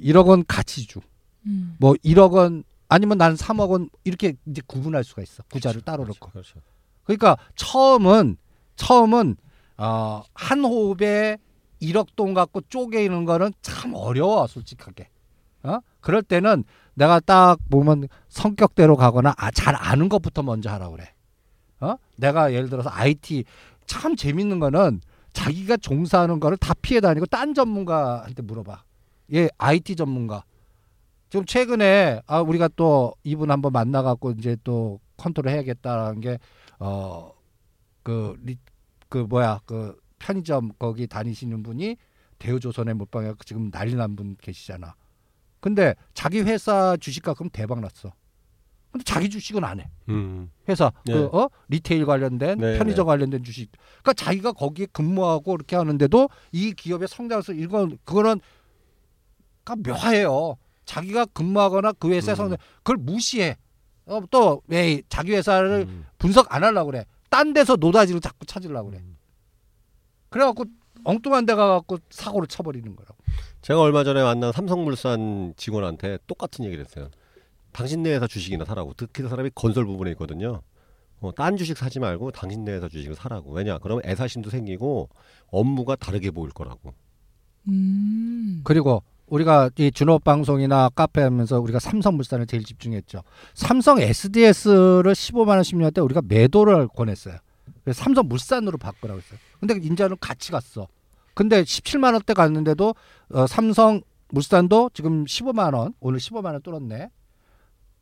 1억 0.00 0.26
원 0.28 0.42
가치주. 0.46 1.00
음. 1.46 1.76
뭐 1.78 1.92
1억 2.02 2.32
원 2.32 2.64
아니면 2.88 3.18
난 3.18 3.34
3억 3.34 3.68
원 3.68 3.90
이렇게 4.04 4.36
이제 4.46 4.62
구분할 4.66 5.04
수가 5.04 5.20
있어. 5.20 5.42
구자를 5.52 5.82
따로 5.82 6.04
그렇죠. 6.04 6.18
넣고. 6.18 6.32
그렇죠. 6.32 6.60
그러니까 7.04 7.36
처음은 7.56 8.38
처음은 8.76 9.36
어, 9.76 10.22
한 10.32 10.64
호흡에 10.64 11.36
1억 11.82 12.16
돈 12.16 12.32
갖고 12.32 12.62
쪼개는 12.62 13.26
거는 13.26 13.52
참 13.60 13.92
어려워 13.92 14.46
솔직하게. 14.46 15.10
어? 15.64 15.80
그럴 16.00 16.22
때는 16.22 16.64
내가 16.94 17.20
딱 17.20 17.58
보면 17.68 18.08
성격대로 18.28 18.96
가거나 18.96 19.34
아, 19.36 19.50
잘 19.50 19.74
아는 19.76 20.08
것부터 20.08 20.42
먼저 20.42 20.70
하라 20.70 20.88
그래. 20.88 21.13
어? 21.80 21.96
내가 22.16 22.52
예를 22.52 22.68
들어서 22.68 22.90
IT 22.90 23.44
참 23.86 24.16
재밌는 24.16 24.58
거는 24.60 25.00
자기가 25.32 25.76
종사하는 25.78 26.40
거를 26.40 26.56
다 26.56 26.74
피해 26.80 27.00
다니고 27.00 27.26
딴 27.26 27.54
전문가한테 27.54 28.42
물어봐. 28.42 28.82
얘 29.34 29.48
IT 29.58 29.96
전문가. 29.96 30.44
지금 31.30 31.44
최근에 31.44 32.22
아 32.26 32.40
우리가 32.40 32.68
또 32.76 33.14
이분 33.24 33.50
한번 33.50 33.72
만나 33.72 34.02
갖고 34.02 34.30
이제 34.32 34.56
또 34.62 35.00
컨트롤 35.16 35.50
해야겠다라는 35.52 36.20
게 36.20 36.38
어, 36.78 37.32
그, 38.02 38.36
리, 38.44 38.56
그, 39.08 39.18
뭐야, 39.18 39.60
그, 39.64 39.98
편의점 40.18 40.72
거기 40.78 41.06
다니시는 41.06 41.62
분이 41.62 41.96
대우조선에 42.38 42.92
몰빵해 42.94 43.34
지금 43.44 43.70
난리 43.70 43.94
난 43.94 44.16
분 44.16 44.36
계시잖아. 44.40 44.94
근데 45.60 45.94
자기 46.14 46.40
회사 46.42 46.96
주식 46.98 47.22
가 47.22 47.32
끔 47.34 47.48
대박 47.50 47.80
났어. 47.80 48.12
근데 48.94 49.02
자기 49.02 49.28
주식은 49.28 49.64
안 49.64 49.80
해. 49.80 49.90
음. 50.08 50.52
회사, 50.68 50.92
네. 51.04 51.14
그, 51.14 51.24
어? 51.36 51.50
리테일 51.66 52.06
관련된, 52.06 52.58
네, 52.58 52.78
편의점 52.78 53.06
관련된 53.06 53.42
주식. 53.42 53.72
그러니까 53.72 54.12
자기가 54.12 54.52
거기에 54.52 54.86
근무하고 54.92 55.56
이렇게 55.56 55.74
하는데도 55.74 56.28
이 56.52 56.72
기업의 56.74 57.08
성장에서 57.08 57.54
이건, 57.54 57.98
그거는, 58.04 58.40
그러니까 59.64 59.90
묘해요. 59.90 60.58
자기가 60.84 61.24
근무하거나 61.24 61.94
그 61.94 62.12
회사에 62.12 62.34
음. 62.34 62.36
성장, 62.36 62.58
그걸 62.84 62.98
무시해. 62.98 63.56
어, 64.06 64.20
또, 64.30 64.62
왜 64.68 65.02
자기 65.08 65.34
회사를 65.34 65.86
음. 65.88 66.06
분석 66.18 66.54
안 66.54 66.62
하려고 66.62 66.92
그래. 66.92 67.04
딴 67.30 67.52
데서 67.52 67.74
노다지를 67.74 68.20
자꾸 68.20 68.46
찾으려고 68.46 68.90
그래. 68.90 69.00
음. 69.00 69.16
그래갖고 70.28 70.66
엉뚱한 71.02 71.46
데 71.46 71.56
가갖고 71.56 71.98
사고를 72.10 72.46
쳐버리는 72.46 72.94
거라고. 72.94 73.16
제가 73.60 73.80
얼마 73.80 74.04
전에 74.04 74.22
만난 74.22 74.52
삼성물산 74.52 75.54
직원한테 75.56 76.18
똑같은 76.28 76.64
얘기를 76.64 76.84
했어요. 76.84 77.08
당신네 77.74 78.14
회사 78.14 78.26
주식이나 78.26 78.64
사라고. 78.64 78.94
특히 78.96 79.22
그 79.22 79.28
사람이 79.28 79.50
건설 79.54 79.84
부분에 79.84 80.12
있거든요. 80.12 80.62
어, 81.20 81.32
딴 81.34 81.56
주식 81.56 81.76
사지 81.76 81.98
말고 81.98 82.30
당신네 82.30 82.72
회사 82.72 82.88
주식을 82.88 83.16
사라고. 83.16 83.52
왜냐? 83.52 83.78
그러면 83.78 84.02
애사심도 84.06 84.48
생기고 84.48 85.10
업무가 85.48 85.96
다르게 85.96 86.30
보일 86.30 86.52
거라고. 86.52 86.94
음. 87.68 88.60
그리고 88.64 89.02
우리가 89.26 89.70
이 89.78 89.90
준업 89.90 90.22
방송이나 90.22 90.90
카페 90.90 91.22
하면서 91.22 91.58
우리가 91.60 91.80
삼성물산을 91.80 92.46
제일 92.46 92.62
집중했죠. 92.62 93.22
삼성 93.54 94.00
SDS를 94.00 95.12
15만 95.12 95.48
원 95.48 95.62
10년 95.62 95.92
때 95.92 96.00
우리가 96.00 96.22
매도를 96.24 96.88
권했어요. 96.88 97.38
그래서 97.82 98.02
삼성물산으로 98.02 98.78
바꾸라고 98.78 99.20
했어요. 99.20 99.38
근데 99.58 99.74
인자는 99.74 100.18
같이 100.20 100.52
갔어. 100.52 100.86
근데 101.34 101.62
17만 101.62 102.12
원대 102.12 102.34
갔는데도 102.34 102.94
어, 103.30 103.46
삼성 103.46 104.02
물산도 104.28 104.90
지금 104.94 105.24
15만 105.24 105.74
원, 105.74 105.94
오늘 106.00 106.18
15만 106.18 106.52
원 106.52 106.62
뚫었네. 106.62 107.08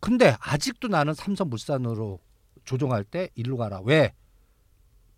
근데 0.03 0.35
아직도 0.41 0.89
나는 0.89 1.15
삼성물산으로 1.15 2.19
조종할 2.65 3.05
때 3.05 3.29
일로 3.37 3.57
가라. 3.57 3.81
왜? 3.85 4.13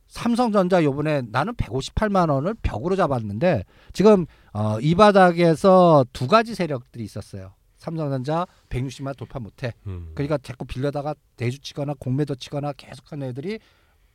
삼성전자 0.09 0.85
요번에 0.85 1.23
나는 1.23 1.55
158만 1.55 2.31
원을 2.31 2.55
벽으로 2.61 2.95
잡았는데 2.95 3.65
지금 3.95 4.27
어, 4.53 4.79
이 4.81 4.95
바닥에서 4.95 6.05
두 6.13 6.29
가지 6.29 6.55
세력들이 6.55 7.03
있었어요. 7.03 7.55
삼성전자 7.79 8.47
160만 8.69 9.17
돌파 9.17 9.39
못해. 9.39 9.73
그러니까 10.15 10.37
자꾸 10.37 10.67
빌려다가 10.67 11.15
대주 11.37 11.61
치거나 11.61 11.95
공매도 11.99 12.35
치거나 12.35 12.75
계속하는 12.75 13.29
애들이 13.29 13.61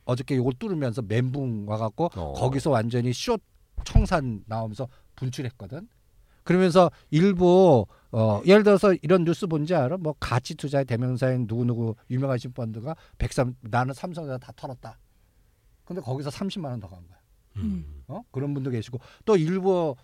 어저께 0.04 0.36
요걸 0.36 0.52
뚫으면서 0.60 1.02
멘붕 1.02 1.66
와갖고 1.68 2.10
어. 2.14 2.32
거기서 2.34 2.70
완전히 2.70 3.12
숏 3.12 3.40
청산 3.84 4.44
나오면서 4.46 4.86
분출했거든. 5.16 5.88
그러면서 6.44 6.90
일부 7.10 7.86
어 8.12 8.40
예를 8.46 8.62
들어서 8.62 8.92
이런 9.02 9.24
뉴스 9.24 9.46
본지 9.46 9.74
알아? 9.74 9.96
뭐 9.98 10.14
가치 10.18 10.54
투자의 10.54 10.84
대명사인 10.84 11.46
누구 11.46 11.64
누구 11.64 11.94
유명하신 12.10 12.52
펀드가 12.52 12.96
103 13.18 13.54
나는 13.60 13.94
삼성전자 13.94 14.38
다 14.44 14.52
털었다. 14.56 14.98
근데 15.84 16.00
거기서 16.02 16.30
30만 16.30 16.66
원 16.70 16.80
더 16.80 16.88
간 16.88 17.06
거야. 17.06 17.18
음. 17.56 18.02
어? 18.08 18.22
그런 18.30 18.54
분도 18.54 18.70
계시고 18.70 18.98
또 19.24 19.36
일부 19.36 19.94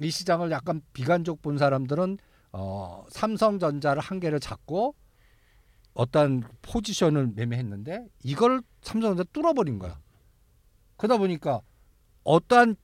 이 0.00 0.10
시장을 0.10 0.50
약간 0.50 0.82
비관적 0.92 1.40
본 1.42 1.56
사람들은 1.58 2.18
어, 2.52 3.04
삼성전자를 3.10 4.00
한 4.02 4.20
개를 4.20 4.40
잡고 4.40 4.94
어떤 5.94 6.42
포지션을 6.62 7.28
매매했는데 7.34 8.06
이걸 8.22 8.60
삼성전자 8.82 9.24
뚫어버린 9.32 9.78
거야. 9.78 9.98
그러다 10.96 11.16
보니까 11.18 11.60
어떠한 12.24 12.76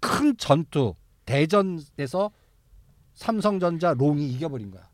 큰 0.00 0.36
전투 0.36 0.94
대전에서 1.24 2.30
삼성전자 3.18 3.94
롱이 3.94 4.30
이겨버린 4.30 4.70
거야. 4.70 4.88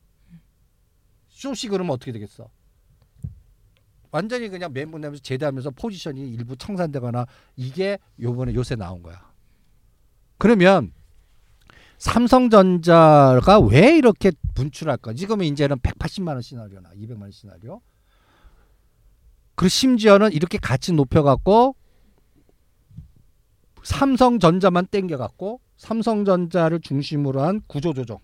쇼시 1.28 1.68
그러면 1.68 1.92
어떻게 1.92 2.10
되겠어? 2.10 2.48
완전히 4.10 4.48
그냥 4.48 4.72
멘붕 4.72 5.02
내면서 5.02 5.22
제대하면서 5.22 5.72
포지션이 5.72 6.32
일부 6.32 6.56
청산되거나 6.56 7.26
이게 7.56 7.98
요번에 8.18 8.54
요새 8.54 8.76
나온 8.76 9.02
거야. 9.02 9.30
그러면 10.38 10.94
삼성전자가 11.98 13.60
왜 13.60 13.94
이렇게 13.98 14.32
분출할까? 14.54 15.12
지금은 15.12 15.44
이제는 15.44 15.76
180만 15.80 16.28
원 16.28 16.40
시나리오나 16.40 16.92
200만 16.94 17.22
원 17.22 17.30
시나리오. 17.30 17.82
그리고 19.54 19.68
심지어는 19.68 20.32
이렇게 20.32 20.56
같이 20.56 20.92
높여갖고 20.92 21.76
삼성전자만 23.82 24.86
땡겨갖고 24.86 25.60
삼성전자를 25.84 26.80
중심으로 26.80 27.42
한 27.42 27.60
구조조정 27.66 28.18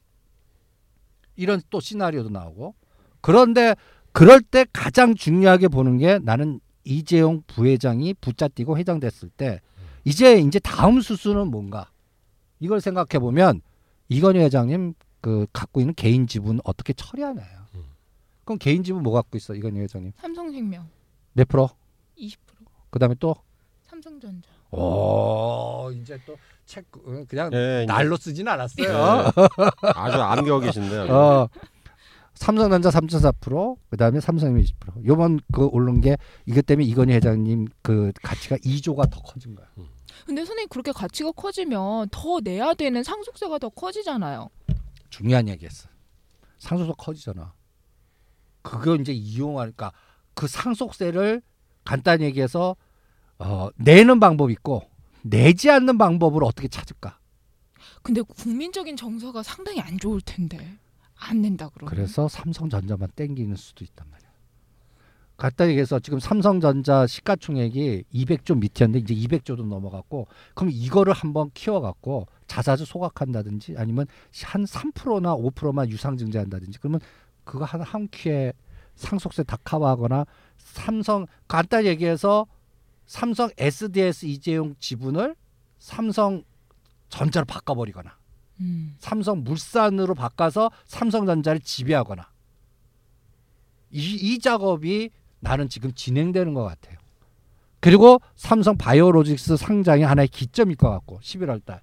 이런 1.37 1.61
또 1.68 1.79
시나리오도 1.79 2.31
나오고 2.31 2.75
그런데 3.20 3.75
그럴 4.12 4.40
때 4.40 4.66
가장 4.73 5.14
중요하게 5.14 5.68
보는 5.68 5.99
게 5.99 6.18
나는 6.18 6.61
이재용 6.85 7.42
부회장이 7.46 8.14
붙잡뛰고 8.14 8.79
회장됐을 8.79 9.29
때 9.31 9.61
이제 10.05 10.38
이제 10.40 10.59
다음 10.59 11.01
수순은 11.01 11.49
뭔가 11.49 11.90
이걸 12.59 12.81
생각해 12.81 13.18
보면 13.20 13.61
이건희 14.09 14.40
회장님 14.40 14.94
그 15.20 15.46
갖고 15.53 15.81
있는 15.81 15.94
개인 15.94 16.27
지분 16.27 16.61
어떻게 16.64 16.94
처리하나요? 16.94 17.66
음. 17.75 17.85
그럼 18.44 18.59
개인 18.59 18.83
지분 18.83 19.03
뭐 19.03 19.12
갖고 19.12 19.37
있어 19.37 19.55
이건희 19.55 19.81
회장님 19.81 20.12
삼성생명 20.16 20.88
몇 21.35 21.46
프로? 21.46 21.68
20%. 22.18 22.37
그다음에 22.90 23.14
또 23.20 23.37
삼성전자. 23.83 24.49
오, 24.70 25.90
이제 25.92 26.18
또 26.25 26.37
책 26.71 26.87
그냥 27.29 27.51
예, 27.53 27.85
날로 27.89 28.17
쓰진 28.17 28.47
않았어요. 28.47 28.87
예. 28.87 28.91
아주 29.97 30.23
암겨 30.23 30.61
계신데요. 30.61 31.03
어, 31.13 31.49
삼성전자 32.35 32.91
3.4%, 32.91 33.77
그다음에 33.91 34.21
삼성이 34.21 34.63
20%. 34.63 35.05
요번 35.05 35.41
그 35.53 35.67
오른 35.67 36.01
게 36.01 36.17
이것 36.47 36.65
때문에 36.65 36.87
이건희 36.87 37.13
회장님 37.15 37.67
그 37.83 38.13
가치가 38.23 38.57
2조가 38.59 39.11
더 39.11 39.21
커진 39.21 39.57
거야. 39.57 39.67
근데 40.25 40.43
선생님 40.43 40.69
그렇게 40.69 40.93
가치가 40.93 41.33
커지면 41.33 42.09
더 42.13 42.39
내야 42.41 42.73
되는 42.75 43.03
상속세가 43.03 43.59
더 43.59 43.69
커지잖아요. 43.71 44.49
중요한 45.09 45.49
얘기했어. 45.49 45.89
상속세 46.59 46.93
커지잖아. 46.97 47.53
그거 48.63 48.95
이제 48.95 49.13
이용하니까 49.13 49.91
그 50.35 50.47
상속세를 50.47 51.43
간단히 51.85 52.27
얘기해서 52.27 52.77
어, 53.41 53.71
내는 53.75 54.21
방법 54.21 54.53
있고 54.53 54.89
내지 55.23 55.71
않는 55.71 55.99
방법을 55.99 56.45
어떻게 56.45 56.69
찾을까? 56.69 57.19
근데 58.03 58.23
국민적인 58.23 58.97
정서가 58.97 59.43
상당히 59.43 59.81
안 59.81 59.99
좋을 59.99 60.21
텐데 60.21 60.79
안 61.17 61.43
낸다 61.43 61.69
그러면. 61.71 61.91
그래서 61.91 62.29
삼성전자만 62.29 63.11
땡기는 63.15 63.55
수도 63.57 63.85
있단 63.85 64.09
말이야. 64.11 64.31
간단히 65.37 65.71
얘기해서 65.71 65.99
지금 66.01 66.21
삼성전자 66.21 67.07
시가총액이 67.07 68.05
200조 68.13 68.59
밑이었는데 68.59 68.99
이제 68.99 69.15
200조도 69.15 69.67
넘어갔고 69.67 70.27
그럼 70.55 70.71
이거를 70.71 71.15
한번 71.15 71.51
키워갖고 71.55 72.27
자사주 72.47 72.85
소각한다든지 72.85 73.75
아니면 73.79 74.07
한 74.45 74.65
3%나 74.65 75.35
5%만 75.35 75.89
유상증자한다든지 75.89 76.79
그러면 76.79 77.01
그거 77.45 77.65
한한 77.65 78.09
큐에 78.13 78.53
상속세 78.97 79.45
다 79.45 79.57
커버하거나 79.65 80.27
삼성 80.59 81.27
간단히 81.49 81.89
얘기해서 81.89 82.47
삼성 83.11 83.51
SDS 83.59 84.25
이재용 84.25 84.77
지분을 84.79 85.35
삼성 85.81 86.44
전자로 87.09 87.44
바꿔버리거나 87.44 88.16
음. 88.61 88.94
삼성 89.01 89.42
물산으로 89.42 90.14
바꿔서 90.14 90.70
삼성전자를 90.85 91.61
지배하거나 91.61 92.31
이, 93.90 94.14
이 94.14 94.38
작업이 94.38 95.11
나는 95.40 95.68
지금 95.68 95.92
진행되는 95.92 96.55
것 96.55 96.62
같아요. 96.62 96.99
그리고 97.81 98.20
삼성 98.37 98.77
바이오로직스 98.77 99.57
상장이 99.57 100.05
하나의 100.05 100.29
기점일 100.29 100.77
것 100.77 100.88
같고 100.90 101.18
11월 101.20 101.64
달. 101.64 101.83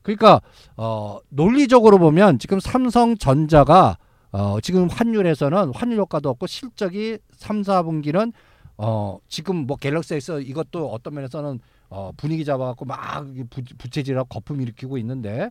그러니까 0.00 0.40
어 0.78 1.18
논리적으로 1.28 1.98
보면 1.98 2.38
지금 2.38 2.58
삼성전자가 2.58 3.98
어 4.30 4.60
지금 4.62 4.88
환율에서는 4.88 5.74
환율 5.74 5.98
효과도 5.98 6.30
없고 6.30 6.46
실적이 6.46 7.18
3, 7.32 7.60
4분기는 7.60 8.32
어 8.78 9.18
지금 9.28 9.66
뭐 9.66 9.76
갤럭시에서 9.76 10.40
이것도 10.40 10.90
어떤 10.90 11.14
면에서는 11.14 11.60
어 11.88 12.10
분위기 12.16 12.44
잡아갖고 12.44 12.84
막 12.84 13.24
부, 13.50 13.62
부채질하고 13.78 14.28
거품 14.28 14.60
일으키고 14.60 14.98
있는데 14.98 15.50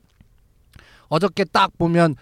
어저께 1.10 1.46
딱 1.46 1.76
보면 1.78 2.16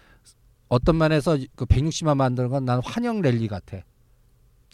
어떤 0.70 0.98
면에서 0.98 1.38
그 1.56 1.66
160만 1.66 2.16
만드는 2.18 2.50
건 2.50 2.66
난 2.66 2.82
환영 2.84 3.22
랠리 3.22 3.48
같아. 3.48 3.78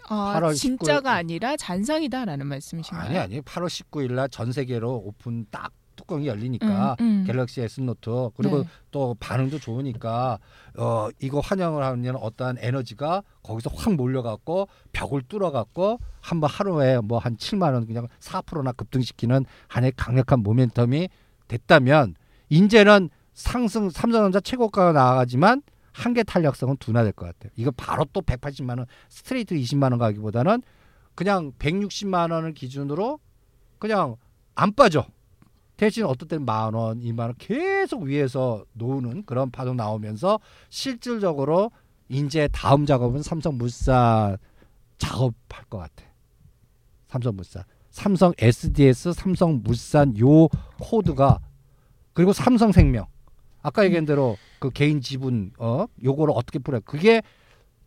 아, 0.07 0.39
8월 0.39 0.55
진짜가 0.55 1.11
19일. 1.11 1.17
아니라 1.17 1.57
잔상이다라는 1.57 2.47
말씀이신가요? 2.47 3.07
아니 3.09 3.17
아니 3.17 3.41
8월 3.41 3.67
19일 3.67 4.13
날 4.13 4.29
전 4.29 4.51
세계로 4.51 4.95
오픈 5.05 5.45
딱 5.51 5.71
뚜껑이 5.99 6.27
열리니까 6.27 6.95
음, 7.01 7.05
음. 7.05 7.23
갤럭시 7.27 7.59
S 7.61 7.81
노트 7.81 8.29
그리고 8.37 8.59
네. 8.63 8.69
또 8.91 9.15
반응도 9.19 9.59
좋으니까 9.59 10.39
어 10.77 11.09
이거 11.19 11.41
환영을 11.41 11.83
하는 11.83 12.15
어떠한 12.15 12.57
에너지가 12.59 13.21
거기서 13.43 13.69
확 13.73 13.93
몰려갖고 13.95 14.69
벽을 14.93 15.23
뚫어갖고 15.27 15.99
한 16.21 16.39
번 16.39 16.49
하루에 16.49 16.99
뭐 16.99 17.19
한 17.19 17.35
7만 17.35 17.73
원 17.73 17.85
그냥 17.85 18.07
4%나 18.21 18.71
급등시키는 18.71 19.45
하나의 19.67 19.91
강력한 19.97 20.41
모멘텀이 20.41 21.09
됐다면 21.49 22.15
이제는 22.49 23.09
상승 23.33 23.89
삼성전자 23.89 24.39
최고가가 24.39 24.93
나가지만 24.93 25.61
한계 25.91 26.23
탄력성은 26.23 26.77
둔화될 26.77 27.11
것 27.11 27.25
같아요. 27.25 27.51
이거 27.57 27.71
바로 27.71 28.05
또 28.13 28.21
180만 28.21 28.77
원 28.77 28.85
스트레이트 29.09 29.53
20만 29.55 29.91
원 29.91 29.97
가기보다는 29.99 30.61
그냥 31.15 31.51
160만 31.59 32.31
원을 32.31 32.53
기준으로 32.53 33.19
그냥 33.79 34.15
안 34.55 34.73
빠져. 34.73 35.05
대신 35.79 36.03
어떨 36.03 36.27
때는 36.27 36.45
만 36.45 36.73
원, 36.73 37.01
이만 37.01 37.27
원 37.27 37.35
계속 37.37 38.01
위에서 38.03 38.65
노는 38.73 39.23
그런 39.23 39.49
파동 39.49 39.77
나오면서 39.77 40.41
실질적으로 40.67 41.71
이제 42.09 42.49
다음 42.51 42.85
작업은 42.85 43.21
삼성물산 43.21 44.35
작업할 44.97 45.63
것 45.69 45.77
같아. 45.77 46.03
삼성물산, 47.07 47.63
삼성 47.91 48.33
SDS, 48.37 49.13
삼성물산 49.13 50.19
요 50.19 50.49
코드가 50.81 51.39
그리고 52.11 52.33
삼성생명 52.33 53.05
아까 53.61 53.85
얘기한 53.85 54.03
대로 54.03 54.35
그 54.59 54.71
개인 54.71 54.99
지분 54.99 55.53
어 55.59 55.85
요거를 56.03 56.33
어떻게 56.35 56.59
풀어? 56.59 56.81
그게 56.81 57.21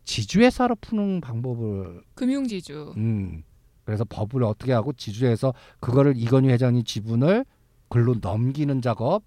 지주회사로 0.05 0.77
푸는 0.81 1.21
방법을 1.21 2.01
금융지주. 2.15 2.95
음. 2.97 3.43
그래서 3.85 4.03
법을 4.03 4.41
어떻게 4.43 4.73
하고 4.73 4.93
지주해서 4.93 5.53
그거를 5.79 6.15
이건희 6.17 6.49
회장님 6.49 6.85
지분을 6.85 7.45
글로 7.93 8.15
넘기는 8.19 8.81
작업 8.81 9.21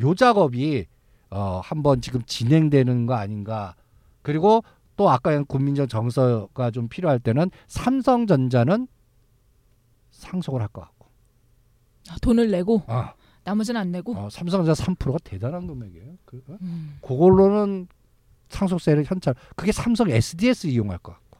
요 0.00 0.14
작업이 0.16 0.86
어 1.30 1.60
한번 1.62 2.00
지금 2.00 2.22
진행되는 2.26 3.06
거 3.06 3.14
아닌가. 3.14 3.76
그리고 4.22 4.64
또 4.96 5.08
아까 5.10 5.40
국민적 5.44 5.88
정서가 5.88 6.72
좀 6.72 6.88
필요할 6.88 7.20
때는 7.20 7.50
삼성전자는 7.68 8.88
상속을 10.10 10.60
할 10.60 10.68
것 10.68 10.80
같고. 10.80 11.06
아, 12.10 12.16
돈을 12.20 12.50
내고 12.50 12.82
아, 12.88 13.14
나머지는 13.44 13.80
안 13.80 13.92
내고. 13.92 14.16
어, 14.16 14.28
삼성전자 14.28 14.72
3%가 14.72 15.18
대단한 15.22 15.68
금액이에요. 15.68 16.16
그, 16.24 16.42
어? 16.48 16.58
음. 16.62 16.98
그걸로는 17.00 17.86
상속세를 18.48 19.04
현찰 19.04 19.34
그게 19.54 19.70
삼성 19.70 20.10
SDS 20.10 20.66
이용할 20.66 20.98
것 20.98 21.12
같고 21.12 21.38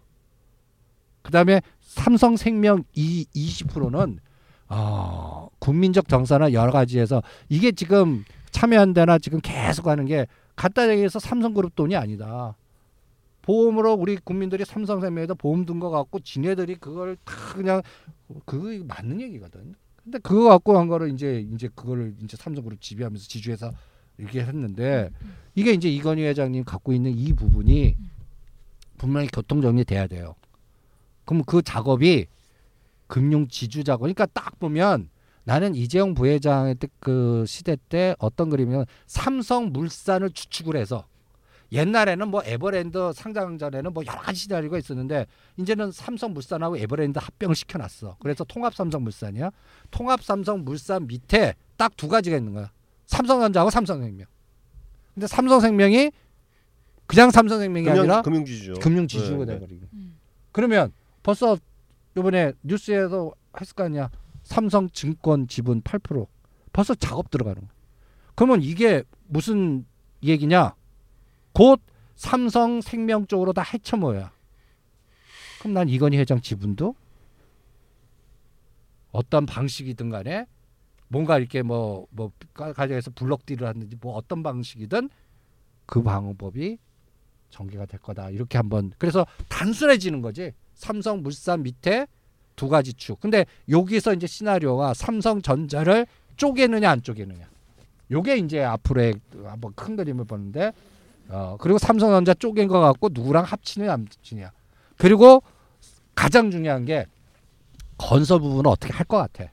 그다음에 1.23 1.63
삼성생명 1.81 2.85
이 2.95 3.27
20%는 3.35 4.21
어, 4.69 5.49
국민적 5.59 6.09
정서나 6.09 6.53
여러 6.53 6.73
가지에서 6.73 7.23
이게 7.49 7.73
지금 7.73 8.25
참여한 8.51 8.95
데나 8.95 9.19
지금 9.19 9.41
계속 9.43 9.87
하는 9.87 10.07
게 10.07 10.27
간단히 10.57 10.93
얘기해서 10.93 11.19
삼성그룹 11.19 11.75
돈이 11.75 11.97
아니다. 11.97 12.57
보험으로 13.43 13.93
우리 13.95 14.17
국민들이 14.17 14.65
삼성생명에다 14.65 15.35
보험 15.35 15.67
든 15.67 15.79
거 15.81 15.91
갖고 15.91 16.19
지네들이 16.21 16.77
그걸 16.77 17.17
다 17.25 17.35
그냥 17.55 17.83
그거 18.47 18.69
맞는 18.87 19.21
얘기거든. 19.21 19.75
근데 20.03 20.19
그거 20.19 20.49
갖고 20.49 20.79
한 20.79 20.87
거를 20.89 21.11
이제 21.13 21.47
이제 21.53 21.69
그거를 21.75 22.15
이제 22.23 22.37
삼성그룹 22.37 22.81
지배하면서 22.81 23.27
지주해서 23.27 23.71
이렇게 24.19 24.41
했는데 24.43 25.11
이게 25.55 25.73
이제 25.73 25.89
이건희 25.91 26.23
회장님 26.23 26.65
갖고 26.65 26.93
있는 26.93 27.11
이 27.13 27.33
부분이 27.33 27.97
분명히 28.97 29.27
교통 29.29 29.61
정리돼야 29.61 30.07
돼요. 30.07 30.35
그럼 31.25 31.43
그 31.45 31.61
작업이 31.63 32.27
금융 33.07 33.49
지주 33.49 33.85
작업. 33.85 34.01
그러니까 34.01 34.27
딱 34.27 34.59
보면 34.59 35.11
나는 35.45 35.75
이재용 35.75 36.15
부회장의 36.15 36.77
때그 36.77 37.45
시대 37.47 37.77
때 37.89 38.15
어떤 38.19 38.51
그림이면 38.51 38.87
삼성물산을 39.07 40.31
주축을 40.31 40.77
해서 40.77 41.07
옛날에는 41.73 42.29
뭐 42.29 42.43
에버랜드 42.45 43.13
상장 43.15 43.59
전에는 43.59 43.93
뭐 43.93 44.05
여러 44.07 44.19
가지 44.21 44.41
시나리오가 44.41 44.79
있었는데 44.79 45.27
이제는 45.59 45.91
삼성물산하고 45.91 46.79
에버랜드 46.79 47.19
합병을 47.19 47.55
시켜놨어. 47.57 48.17
그래서 48.21 48.45
통합 48.45 48.75
삼성물산이야. 48.75 49.51
통합 49.91 50.23
삼성물산 50.23 51.07
밑에 51.09 51.55
딱 51.77 51.93
두 51.97 52.09
가지가 52.09 52.37
있는 52.37 52.53
거야. 52.53 52.71
삼성전자하고 53.07 53.71
삼성생명. 53.71 54.27
근데 55.15 55.27
삼성생명이 55.27 56.11
그냥 57.07 57.31
삼성생명이 57.31 57.89
아니라 57.91 58.23
금융, 58.23 58.45
금융지주죠. 58.45 58.75
금융 58.81 59.07
지주가 59.07 59.45
네, 59.45 59.55
네. 59.55 59.59
돼버리고. 59.59 59.87
음. 59.93 60.19
그러면 60.53 60.93
벌써 61.23 61.59
이번에 62.17 62.53
뉴스에서 62.63 63.33
했을 63.61 63.75
거 63.75 63.85
아니야. 63.85 64.11
삼성증권 64.43 65.49
지분 65.49 65.83
8% 65.83 66.27
벌써 66.73 66.95
작업 66.95 67.31
들어가는 67.31 67.61
거야. 67.61 67.71
그러면 68.35 68.63
이게 68.63 69.05
무슨 69.27 69.87
얘기냐? 70.23 70.75
곧 71.53 71.81
삼성 72.15 72.81
생명 72.81 73.27
쪽으로 73.27 73.53
다 73.53 73.63
헤쳐모여야. 73.63 74.33
그럼 75.61 75.75
난 75.75 75.89
이건희 75.89 76.19
회장 76.19 76.41
지분도 76.41 76.95
어떤 79.13 79.47
방식이든 79.47 80.11
간에 80.11 80.47
뭔가 81.09 81.39
이렇게 81.39 81.63
뭐뭐 81.63 82.33
가정에서 82.53 83.13
블록딜을 83.13 83.67
하든지 83.69 83.97
뭐 84.01 84.15
어떤 84.15 84.43
방식이든 84.43 85.09
그 85.87 86.03
방법이 86.03 86.79
전개가 87.51 87.87
될 87.87 88.01
거다. 88.01 88.31
이렇게 88.31 88.59
한번 88.59 88.93
그래서 88.99 89.27
단순해지는 89.49 90.21
거지. 90.21 90.53
삼성물산 90.75 91.63
밑에 91.63 92.07
두 92.57 92.69
가지 92.69 92.93
축. 92.93 93.21
근데 93.21 93.47
여기서 93.69 94.15
이제 94.15 94.27
시나리오가 94.27 94.95
삼성전자를 94.95 96.07
쪼개느냐 96.37 96.91
안 96.91 97.03
쪼개느냐. 97.03 97.49
요게 98.11 98.37
이제 98.37 98.63
앞으로의 98.63 99.15
한번 99.45 99.73
큰 99.75 99.97
그림을 99.97 100.25
보는데 100.25 100.73
어 101.29 101.57
그리고 101.59 101.79
삼성전자 101.79 102.35
쪼갠 102.35 102.69
거 102.69 102.81
갖고 102.81 103.09
누구랑 103.13 103.45
합치느냐 103.45 103.93
안 103.93 104.01
합치느냐. 104.03 104.53
그리고 104.99 105.43
가장 106.15 106.51
중요한 106.51 106.85
게 106.85 107.07
건설 107.97 108.41
부분은 108.41 108.67
어떻게 108.71 108.93
할 108.93 109.07
것 109.07 109.17
같아. 109.17 109.51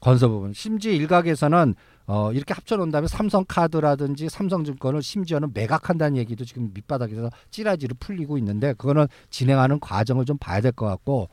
건설 0.00 0.28
부분. 0.28 0.52
심지어 0.52 0.92
일각에서는 0.92 1.74
어, 2.06 2.32
이렇게 2.32 2.54
합쳐놓은 2.54 2.90
다음에 2.90 3.06
삼성카드라든지 3.06 4.28
삼성증권을 4.28 5.02
심지어는 5.02 5.50
매각한다는 5.54 6.16
얘기도 6.16 6.44
지금 6.44 6.70
밑바닥에서 6.74 7.30
찌라지로 7.50 7.94
풀리고 8.00 8.36
있는데 8.38 8.72
그거는 8.74 9.06
진행하는 9.30 9.78
과정을 9.80 10.24
좀 10.24 10.36
봐야 10.38 10.60
될 10.60 10.72
것 10.72 10.86
같고 10.86 11.28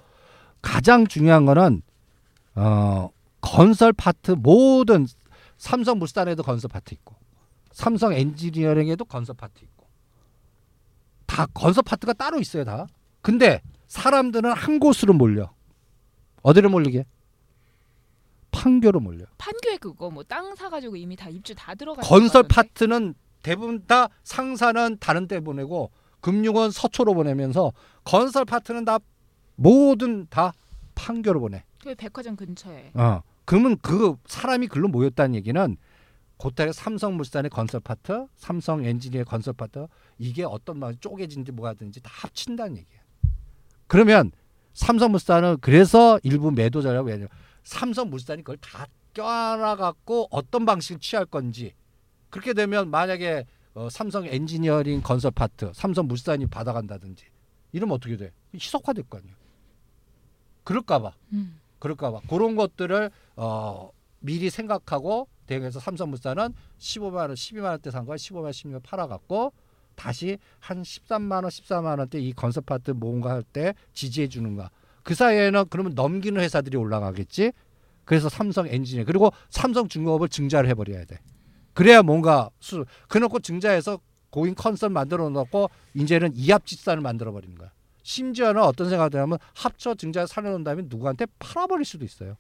가장 0.61 1.07
중요한 1.07 1.45
거는 1.45 1.81
어, 2.55 3.09
건설 3.41 3.93
파트 3.93 4.31
모든 4.31 5.07
삼성 5.57 5.97
물산에도 5.99 6.43
건설 6.43 6.69
파트 6.69 6.93
있고 6.93 7.15
삼성 7.71 8.13
엔지니어링에도 8.13 9.05
건설 9.05 9.35
파트 9.35 9.63
있고 9.63 9.87
다 11.25 11.45
건설 11.53 11.83
파트가 11.83 12.13
따로 12.13 12.39
있어요 12.39 12.63
다. 12.65 12.87
근데 13.21 13.61
사람들은 13.87 14.51
한 14.51 14.79
곳으로 14.79 15.13
몰려. 15.13 15.49
어디로 16.43 16.69
몰리게? 16.69 17.05
판교로 18.57 18.99
몰려. 18.99 19.25
판교에 19.37 19.77
그거 19.77 20.09
뭐 20.09 20.23
땅 20.23 20.55
사가지고 20.55 20.95
이미 20.95 21.15
다 21.15 21.29
입주 21.29 21.53
다 21.55 21.75
들어가. 21.75 22.01
건설 22.01 22.43
파트는 22.43 23.13
대부분 23.43 23.85
다 23.85 24.09
상사는 24.23 24.97
다른 24.99 25.27
데 25.27 25.39
보내고 25.39 25.91
금융은 26.21 26.71
서초로 26.71 27.13
보내면서 27.13 27.71
건설 28.03 28.45
파트는 28.45 28.85
다 28.85 28.99
모든 29.55 30.27
다 30.29 30.53
판교로 30.95 31.39
보내. 31.39 31.63
그 31.83 31.95
백화점 31.95 32.35
근처에. 32.35 32.91
어. 32.95 33.21
그러면 33.45 33.77
그 33.81 34.17
사람이 34.25 34.67
글로 34.67 34.87
모였다는 34.89 35.35
얘기는 35.35 35.77
고탈의 36.37 36.73
삼성물산의 36.73 37.49
건설 37.49 37.79
파트, 37.79 38.27
삼성 38.35 38.83
엔지니어의 38.83 39.25
건설 39.25 39.53
파트 39.53 39.87
이게 40.17 40.43
어떤 40.43 40.77
말 40.79 40.95
쪼개진지 40.97 41.51
뭐가든지 41.53 42.01
다 42.01 42.09
합친다는 42.13 42.77
얘기야. 42.77 42.99
그러면 43.87 44.31
삼성물산은 44.73 45.57
그래서 45.61 46.19
일부 46.23 46.51
매도 46.51 46.81
자라고 46.81 47.07
왜냐 47.07 47.27
삼성 47.71 48.09
물산이 48.09 48.43
그걸 48.43 48.55
다 48.57 48.87
껴안아 49.13 49.75
갖고 49.75 50.29
어떤 50.31 50.65
방식을 50.65 51.01
취할 51.01 51.25
건지 51.25 51.73
그렇게 52.29 52.53
되면 52.53 52.89
만약에 52.89 53.45
어, 53.73 53.89
삼성 53.89 54.25
엔지니어링 54.25 55.01
건설 55.01 55.31
파트, 55.31 55.71
삼성 55.75 56.07
물산이 56.07 56.47
받아간다든지 56.47 57.25
이러면 57.73 57.95
어떻게 57.95 58.15
돼? 58.15 58.31
희석화될 58.55 59.03
거 59.09 59.17
아니야. 59.17 59.33
그럴까봐. 60.63 61.13
음. 61.33 61.59
그럴까봐 61.79 62.21
그런 62.29 62.55
것들을 62.55 63.11
어, 63.35 63.91
미리 64.19 64.49
생각하고 64.49 65.27
대응해서 65.45 65.79
삼성물산은 65.81 66.53
15만 66.79 67.15
원, 67.15 67.33
12만 67.33 67.63
원대 67.65 67.91
산 67.91 68.05
걸 68.05 68.15
15만 68.15 68.43
원, 68.43 68.51
16만 68.51 68.71
원 68.73 68.81
팔아갖고 68.81 69.51
다시 69.95 70.37
한 70.59 70.81
13만 70.83 71.31
원, 71.43 71.45
14만 71.47 71.99
원대 71.99 72.19
이 72.19 72.31
건설 72.31 72.63
파트 72.65 72.91
뭔가 72.91 73.31
할 73.31 73.43
때 73.43 73.73
지지해 73.93 74.29
주는 74.29 74.55
거야. 74.55 74.69
그 75.07 75.15
사이에는 75.15 75.67
그러면 75.69 75.95
넘기는 75.95 76.39
회사들이 76.41 76.75
올라가겠지. 76.75 77.53
그래서 78.03 78.27
삼성 78.27 78.67
엔지니어 78.67 79.05
그리고 79.05 79.31
삼성 79.49 79.87
중공업을 79.87 80.27
증자를 80.27 80.69
해버려야 80.69 81.05
돼. 81.05 81.19
그래야 81.73 82.01
뭔가 82.01 82.49
수 82.59 82.83
그놓고 83.07 83.39
증자해서 83.39 84.01
고인 84.31 84.53
컨설 84.53 84.89
만들어 84.89 85.29
놓고 85.29 85.69
이제는 85.93 86.33
이합집산을 86.35 87.01
만들어 87.01 87.31
버리는 87.31 87.55
거야. 87.55 87.71
심지어는 88.03 88.61
어떤 88.61 88.89
생각이 88.89 89.11
드냐면 89.11 89.37
합쳐 89.55 89.95
증자 89.95 90.25
살려놓은 90.25 90.65
다음에 90.65 90.83
누구한테 90.87 91.25
팔아버릴 91.39 91.85
수도 91.85 92.03
있어요. 92.03 92.35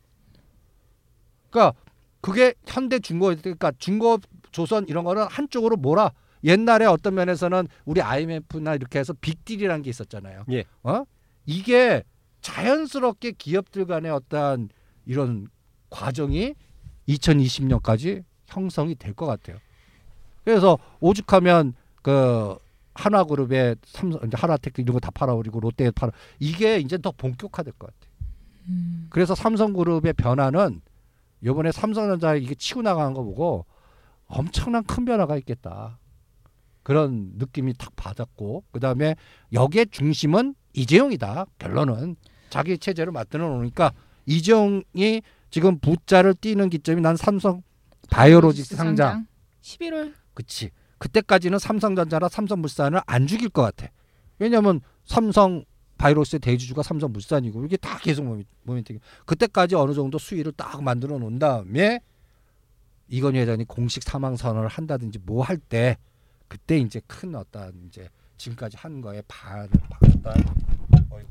그러니까 1.49 1.79
그게 2.19 2.53
현대 2.65 2.99
중고 2.99 3.27
그러니까 3.27 3.71
중고 3.77 4.17
조선 4.51 4.85
이런 4.89 5.05
거는 5.05 5.23
한쪽으로 5.29 5.77
몰아. 5.77 6.11
옛날에 6.43 6.85
어떤 6.85 7.15
면에서는 7.15 7.65
우리 7.85 8.01
IMF나 8.01 8.75
이렇게 8.75 8.99
해서 8.99 9.13
빅딜이라는 9.13 9.83
게 9.83 9.89
있었잖아요. 9.89 10.43
예. 10.51 10.65
어? 10.83 11.05
이게 11.45 12.03
자연스럽게 12.51 13.31
기업들 13.31 13.85
간의 13.85 14.09
어떤 14.11 14.69
이런 15.05 15.47
과정이 15.89 16.55
2020년까지 17.09 18.23
형성이 18.47 18.95
될 18.95 19.13
것 19.13 19.25
같아요. 19.25 19.57
그래서 20.45 20.77
오죽하면 21.01 21.73
그 22.01 22.57
하나그룹의 22.93 23.75
삼성, 23.83 24.21
하나테크 24.33 24.81
이런 24.81 24.93
거 24.93 24.99
다 24.99 25.11
팔아버리고 25.11 25.59
롯데 25.59 25.91
팔아 25.91 26.11
이게 26.39 26.79
이제 26.79 26.97
더 26.97 27.11
본격화될 27.11 27.73
것 27.73 27.87
같아요. 27.87 28.13
음. 28.69 29.07
그래서 29.09 29.35
삼성그룹의 29.35 30.13
변화는 30.13 30.81
이번에 31.43 31.71
삼성전자 31.73 32.35
이게 32.35 32.55
치고 32.55 32.81
나가는 32.81 33.13
거 33.13 33.23
보고 33.23 33.65
엄청난 34.27 34.83
큰 34.85 35.03
변화가 35.05 35.35
있겠다. 35.37 35.99
그런 36.83 37.33
느낌이 37.35 37.73
탁 37.77 37.93
받았고 37.97 38.63
그 38.71 38.79
다음에 38.79 39.15
역의 39.51 39.87
중심은 39.91 40.55
이재용이다. 40.73 41.45
결론은 41.59 42.15
자기 42.49 42.77
체제를 42.77 43.11
만들어 43.11 43.47
놓으니까 43.49 43.91
이재용이 44.25 45.21
지금 45.49 45.79
부자를 45.79 46.33
띄는 46.33 46.69
기점이 46.69 47.01
난 47.01 47.15
삼성 47.15 47.61
바이오로직스 48.09 48.75
상장. 48.75 49.27
11월 49.61 50.13
그치. 50.33 50.71
그때까지는 50.97 51.59
삼성전자나 51.59 52.29
삼성물산을 52.29 53.01
안 53.05 53.27
죽일 53.27 53.49
것 53.49 53.61
같아. 53.61 53.87
왜냐면 54.39 54.81
삼성 55.05 55.63
바이오로스의 55.97 56.39
대주주가 56.39 56.83
삼성물산이고 56.83 57.65
이게 57.65 57.75
다 57.77 57.97
계속 57.99 58.23
모멘- 58.23 58.45
모멘팅이. 58.63 58.99
그때까지 59.25 59.75
어느 59.75 59.93
정도 59.93 60.17
수위를 60.17 60.51
딱 60.53 60.81
만들어 60.83 61.17
놓은 61.17 61.39
다음에 61.39 61.99
이건희 63.09 63.39
회장이 63.39 63.65
공식 63.65 64.03
사망 64.03 64.35
선언을 64.35 64.67
한다든지 64.67 65.19
뭐 65.19 65.43
할 65.43 65.57
때 65.57 65.97
그때 66.47 66.77
이제 66.77 67.01
큰 67.07 67.35
어떤 67.35 67.73
이제 67.87 68.09
지금까지 68.37 68.77
한 68.77 69.01
거에 69.01 69.21
반을 69.27 69.69
바꿨다. 69.89 70.33
어이구. 71.09 71.29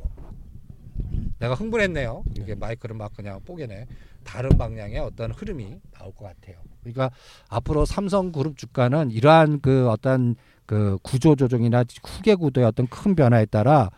내가 1.39 1.55
흥분했네요. 1.55 2.25
이게 2.39 2.55
마이크를 2.55 2.97
막 2.97 3.13
그냥 3.15 3.41
뽀개네. 3.45 3.87
다른 4.25 4.51
방향의 4.59 4.99
어떤 4.99 5.31
흐름이 5.31 5.81
나올 5.93 6.13
것 6.15 6.25
같아요. 6.25 6.57
그러니까 6.83 7.11
앞으로 7.49 7.85
삼성그룹 7.85 8.57
주가는 8.57 9.11
이러한 9.11 9.61
그 9.61 9.89
어떤 9.89 10.35
그 10.67 10.99
구조 11.03 11.37
조정이나 11.37 11.85
후계 12.05 12.35
구도의 12.35 12.67
어떤 12.67 12.87
큰 12.89 13.15
변화에 13.15 13.45
따라 13.47 13.91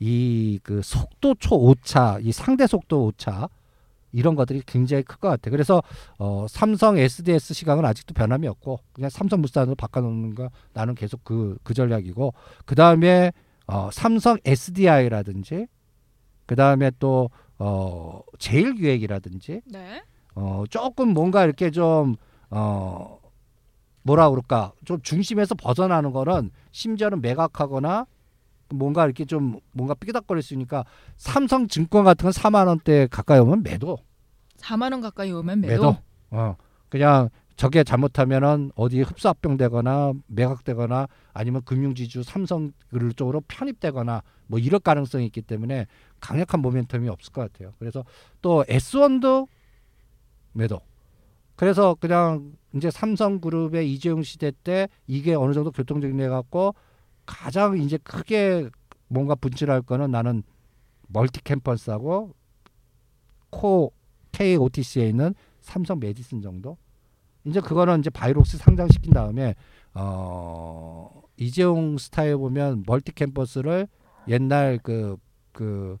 이 0.00 0.58
그 0.62 0.82
속도 0.82 1.34
초 1.38 1.54
오차, 1.56 2.18
이 2.22 2.32
상대 2.32 2.66
속도 2.66 3.04
오차 3.06 3.48
이런 4.12 4.34
것들이 4.34 4.62
굉장히 4.66 5.02
클 5.02 5.18
것 5.18 5.28
같아요. 5.28 5.52
그래서 5.52 5.82
어 6.18 6.46
삼성 6.48 6.98
SDS 6.98 7.54
시각은 7.54 7.84
아직도 7.84 8.14
변함이 8.14 8.48
없고 8.48 8.80
그냥 8.92 9.10
삼성물산으로 9.10 9.74
바꿔놓는 9.76 10.34
거 10.34 10.50
나는 10.72 10.94
계속 10.94 11.22
그그 11.24 11.74
전략이고 11.74 12.34
그 12.64 12.74
다음에 12.74 13.32
어 13.66 13.90
삼성 13.92 14.38
SDI라든지 14.44 15.66
그 16.46 16.56
다음에 16.56 16.90
또 16.98 17.28
어 17.58 18.20
제일 18.38 18.74
기획이라든지 18.74 19.62
네. 19.66 20.02
어 20.34 20.64
조금 20.68 21.08
뭔가 21.14 21.44
이렇게 21.44 21.70
좀 21.70 22.16
어 22.50 23.18
뭐라 24.02 24.30
그럴까 24.30 24.72
좀 24.84 25.00
중심에서 25.02 25.54
벗어나는 25.56 26.12
거는 26.12 26.50
심지어는 26.70 27.20
매각하거나 27.22 28.06
뭔가 28.68 29.04
이렇게 29.04 29.24
좀 29.24 29.58
뭔가 29.72 29.94
삐딱거릴 29.94 30.42
수 30.42 30.54
있으니까 30.54 30.84
삼성 31.16 31.66
증권 31.66 32.04
같은 32.04 32.24
건 32.24 32.32
4만 32.32 32.68
원대 32.68 33.08
가까이 33.08 33.40
오면 33.40 33.62
매도 33.64 33.98
4만 34.58 34.92
원 34.92 35.00
가까이 35.00 35.32
오면 35.32 35.60
매도. 35.62 35.72
매도 35.72 35.96
어 36.30 36.56
그냥 36.88 37.30
저게 37.56 37.82
잘못하면은 37.82 38.70
어디 38.76 39.00
흡수 39.00 39.28
합병되거나 39.28 40.12
매각되거나 40.26 41.08
아니면 41.32 41.62
금융지주 41.64 42.22
삼성 42.22 42.72
그 42.90 43.12
쪽으로 43.14 43.40
편입되거나 43.48 44.22
뭐 44.46 44.58
이럴 44.58 44.78
가능성이 44.78 45.26
있기 45.26 45.42
때문에 45.42 45.86
강력한 46.26 46.60
모멘텀이 46.60 47.06
없을 47.06 47.32
것 47.32 47.52
같아요. 47.52 47.72
그래서 47.78 48.04
또 48.42 48.64
S1도 48.64 49.46
매도. 50.52 50.80
그래서 51.54 51.94
그냥 51.94 52.56
이제 52.74 52.90
삼성그룹의 52.90 53.92
이재용 53.92 54.24
시대 54.24 54.50
때 54.64 54.88
이게 55.06 55.34
어느 55.34 55.52
정도 55.52 55.70
교통정리해 55.70 56.28
갖고 56.28 56.74
가장 57.24 57.78
이제 57.78 57.96
크게 57.98 58.68
뭔가 59.06 59.36
분출할 59.36 59.82
거는 59.82 60.10
나는 60.10 60.42
멀티 61.06 61.42
캠퍼스하고 61.44 62.34
코 63.50 63.92
K-OTC에 64.32 65.08
있는 65.08 65.32
삼성 65.60 66.00
메디슨 66.00 66.42
정도. 66.42 66.76
이제 67.44 67.60
그거는 67.60 68.00
이제 68.00 68.10
바이오로직스 68.10 68.58
상장시킨 68.58 69.12
다음에 69.12 69.54
어 69.94 71.22
이재용 71.36 71.96
스타일 71.96 72.36
보면 72.36 72.82
멀티 72.84 73.12
캠퍼스를 73.12 73.86
옛날 74.26 74.78
그그 74.78 75.16
그 75.52 75.98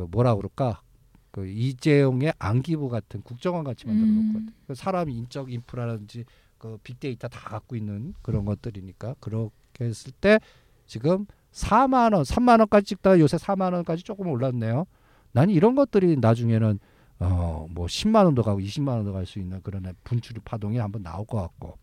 뭐라 0.00 0.34
그럴까 0.34 0.82
그 1.30 1.46
이재용의 1.46 2.34
안기부 2.38 2.88
같은 2.88 3.22
국정원 3.22 3.64
같이 3.64 3.86
만들어 3.86 4.06
놓을 4.06 4.16
것 4.16 4.22
음. 4.22 4.32
같아요. 4.46 4.56
그 4.66 4.74
사람 4.74 5.08
인적 5.08 5.50
인프라든지 5.52 6.24
그 6.58 6.78
빅데이터 6.82 7.28
다 7.28 7.40
갖고 7.48 7.74
있는 7.76 8.14
그런 8.22 8.44
것들이니까 8.44 9.16
그렇게 9.20 9.84
했을 9.84 10.12
때 10.12 10.38
지금 10.86 11.26
4만 11.52 12.14
원, 12.14 12.22
3만 12.22 12.58
원까지 12.60 12.86
찍다가 12.86 13.18
요새 13.18 13.36
4만 13.36 13.72
원까지 13.72 14.02
조금 14.04 14.28
올랐네요. 14.28 14.86
난 15.32 15.50
이런 15.50 15.74
것들이 15.74 16.16
나중에는 16.16 16.78
어 17.20 17.66
뭐 17.70 17.86
10만 17.86 18.24
원도 18.24 18.42
가고 18.42 18.60
20만 18.60 18.88
원도 18.88 19.12
갈 19.12 19.24
수 19.26 19.38
있는 19.38 19.60
그런 19.62 19.94
분출 20.04 20.36
파동이 20.44 20.78
한번 20.78 21.02
나올 21.02 21.24
것 21.26 21.38
같고. 21.38 21.78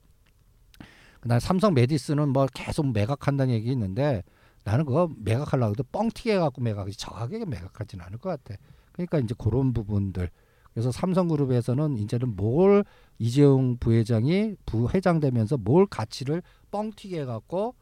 그다음 1.22 1.40
삼성 1.40 1.74
메디스는 1.74 2.30
뭐 2.30 2.48
계속 2.54 2.92
매각한다는 2.94 3.54
얘기 3.54 3.72
있는데 3.72 4.24
나는 4.64 4.86
그거 4.86 5.10
매각하려고 5.18 5.72
해도 5.72 5.84
뻥튀기 5.92 6.32
해갖고 6.32 6.62
매각하지 6.62 6.98
정확하게 6.98 7.46
매각하지는 7.46 8.06
않을 8.06 8.18
것 8.18 8.30
같아. 8.30 8.60
그러니까 8.92 9.20
이제 9.20 9.34
그런 9.38 9.74
부분들. 9.74 10.30
그래서 10.74 10.92
삼성그룹에서는 10.92 11.98
이제는 11.98 12.36
뭘 12.36 12.86
이재용 13.18 13.78
부회장이 13.78 14.56
부회장 14.66 15.20
되면서 15.20 15.58
뭘 15.58 15.86
가치를 15.88 16.42
뻥튀기 16.72 17.18
해갖고 17.20 17.76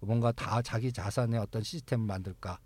뭔가 0.00 0.32
다 0.32 0.60
자기 0.62 0.92
자산의 0.92 1.38
어떤 1.38 1.62
시스템을 1.62 2.06
만들까. 2.06 2.58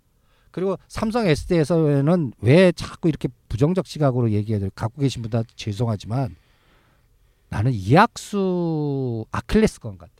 그리고 0.51 0.77
삼성 0.87 1.27
SD에서는 1.27 2.33
왜 2.41 2.71
자꾸 2.71 3.09
이렇게 3.09 3.27
부정적 3.47 3.85
시각으로 3.85 4.31
얘기해야 4.31 4.59
돼? 4.59 4.71
갖고 4.73 5.01
계신 5.01 5.21
분들 5.21 5.43
죄송하지만 5.55 6.35
나는 7.49 7.71
이학수 7.71 9.25
아킬레스건 9.31 9.97
같아. 9.97 10.13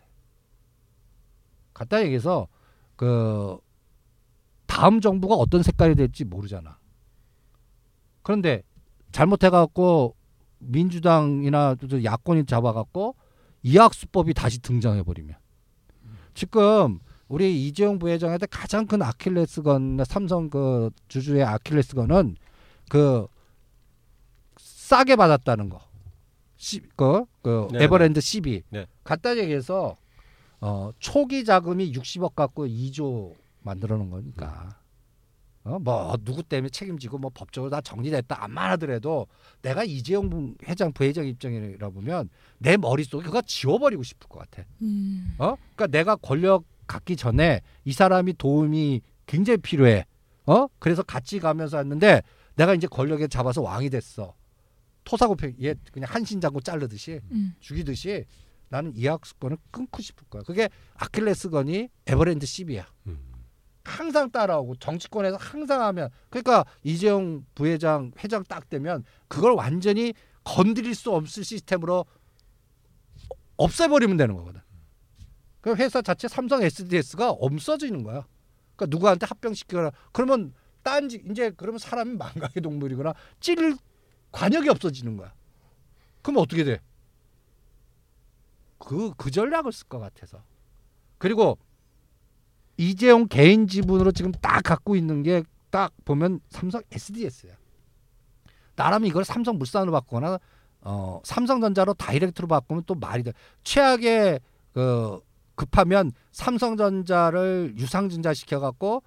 간단히 1.74 2.06
얘기해서 2.06 2.48
그 2.98 3.58
다음 4.66 5.00
정부가 5.00 5.36
어떤 5.36 5.64
색깔이 5.64 5.96
될지 5.96 6.26
모르잖아. 6.26 6.78
그런데 8.24 8.64
잘못해갖고 9.14 10.16
민주당이나 10.60 11.76
또 11.76 12.04
야권이 12.04 12.46
잡아갖고 12.46 13.16
이학수법이 13.64 14.34
다시 14.34 14.62
등장해버리면 14.62 15.36
지금 16.34 17.00
우리 17.28 17.68
이재용 17.68 18.00
부회장한테 18.00 18.48
가장 18.48 18.86
큰 18.86 19.02
아킬레스건 19.02 20.04
삼성 20.06 20.50
그 20.50 20.90
주주의 21.08 21.44
아킬레스건은 21.44 22.36
그 22.90 23.28
싸게 24.58 25.16
받았다는 25.16 25.70
거. 25.70 25.82
시, 26.56 26.82
그, 26.96 27.26
그 27.42 27.68
네, 27.72 27.84
에버랜드 27.84 28.20
12. 28.20 28.64
네. 28.70 28.88
간단히 29.04 29.42
얘기해서 29.42 29.96
어, 30.62 30.92
초기 31.00 31.44
자금이 31.46 31.92
60억 31.94 32.34
갖고 32.36 32.66
2조 32.68 33.34
만들어 33.62 33.98
놓은 33.98 34.10
거니까. 34.10 34.80
어, 35.64 35.78
뭐 35.80 36.16
누구 36.24 36.42
때문에 36.44 36.70
책임지고 36.70 37.18
뭐 37.18 37.30
법적으로 37.34 37.70
다 37.70 37.82
정리됐다 37.82 38.42
안만 38.44 38.72
하더라도 38.72 39.28
내가 39.62 39.84
이재용 39.84 40.30
부- 40.30 40.56
회장 40.66 40.94
부회장 40.94 41.28
입장이라 41.28 41.90
보면 41.90 42.30
내 42.58 42.78
머릿속에 42.78 43.24
그거 43.26 43.42
지워버리고 43.42 44.02
싶을 44.04 44.30
것 44.30 44.40
같아. 44.40 44.64
음. 44.82 45.36
어? 45.38 45.56
그러니까 45.76 45.88
내가 45.88 46.16
권력 46.16 46.64
갖기 46.88 47.18
전에 47.18 47.62
이 47.84 47.92
사람이 47.92 48.36
도움이 48.38 49.02
굉장히 49.26 49.58
필요해. 49.58 50.06
어? 50.46 50.68
그래서 50.80 51.04
같이 51.04 51.40
가면서 51.40 51.78
했는데 51.80 52.22
내가 52.56 52.74
이제 52.74 52.88
권력에 52.88 53.28
잡아서 53.28 53.62
왕이 53.62 53.90
됐어. 53.90 54.34
토사구팽 55.04 55.56
얘 55.64 55.76
그냥 55.92 56.10
한신장구 56.10 56.62
자르듯이 56.62 57.20
음. 57.32 57.54
죽이듯이 57.60 58.24
나는 58.70 58.94
이 58.96 59.08
학습권을 59.08 59.58
끊고 59.72 60.02
싶을 60.02 60.28
거야. 60.30 60.44
그게 60.44 60.70
아킬레스건이 60.96 61.90
에버랜드 62.08 62.46
10이야. 62.46 62.86
음. 63.08 63.28
항상 63.84 64.30
따라오고 64.30 64.76
정치권에서 64.76 65.38
항상 65.38 65.82
하면 65.82 66.10
그러니까 66.30 66.66
이재용 66.84 67.46
부회장 67.56 68.12
회장 68.20 68.44
딱 68.44 68.70
되면 68.70 69.06
그걸 69.30 69.54
완전히 69.54 70.14
건드릴 70.44 70.94
수 70.94 71.14
없을 71.14 71.44
시스템으로 71.44 72.06
없애버리면 73.56 74.18
되는 74.18 74.36
거거든. 74.36 74.62
그 75.62 75.76
회사 75.76 76.02
자체 76.02 76.28
삼성 76.28 76.62
SDS가 76.62 77.32
없어지는 77.32 78.04
거야. 78.04 78.28
그러니까 78.76 78.96
누구한테 78.96 79.26
합병시키거나 79.26 79.92
그러면 80.12 80.54
딴지 80.84 81.24
이제 81.30 81.52
그러면 81.58 81.80
사람이 81.80 82.16
망각의 82.16 82.62
동물이거나 82.62 83.14
찔 83.40 83.76
관역이 84.32 84.70
없어지는 84.70 85.18
거야. 85.18 85.34
그럼 86.22 86.38
어떻게 86.38 86.64
돼? 86.64 86.80
그, 88.78 89.12
그 89.18 89.32
전략을 89.32 89.72
쓸 89.72 89.88
것 89.88 90.00
같아서. 90.00 90.44
그리고 91.18 91.58
이재용 92.78 93.28
개인 93.28 93.68
지분으로 93.68 94.12
지금 94.12 94.32
딱 94.32 94.64
갖고 94.64 94.96
있는 94.96 95.24
게 95.24 95.44
딱 95.70 95.92
보면 96.06 96.40
삼성 96.50 96.82
SDS야. 96.92 97.54
나라면 98.76 99.08
이걸 99.08 99.26
삼성 99.26 99.58
물산으로 99.58 99.92
바꾸거나 99.92 100.40
어, 100.82 101.22
삼성전자로 101.24 101.96
다이렉트로 101.96 102.48
바꾸면 102.48 102.84
또 102.86 102.96
말이 102.96 103.24
돼. 103.24 103.34
최악의 103.64 104.40
그 104.74 105.20
급하면 105.56 106.12
삼성전자를 106.32 107.74
유상증자 107.78 108.34
시켜갖고 108.34 109.04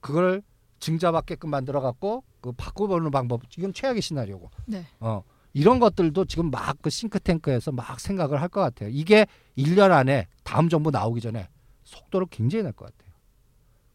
그걸 0.00 0.42
증자 0.78 1.10
받게끔 1.10 1.50
만들어갖고 1.50 2.22
그 2.40 2.52
바꿔보는 2.52 3.10
방법 3.10 3.42
이건 3.56 3.72
최악의 3.72 4.02
시나리오고. 4.02 4.50
네. 4.66 4.86
어 5.00 5.22
이런 5.56 5.78
것들도 5.78 6.26
지금 6.26 6.50
막 6.50 6.76
그 6.82 6.90
싱크탱크에서 6.90 7.72
막 7.72 7.98
생각을 7.98 8.42
할 8.42 8.48
것 8.50 8.60
같아요. 8.60 8.90
이게 8.92 9.26
1년 9.56 9.90
안에 9.90 10.26
다음 10.44 10.68
정부 10.68 10.90
나오기 10.90 11.22
전에 11.22 11.48
속도를 11.84 12.26
굉장히 12.30 12.64
낼것 12.64 12.86
같아요. 12.86 13.12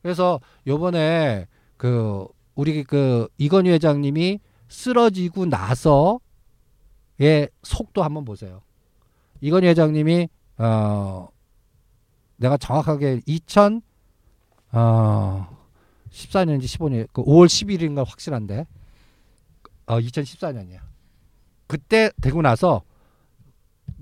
그래서 0.02 0.40
요번에 0.66 1.46
그 1.78 2.26
우리 2.56 2.84
그 2.84 3.28
이건희 3.38 3.70
회장님이 3.70 4.40
쓰러지고 4.70 5.46
나서의 5.46 6.20
속도 7.62 8.02
한번 8.04 8.26
보세요. 8.26 8.64
이건희 9.42 9.68
회장님이 9.68 10.30
어 10.58 11.30
내가 12.38 12.58
정확하게 12.58 13.22
2000 13.28 13.82
어, 14.74 15.58
14년인지 16.10 16.64
15년 16.64 17.08
그 17.14 17.22
5월 17.24 17.46
10일인가 17.46 18.04
확실한데 18.06 18.66
어 19.86 20.00
2014년이야. 20.00 20.91
그때 21.76 22.12
되고 22.22 22.42
나서 22.42 22.82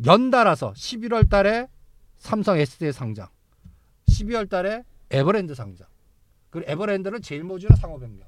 연달아서 0.03 0.73
11월 0.73 1.29
달에 1.29 1.67
삼성 2.17 2.57
SD 2.57 2.91
상장, 2.91 3.27
12월 4.07 4.49
달에 4.49 4.83
에버랜드 5.11 5.53
상장. 5.53 5.85
그리고 6.49 6.71
에버랜드는 6.71 7.21
제일 7.21 7.43
모주는 7.43 7.75
상호 7.75 7.99
변경. 7.99 8.27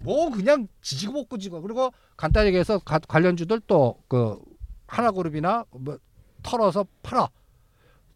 뭐 0.00 0.30
그냥 0.30 0.66
지지고 0.80 1.12
볶고 1.12 1.38
지고 1.38 1.62
그리고 1.62 1.92
간단히 2.16 2.48
얘기해서 2.48 2.80
가- 2.80 2.98
관련주들 2.98 3.60
또 3.68 4.02
그 4.08 4.40
하나그룹이나 4.88 5.64
뭐 5.70 5.96
털어서 6.42 6.84
팔아. 7.04 7.28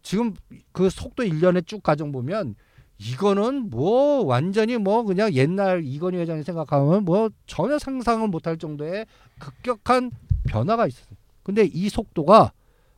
지금 0.01 0.33
그 0.73 0.89
속도 0.89 1.23
1년에 1.23 1.65
쭉 1.65 1.81
가정 1.81 2.11
보면 2.11 2.55
이거는 2.97 3.69
뭐 3.69 4.25
완전히 4.25 4.75
뭐 4.77 5.03
그냥 5.03 5.31
옛날 5.33 5.81
이건희 5.85 6.17
회장이 6.17 6.43
생각하면 6.43 7.05
뭐 7.05 7.29
전혀 7.45 7.79
상상을 7.79 8.27
못할 8.27 8.57
정도의 8.57 9.05
급격한 9.39 10.11
변화가 10.47 10.87
있어요. 10.87 11.07
근데 11.43 11.63
이 11.63 11.89
속도가 11.89 12.51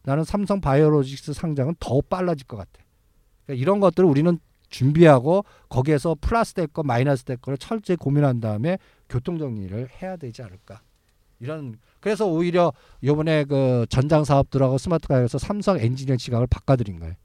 나는 0.03 0.23
삼성 0.23 0.59
바이오로직스 0.61 1.33
상장은 1.33 1.75
더 1.79 2.01
빨라질 2.01 2.47
것 2.47 2.57
같아. 2.57 2.83
그러니까 3.45 3.61
이런 3.61 3.79
것들을 3.79 4.07
우리는 4.07 4.39
준비하고 4.69 5.45
거기에서 5.67 6.15
플러스 6.19 6.53
될 6.53 6.67
거 6.67 6.83
마이너스 6.83 7.23
될 7.23 7.37
거를 7.37 7.57
철저히 7.57 7.97
고민한 7.97 8.39
다음에 8.39 8.77
교통 9.09 9.37
정리를 9.37 9.89
해야 10.01 10.15
되지 10.15 10.41
않을까. 10.43 10.81
이런 11.39 11.77
그래서 11.99 12.27
오히려 12.27 12.71
요번에 13.03 13.45
그 13.45 13.85
전장 13.89 14.23
사업들하고 14.23 14.77
스마트카에서 14.77 15.37
삼성 15.37 15.79
엔지니어 15.79 16.17
지각을 16.17 16.47
바꿔드린 16.47 16.99
거예요. 16.99 17.15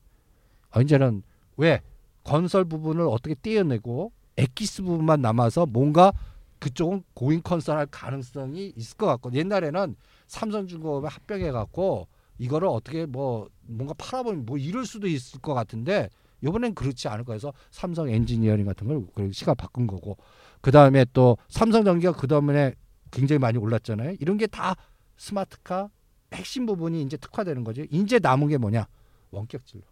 어, 0.75 0.81
이제는 0.81 1.23
왜 1.57 1.81
건설 2.23 2.65
부분을 2.65 3.07
어떻게 3.07 3.35
떼어내고 3.41 4.13
엑기스 4.37 4.83
부분만 4.83 5.21
남아서 5.21 5.67
뭔가 5.67 6.13
그쪽은 6.59 7.03
고인 7.15 7.43
컨설 7.43 7.77
할 7.77 7.87
가능성이 7.87 8.73
있을 8.77 8.97
것 8.97 9.07
같고 9.07 9.33
옛날에는 9.33 9.97
삼성중공업에 10.27 11.09
합병해 11.09 11.51
갖고 11.51 12.09
이거를 12.39 12.69
어떻게 12.69 13.07
뭐 13.07 13.49
뭔가 13.63 13.95
팔아보면 13.95 14.47
뭐 14.47 14.59
이럴 14.59 14.87
수도 14.87 15.07
있을 15.07 15.41
것 15.41 15.55
같은데 15.55 16.09
이번엔 16.43 16.75
그렇지 16.75 17.09
않을 17.09 17.25
거여서 17.25 17.53
삼성 17.71 18.09
엔지니어링 18.09 18.67
같은 18.67 18.87
걸 19.15 19.33
시가 19.33 19.55
바꾼 19.55 19.87
거고 19.87 20.17
그 20.61 20.71
다음에 20.71 21.05
또 21.13 21.37
삼성전기가 21.49 22.13
그 22.13 22.27
다음에 22.27 22.75
굉장히 23.11 23.39
많이 23.39 23.59
올랐잖아요. 23.59 24.17
이런 24.21 24.37
게 24.37 24.47
다 24.47 24.75
스마트카 25.17 25.91
핵심 26.33 26.67
부분이 26.67 27.03
이제 27.03 27.17
특화되는 27.17 27.65
거지. 27.65 27.87
이제 27.91 28.19
남은 28.19 28.49
게 28.49 28.59
뭐냐? 28.59 28.87
원격 29.31 29.65
진료. 29.67 29.83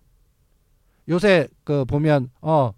요새 1.08 1.48
그 1.64 1.84
보면 1.84 2.30
어 2.40 2.72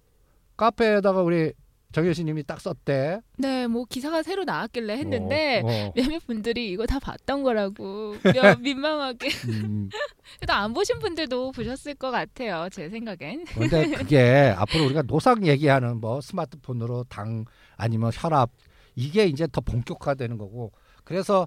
카페에다가 0.57 1.23
우리 1.23 1.53
정효신님이 1.95 2.43
딱 2.43 2.61
썼대. 2.61 3.21
네, 3.39 3.69
뭐 3.69 3.85
기사가 3.89 4.25
새로 4.25 4.43
나왔길래 4.43 4.97
했는데 4.99 5.61
어, 5.65 5.67
어. 5.69 5.93
몇몇 5.95 6.27
분들이 6.27 6.69
이거 6.73 6.87
다 6.87 6.99
봤던 6.99 7.45
거라고 7.45 8.17
몇 8.35 8.61
민망하게 8.61 9.29
음, 9.49 9.89
그래도 10.39 10.53
안 10.53 10.75
보신 10.75 10.99
분들도 10.99 11.53
보셨을 11.53 11.95
것 11.95 12.11
같아요 12.11 12.69
제 12.73 12.89
생각엔 12.89 13.45
근데 13.45 13.87
그게 13.95 14.53
앞으로 14.57 14.87
우리가 14.87 15.03
노상 15.03 15.47
얘기하는 15.47 16.01
뭐 16.01 16.21
스마트폰으로 16.21 17.05
당 17.09 17.45
아니면 17.77 18.11
혈압 18.13 18.51
이게 18.97 19.27
이제 19.27 19.47
더 19.51 19.61
본격화되는 19.61 20.37
거고 20.37 20.73
그래서 21.05 21.47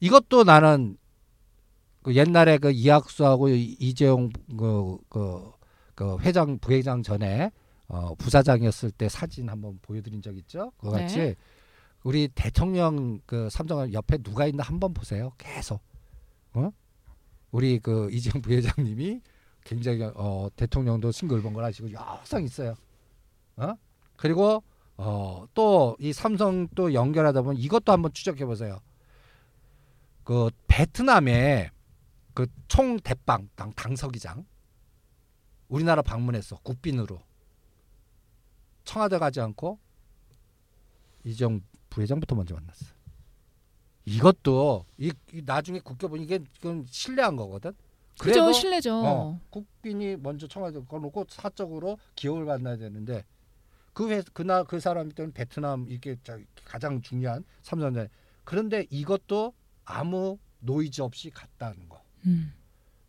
이것도 0.00 0.44
나는 0.44 0.96
그 2.02 2.14
옛날에 2.16 2.56
그 2.58 2.70
이학수하고 2.70 3.50
이- 3.50 3.76
이재용 3.78 4.30
그, 4.58 4.96
그, 5.10 5.50
그 5.94 6.18
회장 6.20 6.58
부회장 6.58 7.02
전에 7.02 7.50
어, 7.88 8.14
부사장이었을 8.14 8.90
때 8.92 9.08
사진 9.08 9.48
한번 9.48 9.78
보여드린 9.82 10.22
적 10.22 10.36
있죠. 10.38 10.72
그거 10.78 10.92
같이 10.92 11.16
네. 11.18 11.36
우리 12.04 12.28
대통령 12.28 13.20
그 13.26 13.48
삼성 13.50 13.92
옆에 13.92 14.18
누가 14.18 14.46
있나 14.46 14.62
한번 14.64 14.92
보세요. 14.94 15.32
계속 15.38 15.80
어 16.54 16.70
우리 17.50 17.78
그 17.78 18.08
이재용 18.10 18.40
부회장님이 18.42 19.20
굉장히 19.64 20.02
어 20.14 20.48
대통령도 20.56 21.12
싱글벙글 21.12 21.62
하시고 21.64 21.88
항상 21.96 22.42
있어요. 22.44 22.74
어? 23.56 23.74
그리고 24.16 24.62
어 24.96 25.46
또 25.54 25.96
이 26.00 26.12
삼성 26.12 26.68
또 26.74 26.92
연결하다 26.94 27.42
보면 27.42 27.56
이것도 27.58 27.92
한번 27.92 28.12
추적해 28.12 28.44
보세요. 28.46 28.78
그 30.24 30.50
베트남에 30.68 31.70
그 32.34 32.46
총 32.68 32.98
대빵 32.98 33.48
당 33.54 33.72
당서기장 33.74 34.46
우리나라 35.68 36.00
방문했어 36.02 36.56
국빈으로 36.62 37.20
청와대 38.84 39.18
가지 39.18 39.40
않고 39.40 39.78
이정 41.24 41.60
부회장부터 41.90 42.34
먼저 42.34 42.54
만났어. 42.54 42.86
이것도 44.04 44.84
이, 44.98 45.12
이 45.32 45.42
나중에 45.44 45.78
국회 45.80 46.06
보니 46.08 46.24
이게 46.24 46.40
지금 46.54 46.84
신뢰한 46.88 47.36
거거든. 47.36 47.72
그죠 48.18 48.52
실례죠 48.52 48.94
어, 48.94 49.40
국빈이 49.50 50.16
먼저 50.16 50.46
청와대 50.46 50.78
걸어놓고 50.86 51.26
사적으로 51.28 51.98
기업을 52.14 52.44
만나야 52.44 52.76
되는데 52.76 53.24
그 53.94 54.10
회, 54.10 54.22
그날 54.34 54.64
그 54.64 54.78
사람이 54.80 55.14
때는 55.14 55.32
베트남 55.32 55.86
이게 55.88 56.16
자- 56.22 56.38
가장 56.64 57.00
중요한 57.00 57.42
삼성전 57.62 58.08
그런데 58.44 58.86
이것도 58.90 59.54
아무 59.84 60.38
노이즈 60.60 61.00
없이 61.00 61.30
갔다는 61.30 61.88
거. 61.88 62.02
음. 62.26 62.52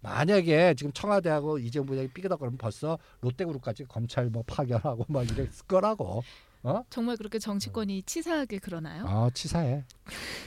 만약에 0.04 0.76
지금 0.76 0.92
청와대하고 0.92 1.58
이재용 1.60 1.86
부장이 1.86 2.10
삐그덕 2.10 2.40
그러면 2.40 2.58
벌써 2.58 3.00
롯데그룹까지 3.22 3.86
검찰 3.86 4.30
뭐 4.30 4.44
파견하고 4.46 5.06
막 5.08 5.24
이랬을 5.24 5.66
거라고. 5.68 6.24
어? 6.66 6.82
정말 6.90 7.18
그렇게 7.18 7.40
정치권이 7.40 8.04
치사하게 8.04 8.60
그러나요? 8.60 9.06
아 9.08 9.30
치사해. 9.34 9.84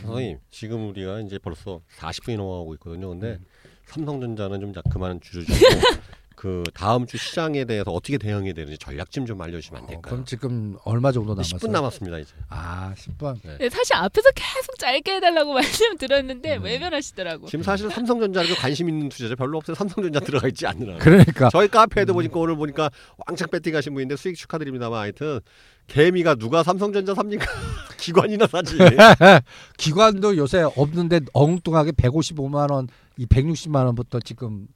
선생님 0.02 0.38
지금 0.50 0.88
우리가 0.88 1.20
이제 1.20 1.38
벌써 1.38 1.80
40분이 1.98 2.36
넘어가고 2.36 2.74
있거든요. 2.74 3.08
근데 3.10 3.32
음. 3.32 3.46
삼성전자는 3.86 4.60
좀 4.60 4.72
자- 4.72 4.82
그만 4.90 5.20
줄여주고 5.20 5.54
그 6.36 6.62
다음 6.74 7.06
주 7.06 7.16
시장에 7.16 7.64
대해서 7.64 7.90
어떻게 7.90 8.18
대응해야 8.18 8.52
되는지 8.52 8.76
전략 8.78 9.10
좀 9.10 9.26
좀 9.26 9.40
알려주시면 9.40 9.78
안 9.80 9.84
어, 9.84 9.88
될까요? 9.88 10.10
그럼 10.12 10.24
지금 10.26 10.76
얼마 10.84 11.10
정도 11.10 11.32
남았어요? 11.34 11.58
10분 11.58 11.70
남았습니다 11.70 12.18
이제. 12.18 12.30
아 12.50 12.94
10분. 12.94 13.38
네, 13.58 13.70
사실 13.70 13.96
앞에서 13.96 14.28
계속 14.34 14.78
짧게 14.78 15.14
해달라고 15.16 15.54
말씀 15.54 15.96
드렸는데 15.96 16.58
음. 16.58 16.62
외면하시더라고. 16.64 17.46
지금 17.48 17.62
사실 17.64 17.90
삼성전자에 17.90 18.54
관심 18.54 18.88
있는 18.90 19.08
투자자 19.08 19.34
별로 19.34 19.56
없어요. 19.56 19.74
삼성전자 19.74 20.20
들어가 20.20 20.46
있지 20.48 20.66
않느라. 20.66 20.98
그러니까 20.98 21.48
저희 21.50 21.68
카페에도 21.68 22.12
보니까 22.12 22.38
오늘 22.38 22.54
보니까 22.56 22.90
왕창 23.26 23.48
배팅하신 23.50 23.94
분인데 23.94 24.16
수익 24.16 24.36
축하드립니다만 24.36 25.00
하여튼 25.00 25.40
개미가 25.86 26.34
누가 26.34 26.62
삼성전자 26.62 27.14
삽니까? 27.14 27.46
기관이나 27.98 28.46
사지. 28.46 28.76
기관도 29.78 30.36
요새 30.36 30.62
없는데 30.76 31.20
엉뚱하게 31.32 31.92
155만 31.92 32.70
원, 32.70 32.88
이 33.16 33.26
160만 33.26 33.86
원부터 33.86 34.20
지금 34.20 34.68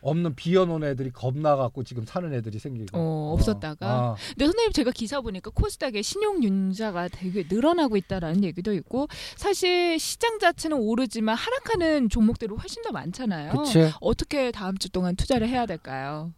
없는 0.00 0.34
비어놓은 0.34 0.84
애들이 0.84 1.10
겁나 1.10 1.56
갖고 1.56 1.82
지금 1.82 2.04
사는 2.06 2.32
애들이 2.32 2.58
생기고. 2.58 2.98
어, 2.98 3.32
없었다가. 3.34 4.10
어. 4.10 4.16
근데 4.30 4.46
선생님 4.46 4.72
제가 4.72 4.90
기사 4.92 5.20
보니까 5.20 5.50
코스닥의 5.54 6.02
신용 6.02 6.42
융자가 6.42 7.08
되게 7.08 7.44
늘어나고 7.48 7.96
있다라는 7.96 8.44
얘기도 8.44 8.72
있고 8.74 9.08
사실 9.36 9.98
시장 9.98 10.38
자체는 10.38 10.76
오르지만 10.78 11.36
하락하는 11.36 12.08
종목들이 12.08 12.54
훨씬 12.54 12.82
더 12.82 12.92
많잖아요. 12.92 13.52
그치. 13.52 13.90
어떻게 14.00 14.50
다음 14.50 14.78
주 14.78 14.88
동안 14.90 15.16
투자를 15.16 15.48
해야 15.48 15.66
될까요? 15.66 16.32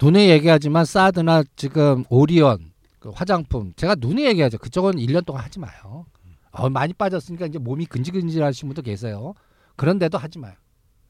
누누이 0.00 0.28
얘기하지만 0.30 0.84
사드나 0.84 1.42
지금 1.56 2.04
오리온 2.08 2.72
그 2.98 3.10
화장품 3.10 3.72
제가 3.76 3.96
누누이 3.98 4.24
얘기하죠. 4.24 4.58
그쪽은 4.58 4.92
1년 4.94 5.24
동안 5.24 5.44
하지 5.44 5.58
마요. 5.58 6.06
어, 6.50 6.68
많이 6.68 6.92
빠졌으니까 6.92 7.46
이제 7.46 7.58
몸이 7.58 7.86
근질근질하신 7.86 8.68
분도 8.68 8.82
계세요. 8.82 9.34
그런데도 9.76 10.18
하지 10.18 10.38
마요. 10.38 10.54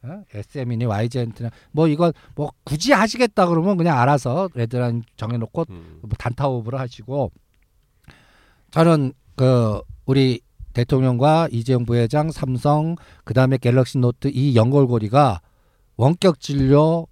어? 0.03 0.23
SM이니 0.33 0.85
YG엔터나 0.85 1.49
뭐 1.71 1.87
이건 1.87 2.13
뭐 2.35 2.51
굳이 2.63 2.93
하시겠다 2.93 3.47
그러면 3.47 3.77
그냥 3.77 3.97
알아서 3.99 4.49
red 4.53 4.74
line 4.74 5.03
정해놓고 5.17 5.65
음. 5.69 5.99
뭐 6.01 6.09
단타업을 6.17 6.79
하시고 6.79 7.31
저는 8.71 9.13
그 9.35 9.81
우리 10.05 10.41
대통령과 10.73 11.49
이재용 11.51 11.85
부회장 11.85 12.31
삼성 12.31 12.95
그다음에 13.25 13.57
갤럭시 13.57 13.97
노트 13.97 14.29
이 14.33 14.55
연결고리가 14.55 15.41
원격 15.97 16.39
진료 16.39 17.07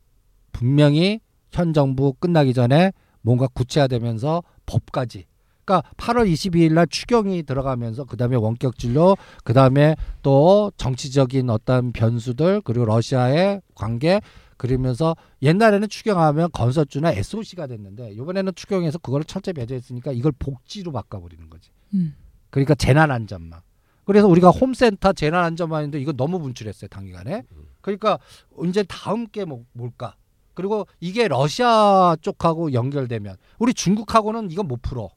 분명히 0.52 1.20
현 1.52 1.74
정부 1.74 2.14
끝나기 2.14 2.54
전에 2.54 2.94
뭔가 3.22 3.48
구체화되면서 3.48 4.44
법까지 4.66 5.26
그러니까 5.68 5.84
8월 5.98 6.32
22일 6.32 6.74
날 6.74 6.88
추경이 6.88 7.44
들어가면서 7.44 8.06
그다음에 8.06 8.38
원격 8.38 8.80
진료 8.80 9.18
그다음에 9.44 9.98
또 10.24 10.72
정치적인 10.78 11.50
어떤 11.50 11.92
변수들 11.92 12.62
그리고 12.62 12.86
러시아의 12.86 13.62
관계 13.76 14.22
그러면서 14.56 15.16
옛날에는 15.42 15.90
추경하면 15.90 16.50
건설주나 16.54 17.12
SOC가 17.12 17.68
됐는데 17.68 18.12
이번에는 18.14 18.54
추경해서 18.56 18.98
그거를 19.00 19.26
철저히 19.26 19.54
배제했으니까 19.54 20.14
이걸 20.14 20.32
복지로 20.40 20.94
바꿔버리는 20.94 21.50
거지. 21.50 21.70
음. 21.94 22.16
그러니까 22.50 22.74
재난안전망. 22.74 23.60
그래서 24.06 24.28
우리가 24.28 24.50
홈센터 24.50 25.12
재난안전망인데 25.12 26.00
이거 26.00 26.14
너무 26.14 26.40
분출했어요 26.40 26.88
단기간에. 26.88 27.44
그러니까 27.82 28.20
이제 28.66 28.84
다음 28.84 29.28
게 29.28 29.44
뭐, 29.44 29.66
뭘까? 29.74 30.16
그리고 30.54 30.88
이게 31.02 31.28
러시아 31.28 32.16
쪽하고 32.22 32.72
연결되면 32.72 33.36
우리 33.60 33.74
중국하고는 33.74 34.50
이건 34.50 34.68
못 34.70 34.82
풀어. 34.82 35.10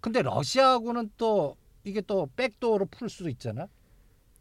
근데 0.00 0.22
러시아하고는 0.22 1.10
또 1.16 1.56
이게 1.84 2.00
또 2.00 2.28
backdoor로 2.36 2.86
풀 2.86 3.08
수도 3.08 3.28
있잖아. 3.28 3.66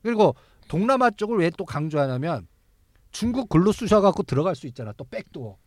그리고 0.04 0.36
동남아 0.68 1.10
쪽을 1.12 1.38
왜 1.40 1.50
또 1.52 1.66
강조하냐면 1.66 2.48
중국 3.12 3.50
글로 3.50 3.72
쑤셔 3.72 4.02
갖고 4.02 4.24
들어갈 4.24 4.56
수 4.56 4.68
있잖아. 4.68 4.94
또 4.94 5.06
backdoor. 5.06 5.58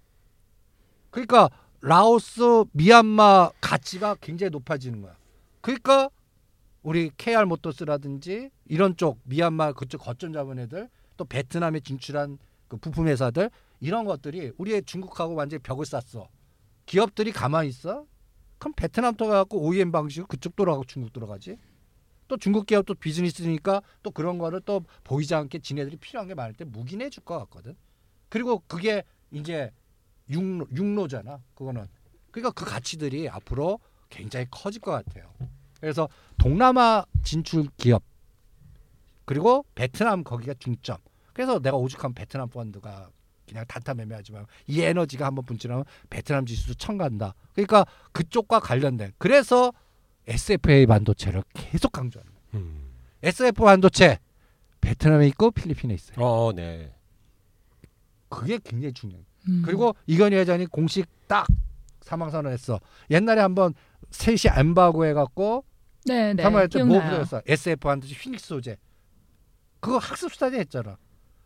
그러니까 1.11 1.49
라오스, 1.81 2.65
미얀마 2.73 3.51
가치가 3.61 4.15
굉장히 4.21 4.51
높아지는 4.51 5.01
거야. 5.03 5.17
그러니까 5.61 6.11
우리 6.83 7.11
KR 7.17 7.47
모터스라든지 7.47 8.51
이런 8.67 8.97
쪽 8.97 9.19
미얀마 9.25 9.73
그쪽 9.73 9.99
거점 9.99 10.33
잡은 10.33 10.59
애들 10.59 10.89
또 11.17 11.25
베트남에 11.25 11.81
진출한 11.81 12.39
그 12.69 12.77
부품 12.77 13.09
회사들 13.09 13.51
이런 13.81 14.05
것들이 14.05 14.53
우리의 14.59 14.83
중국하고 14.85 15.35
완전히 15.35 15.63
벽을 15.63 15.85
쌌어. 15.87 16.29
기업들이 16.87 17.33
가만히 17.33 17.69
있어? 17.71 18.05
그럼 18.61 18.75
베트남 18.75 19.17
들어가고 19.17 19.59
OEM 19.59 19.91
방식으로 19.91 20.27
그쪽 20.29 20.55
돌아가고 20.55 20.85
중국 20.85 21.13
들어가지. 21.13 21.57
또 22.29 22.37
중국 22.37 22.67
기업도 22.67 22.95
비즈니스니까 22.95 23.83
또 24.05 24.11
그런 24.13 24.39
거를 24.39 24.61
또 24.65 24.85
보이지 25.03 25.35
않게 25.35 25.61
지네들이 25.61 25.97
필요한 25.97 26.29
게 26.29 26.35
많을 26.35 26.55
때 26.55 26.65
묵인해 26.65 27.09
줄 27.11 27.25
것 27.25 27.39
같거든. 27.41 27.75
그리고 28.29 28.63
그게 28.69 29.03
이제 29.33 29.73
육로, 30.29 30.69
육로잖아. 30.73 31.41
그거는. 31.55 31.89
그러니까 32.31 32.53
그 32.53 32.65
가치들이 32.65 33.29
앞으로 33.31 33.81
굉장히 34.11 34.47
커질 34.51 34.81
것 34.81 34.93
같아요. 34.93 35.33
그래서 35.81 36.09
동남아 36.39 37.05
진출 37.25 37.67
기업 37.79 38.05
그리고 39.25 39.65
베트남 39.75 40.23
거기가 40.23 40.55
중점. 40.59 40.99
그래서 41.33 41.59
내가 41.59 41.79
오죽하면 41.79 42.15
베트남 42.15 42.49
펀드가 42.51 43.09
그냥 43.51 43.65
단타 43.67 43.95
매매하지 43.95 44.31
말고 44.33 44.49
이 44.69 44.81
에너지가 44.81 45.27
한번 45.27 45.45
분출하면 45.45 45.85
베트남 46.09 46.47
지수도 46.47 46.75
청 46.75 46.97
간다. 46.97 47.35
그러니까 47.53 47.85
그쪽과 48.13 48.61
관련된. 48.61 49.13
그래서 49.19 49.73
SFA 50.29 50.87
반도체를 50.87 51.43
계속 51.53 51.91
거예요. 51.93 52.25
음. 52.55 52.93
SF 53.23 53.65
반도체 53.65 54.19
베트남에 54.81 55.27
있고 55.29 55.51
필리핀에 55.51 55.95
있어요. 55.95 56.25
어, 56.25 56.53
네. 56.53 56.95
그게 58.29 58.61
굉장히 58.63 58.93
중요해요. 58.93 59.25
음. 59.49 59.63
그리고 59.67 59.97
이건희 60.07 60.37
회장이 60.37 60.67
공식 60.67 61.07
딱 61.27 61.49
사망 62.03 62.31
선언했어. 62.31 62.79
옛날에 63.11 63.41
한번 63.41 63.75
셋이 64.11 64.39
엠바고 64.57 65.07
해갖고 65.07 65.65
네, 66.07 66.35
네. 66.35 66.43
사망했죠. 66.45 66.87
뭐. 66.87 67.01
붙였어? 67.01 67.43
SF 67.45 67.81
반도체 67.81 68.15
휘닉스 68.15 68.47
소재. 68.47 68.77
그거 69.81 69.99
학습 69.99 70.33
스타디 70.33 70.57
했잖아. 70.57 70.97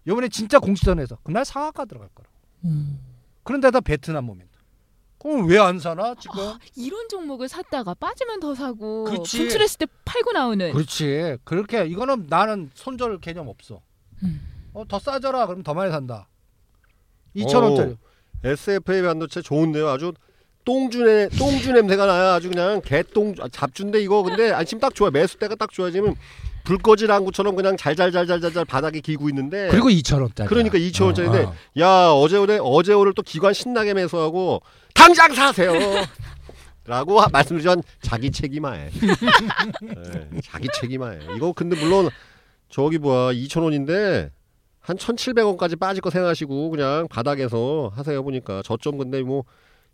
이번에 0.07 0.29
진짜 0.29 0.59
공시전에서 0.59 1.19
그날 1.23 1.45
상하가 1.45 1.85
들어갈 1.85 2.09
거라. 2.15 2.29
음. 2.65 2.99
그런데다 3.43 3.81
베트남 3.81 4.25
모멘트. 4.25 4.53
그럼 5.19 5.47
왜 5.49 5.59
안 5.59 5.79
사나 5.79 6.15
지금? 6.21 6.39
아, 6.41 6.59
이런 6.77 7.09
종목을 7.09 7.49
샀다가 7.49 7.95
빠지면 7.95 8.41
더 8.41 8.55
사고 8.55 9.05
그렇지. 9.05 9.39
분출했을 9.39 9.79
때 9.79 9.87
팔고 10.05 10.33
나오는 10.33 10.73
그렇지. 10.73 11.39
그렇게 11.45 11.87
이거는 11.87 12.27
나는 12.29 12.71
손절 12.75 13.19
개념 13.21 13.49
없어. 13.49 13.81
음. 14.23 14.47
어, 14.75 14.85
더 14.87 14.99
싸져라. 14.99 15.47
그럼 15.47 15.63
더 15.63 15.73
많이 15.73 15.91
산다. 15.91 16.29
2천 17.37 17.63
원짜리. 17.63 17.97
SFA 18.45 19.03
반도체 19.03 19.41
좋은데요. 19.41 19.89
아주 19.89 20.13
똥주네 20.67 21.31
똥주 21.31 21.73
냄새가 21.73 22.05
나요. 22.07 22.33
아주 22.33 22.51
그냥 22.51 22.81
개똥 22.83 23.35
아, 23.41 23.49
잡주인데 23.49 24.03
이거 24.03 24.23
근데 24.23 24.51
아 24.53 24.63
지금 24.65 24.81
딱 24.81 24.95
좋아. 24.95 25.11
매수 25.11 25.39
때가 25.39 25.55
딱 25.55 25.71
좋아. 25.73 25.91
지금 25.91 26.15
불 26.65 26.79
꺼질 26.79 27.11
안구처럼 27.13 27.55
그냥 27.57 27.77
잘잘잘잘잘잘 27.77 28.65
바닥에 28.65 29.01
기고 29.01 29.29
있는데 29.29 29.69
그리고 29.71 29.89
2천 29.91 30.21
원짜리. 30.23 30.49
그러니까 30.49 30.79
2천 30.79 31.05
원짜리인데 31.07 31.47
야 31.81 32.09
어제 32.11 32.37
오늘 32.39 32.59
어제 32.63 32.93
오늘 32.95 33.13
또 33.15 33.23
기관 33.23 33.53
신나게 33.53 33.95
매수하고 33.95 34.63
당장 34.95 35.33
사세요. 35.35 35.73
라고 36.87 37.19
하- 37.21 37.29
말씀드리지만 37.29 37.83
자기 38.03 38.31
책임하에 38.31 38.91
네, 39.81 40.41
자기 40.43 40.69
책임하에 40.81 41.19
이거 41.37 41.53
근데 41.55 41.77
물론 41.81 42.11
저기 42.69 42.99
뭐야 42.99 43.33
2천 43.33 43.63
원인데 43.63 44.31
한 44.81 44.97
1,700원까지 44.99 45.79
빠질 45.79 46.03
거 46.03 46.11
생각하시고 46.11 46.69
그냥 46.71 47.09
바닥에서 47.09 47.91
하세요 47.95 48.23
보니까 48.23 48.61
저점 48.63 48.99
근데 48.99 49.23
뭐 49.23 49.45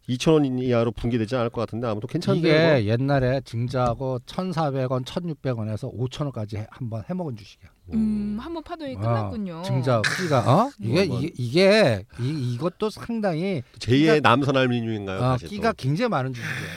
2천 0.09 0.33
원 0.33 0.59
이하로 0.59 0.93
붕괴되지 0.93 1.37
않을 1.37 1.51
것 1.51 1.61
같은데 1.61 1.87
아무튼 1.87 2.09
괜찮은데 2.09 2.81
이게 2.81 2.91
옛날에 2.91 3.41
증자하고 3.45 4.21
1,400원, 4.27 5.05
1,600원에서 5.05 5.93
5,000원까지 5.97 6.67
한번 6.71 7.05
해먹은 7.09 7.37
주식이야. 7.37 7.71
음, 7.93 8.39
한번 8.41 8.63
파동이 8.63 8.97
아, 8.97 9.01
끝났군요. 9.01 9.63
증자 9.63 10.01
끼가 10.19 10.41
어? 10.53 10.71
이게. 10.81 11.05
이게 11.05 11.31
이게 11.37 12.07
이, 12.21 12.55
이것도 12.55 12.91
상당히 12.91 13.63
제2의 13.79 14.23
남선 14.23 14.57
알루미늄인가요? 14.57 15.21
어, 15.21 15.37
또? 15.39 15.47
끼가 15.47 15.73
굉장히 15.75 16.09
많은 16.09 16.33
주식이에요. 16.33 16.71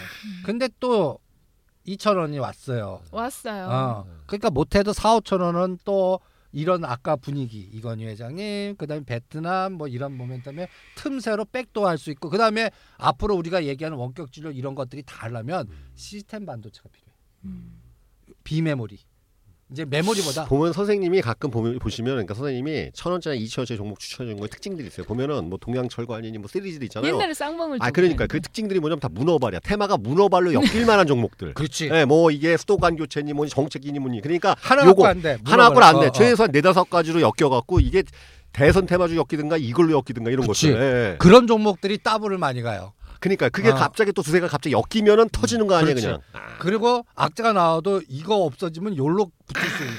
근데 0.46 0.70
또 0.80 1.18
2,000원이 1.88 2.40
왔어요. 2.40 3.02
왔어요. 3.12 3.68
어. 3.70 4.06
그러니까 4.26 4.50
못해도 4.50 4.94
4, 4.94 5.20
5천 5.20 5.42
원은 5.42 5.80
또 5.86 6.20
이런 6.54 6.86
아까 6.86 7.16
분위기 7.16 7.60
이건희 7.60 8.06
회장님 8.06 8.78
그다음에 8.78 9.04
베트남 9.04 9.74
뭐 9.74 9.88
이런 9.88 10.18
모멘텀에 10.18 10.68
틈새로 10.96 11.46
백도 11.46 11.88
할 11.88 11.98
수 11.98 12.12
있고 12.12 12.30
그다음에 12.30 12.70
앞으로 12.98 13.36
우리가 13.36 13.66
얘기하는 13.66 13.98
원격 13.98 14.32
진료 14.32 14.52
이런 14.52 14.76
것들이 14.76 15.04
다 15.04 15.26
하려면 15.26 15.68
시스템 15.96 16.46
반도체가 16.46 16.90
필요해. 16.90 17.14
음. 17.46 17.82
비메모리. 18.44 18.98
이제 19.74 19.86
메모리보다 19.86 20.46
보면 20.46 20.72
선생님이 20.72 21.22
가끔 21.22 21.50
보면 21.50 21.80
보시면 21.80 22.14
그러니까 22.14 22.36
선생님이 22.36 22.92
천 22.94 23.12
원짜리 23.12 23.40
이천 23.40 23.62
원짜리 23.62 23.76
종목 23.76 24.00
추천해 24.00 24.30
주는 24.30 24.40
거에 24.40 24.48
특징들이 24.48 24.88
있어요. 24.88 25.04
보면은 25.08 25.50
뭐 25.50 25.58
동양철관이니 25.60 26.38
뭐 26.38 26.48
시리즈들 26.48 26.86
있잖아요. 26.86 27.16
옛날에 27.16 27.34
쌍방울 27.34 27.80
아좀 27.82 27.92
그러니까 27.92 28.28
그. 28.28 28.40
특징들이 28.40 28.80
뭐냐면 28.80 29.00
다 29.00 29.10
문어발이야. 29.12 29.62
테마가 29.62 29.98
문어발로 29.98 30.54
엮일 30.54 30.86
만한 30.86 31.08
종목들. 31.08 31.56
그렇지. 31.56 31.90
예, 31.92 32.06
뭐 32.06 32.30
이게 32.30 32.56
수도관 32.56 32.98
교체니 32.98 33.34
뭐니 33.34 33.50
정책이니 33.50 33.98
뭐니 33.98 34.22
그러니까 34.22 34.56
하나 34.60 34.84
요거 34.84 34.90
갖고 35.02 35.08
안 35.08 35.22
돼. 35.24 35.38
하나 35.44 35.64
갖고는 35.64 35.88
안 35.88 36.00
돼. 36.02 36.06
어, 36.06 36.10
어. 36.10 36.12
최소한 36.12 36.52
네다섯 36.52 36.92
가지로 36.92 37.22
엮여 37.22 37.50
갖고 37.50 37.80
이게 37.80 38.04
대선 38.52 38.86
테마주 38.86 39.18
엮이든가 39.18 39.58
이걸로 39.58 39.94
엮이든가 39.94 40.30
이런 40.30 40.46
그치. 40.46 40.72
것들. 40.72 40.82
예. 40.82 41.18
그런 41.18 41.48
종목들이 41.48 41.98
더블을 42.04 42.38
많이 42.38 42.62
가요. 42.62 42.94
그러니까 43.24 43.48
그게 43.48 43.70
어. 43.70 43.74
갑자기 43.74 44.12
또 44.12 44.22
두세가 44.22 44.50
갑자기 44.50 44.76
엮이면은 44.76 45.30
터지는 45.30 45.66
거 45.66 45.76
아니야 45.76 45.94
그렇지. 45.94 46.08
그냥. 46.08 46.22
그리고 46.60 47.06
악재가 47.16 47.54
나와도 47.54 48.02
이거 48.10 48.36
없어지면 48.36 48.98
요로 48.98 49.32
붙을 49.48 49.70
수 49.70 49.84
있고. 49.86 49.94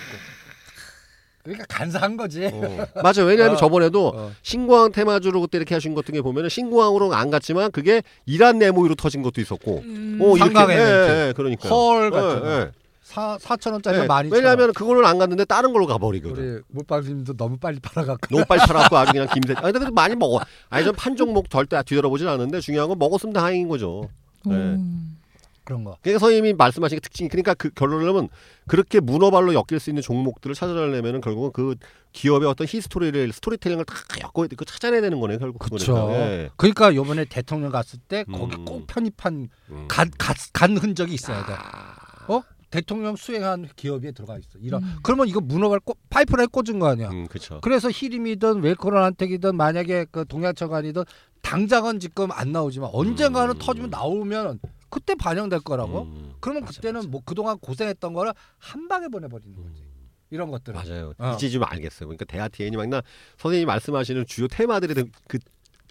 그러니까 1.42 1.64
간사한 1.70 2.18
거지. 2.18 2.44
어. 2.52 2.86
맞아. 3.02 3.24
왜냐하면 3.24 3.54
어. 3.54 3.56
저번에도 3.56 4.08
어. 4.14 4.32
신공항 4.42 4.92
테마주로 4.92 5.40
그때 5.40 5.56
이렇게 5.56 5.74
하신 5.74 5.94
것 5.94 6.04
같은 6.04 6.12
게 6.12 6.20
보면은 6.20 6.50
신공항으로 6.50 7.14
안 7.14 7.30
갔지만 7.30 7.70
그게 7.70 8.02
이란 8.26 8.58
네모이로 8.58 8.94
터진 8.94 9.22
것도 9.22 9.40
있었고. 9.40 9.78
음. 9.78 10.18
어, 10.20 10.36
이렇게 10.36 10.74
예. 10.74 11.28
예, 11.28 11.32
그러니까. 11.34 11.66
헐 11.70 12.10
같은 12.10 12.40
거. 12.40 12.50
예, 12.50 12.70
사 13.14 13.38
4천 13.38 13.72
원짜리 13.72 13.98
예. 14.00 14.06
많이. 14.06 14.28
왜냐하면 14.30 14.72
그거를 14.72 15.04
안 15.04 15.18
갔는데 15.18 15.44
다른 15.44 15.72
걸로 15.72 15.86
가버리거든. 15.86 16.42
우리 16.42 16.62
물방님도 16.68 17.36
너무 17.36 17.56
빨리 17.58 17.78
팔아갖고. 17.78 18.26
너무 18.34 18.44
빨리 18.44 18.60
팔았고 18.66 18.96
아주 18.96 19.12
그냥 19.12 19.28
김새. 19.32 19.54
아 19.56 19.62
근데 19.62 19.78
그래도 19.78 19.92
많이 19.92 20.16
먹어. 20.16 20.40
아니 20.68 20.84
전판 20.84 21.14
종목 21.16 21.48
절대 21.48 21.80
뒤돌아보진 21.84 22.26
않는데 22.26 22.60
중요한 22.60 22.88
건 22.88 22.98
먹었으면 22.98 23.32
다행인 23.32 23.68
거죠. 23.68 24.08
네. 24.44 24.54
음. 24.54 25.16
그런 25.62 25.82
거. 25.82 25.96
그러니까 26.02 26.18
선생님이 26.18 26.54
말씀하신 26.54 26.96
게 26.96 27.00
특징이 27.00 27.28
그러니까 27.30 27.54
그 27.54 27.70
결론을 27.70 28.04
내면 28.04 28.28
그렇게 28.66 29.00
문어발로 29.00 29.54
엮일 29.54 29.80
수 29.80 29.88
있는 29.88 30.02
종목들을 30.02 30.54
찾아내려면은 30.54 31.22
결국은 31.22 31.52
그 31.52 31.74
기업의 32.12 32.46
어떤 32.48 32.66
히스토리를 32.68 33.32
스토리텔링을 33.32 33.84
다 33.86 33.94
엮고 34.20 34.46
그 34.56 34.64
찾아내야 34.64 35.00
되는 35.00 35.20
거네 35.20 35.38
결국. 35.38 35.60
그거는. 35.60 36.14
예. 36.14 36.50
그러니까 36.56 36.94
요번에 36.94 37.24
대통령 37.24 37.70
갔을 37.70 37.98
때 38.08 38.24
거기 38.24 38.56
음. 38.56 38.64
꼭 38.66 38.86
편입한 38.86 39.48
음. 39.70 39.86
간, 39.88 40.10
간, 40.18 40.34
간 40.52 40.76
흔적이 40.76 41.14
있어야 41.14 41.46
돼. 41.46 41.54
아. 41.54 42.04
어? 42.28 42.42
대통령 42.74 43.14
수행한 43.14 43.68
기업에 43.76 44.10
들어가 44.10 44.36
있어. 44.36 44.58
이런. 44.60 44.82
음. 44.82 44.96
그러면 45.04 45.28
이거 45.28 45.40
문어발 45.40 45.78
꽂- 45.78 45.96
파이프라인 46.10 46.48
꽂은 46.48 46.80
거 46.80 46.88
아니야. 46.88 47.08
음, 47.10 47.28
그렇죠. 47.28 47.60
그래서 47.62 47.88
히림이든 47.88 48.62
웰코런 48.62 49.04
한택이든 49.04 49.54
만약에 49.56 50.06
그 50.10 50.24
동양처관이든 50.26 51.04
당장은 51.40 52.00
지금 52.00 52.32
안 52.32 52.50
나오지만 52.50 52.90
언젠가는 52.92 53.54
음. 53.54 53.58
터지면 53.60 53.90
나오면 53.90 54.58
그때 54.90 55.14
반영될 55.14 55.60
거라고. 55.60 56.02
음. 56.02 56.32
그러면 56.40 56.64
맞아, 56.64 56.74
그때는 56.74 56.98
맞아. 56.98 57.08
뭐 57.08 57.20
그동안 57.24 57.58
고생했던 57.58 58.12
거를 58.12 58.32
한 58.58 58.88
방에 58.88 59.06
보내버리는 59.06 59.54
거지. 59.54 59.84
이런 60.30 60.50
것들은. 60.50 60.80
맞아요. 60.80 61.12
어. 61.18 61.34
이제 61.36 61.48
좀 61.48 61.62
알겠어요. 61.62 62.08
그러니까 62.08 62.24
대하티엔이 62.24 62.76
막나 62.76 63.02
선생님이 63.38 63.66
말씀하시는 63.66 64.26
주요 64.26 64.48
테마들의 64.48 65.04
그, 65.28 65.38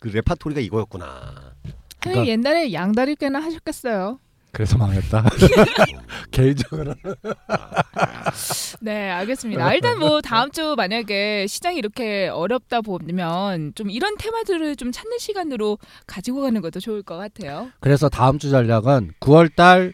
그 0.01 0.09
레파토리가 0.09 0.59
이거였구나. 0.59 1.53
선생님 2.03 2.27
옛날에 2.29 2.73
양다리 2.73 3.15
꽤나 3.15 3.39
하셨겠어요. 3.39 4.19
그래서 4.53 4.77
망했다. 4.77 5.25
개인적으로. 6.29 6.93
네, 8.81 9.09
알겠습니다. 9.09 9.73
일단 9.73 9.97
뭐 9.97 10.21
다음 10.21 10.51
주 10.51 10.75
만약에 10.77 11.47
시장이 11.47 11.77
이렇게 11.77 12.27
어렵다 12.27 12.81
보면 12.81 13.73
좀 13.73 13.89
이런 13.89 14.15
테마들을 14.15 14.75
좀 14.75 14.91
찾는 14.91 15.17
시간으로 15.17 15.79
가지고 16.05 16.43
가는 16.43 16.61
것도 16.61 16.79
좋을 16.79 17.01
것 17.01 17.17
같아요. 17.17 17.71
그래서 17.79 18.09
다음 18.09 18.37
주 18.37 18.51
전략은 18.51 19.13
9월달 19.19 19.93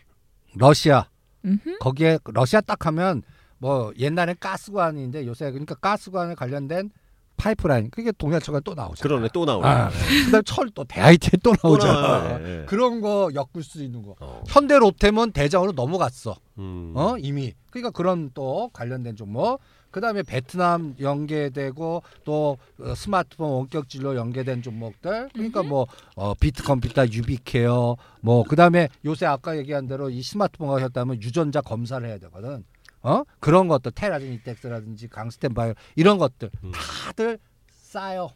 러시아 0.55 1.07
음흠. 1.45 1.77
거기에 1.79 2.19
러시아 2.25 2.59
딱 2.59 2.85
하면 2.85 3.23
뭐 3.59 3.93
옛날엔 3.97 4.35
가스관인데 4.41 5.25
요새 5.25 5.51
그러니까 5.51 5.75
가스관에 5.75 6.35
관련된 6.35 6.91
파이프라인 7.39 7.89
그게 7.89 8.11
동양처가 8.11 8.59
또 8.59 8.75
나오죠. 8.75 9.01
그러네 9.01 9.29
또 9.33 9.45
나오네. 9.45 9.67
아, 9.67 9.89
그다음 10.25 10.43
철도 10.43 10.83
대하이티에 10.83 11.39
또또 11.41 11.57
나오잖아. 11.63 12.01
나와요. 12.01 12.39
예, 12.43 12.59
예. 12.61 12.65
그런 12.65 12.99
거 13.01 13.31
엮을 13.33 13.63
수 13.63 13.81
있는 13.81 14.03
거. 14.03 14.15
어. 14.19 14.43
현대 14.47 14.77
로템은 14.77 15.31
대장으로 15.31 15.71
넘어갔어. 15.71 16.35
음. 16.57 16.93
어 16.95 17.15
이미. 17.17 17.53
그러니까 17.71 17.91
그런 17.91 18.29
또 18.33 18.69
관련된 18.73 19.15
종목. 19.15 19.59
그다음에 19.91 20.21
베트남 20.21 20.95
연계되고 20.99 22.03
또 22.23 22.57
어, 22.79 22.93
스마트폰 22.93 23.49
원격 23.49 23.89
진로 23.89 24.15
연계된 24.15 24.61
종목들. 24.61 25.29
그러니까 25.33 25.63
뭐 25.63 25.87
어, 26.15 26.33
비트 26.35 26.63
컴퓨터, 26.63 27.07
유비케어 27.07 27.95
뭐 28.21 28.43
그다음에 28.43 28.89
요새 29.05 29.25
아까 29.25 29.57
얘기한 29.57 29.87
대로 29.87 30.09
이 30.09 30.21
스마트폰 30.21 30.67
가 30.67 30.79
셨다면 30.79 31.21
유전자 31.23 31.61
검사를 31.61 32.05
해야 32.07 32.19
되거든. 32.19 32.63
어? 33.01 33.23
그런 33.39 33.67
것들 33.67 33.91
테라진 33.91 34.33
이텍스라든지 34.33 35.07
강스텐 35.07 35.53
바이오 35.53 35.73
이런 35.95 36.17
것들 36.17 36.51
음. 36.63 36.71
다들 36.71 37.39
싸요. 37.69 38.29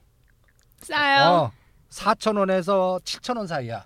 싸요. 0.80 1.32
어, 1.32 1.51
4천 1.89 2.38
원에서 2.38 2.99
7천 3.03 3.38
원 3.38 3.47
사이야. 3.47 3.86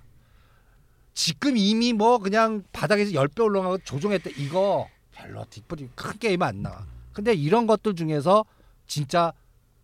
지금 1.13 1.57
이미 1.57 1.93
뭐 1.93 2.19
그냥 2.19 2.63
바닥에서 2.71 3.11
10배 3.11 3.43
올라가고 3.43 3.79
조종했대. 3.79 4.31
이거 4.37 4.87
별로 5.11 5.43
뒷불이 5.49 5.89
큰 5.95 6.17
게임 6.19 6.41
안 6.43 6.61
나와. 6.61 6.85
근데 7.11 7.33
이런 7.33 7.65
것들 7.65 7.95
중에서 7.95 8.45
진짜 8.85 9.33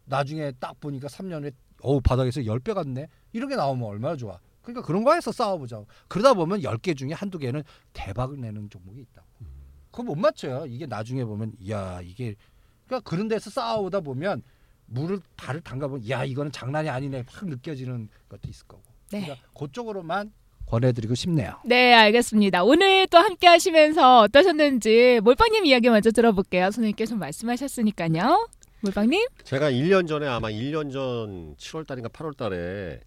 나중에 0.06 0.52
딱 0.60 0.80
보니까 0.80 1.08
3년에 1.08 1.54
어우 1.82 2.02
바닥에서 2.02 2.42
10배 2.42 2.74
갔네. 2.74 3.08
이런 3.34 3.50
게 3.50 3.56
나오면 3.56 3.88
얼마나 3.88 4.16
좋아. 4.16 4.40
그러니까 4.62 4.86
그런 4.86 5.04
거에서 5.04 5.32
싸워보자. 5.32 5.84
그러다 6.08 6.34
보면 6.34 6.62
10개 6.62 6.96
중에 6.96 7.12
한두 7.14 7.38
개는 7.40 7.64
대박을 7.94 8.40
내는 8.40 8.70
종목이 8.70 9.02
있다고. 9.02 9.23
그거 9.94 10.04
못 10.04 10.16
맞춰요. 10.16 10.66
이게 10.68 10.88
나중에 10.88 11.24
보면 11.24 11.54
야 11.70 12.02
이게 12.04 12.36
그러니까 12.88 13.08
그런 13.08 13.28
데서 13.28 13.52
싸우다 13.52 14.02
보면 14.02 14.42
물을 14.88 15.20
발을 15.38 15.62
담가 15.62 15.88
보면 15.88 16.10
야 16.10 16.26
이거는 16.26 16.52
장난이 16.52 16.90
아니네 16.90 17.24
확 17.28 17.48
느껴지는 17.48 18.10
것도 18.28 18.50
있을 18.50 18.68
거고. 18.68 18.82
네. 19.12 19.22
그러니까 19.22 19.48
그쪽으로만 19.58 20.34
권해드리고 20.66 21.14
싶네요. 21.14 21.60
네, 21.66 21.94
알겠습니다. 21.94 22.64
오늘 22.64 23.06
또 23.08 23.20
함께 23.20 23.46
하시면서 23.46 24.22
어떠셨는지 24.22 25.20
몰빵님 25.24 25.66
이야기 25.66 25.90
먼저 25.90 26.10
들어볼게요. 26.10 26.66
선생님께서 26.66 27.16
말씀하셨으니까요. 27.16 28.50
몰빵님? 28.82 29.28
제가 29.44 29.70
1년 29.70 30.08
전에 30.08 30.26
아마 30.28 30.50
1년 30.50 30.92
전 30.92 31.56
7월 31.56 31.86
달인가 31.86 32.10
8월 32.10 32.36
달에 32.36 33.00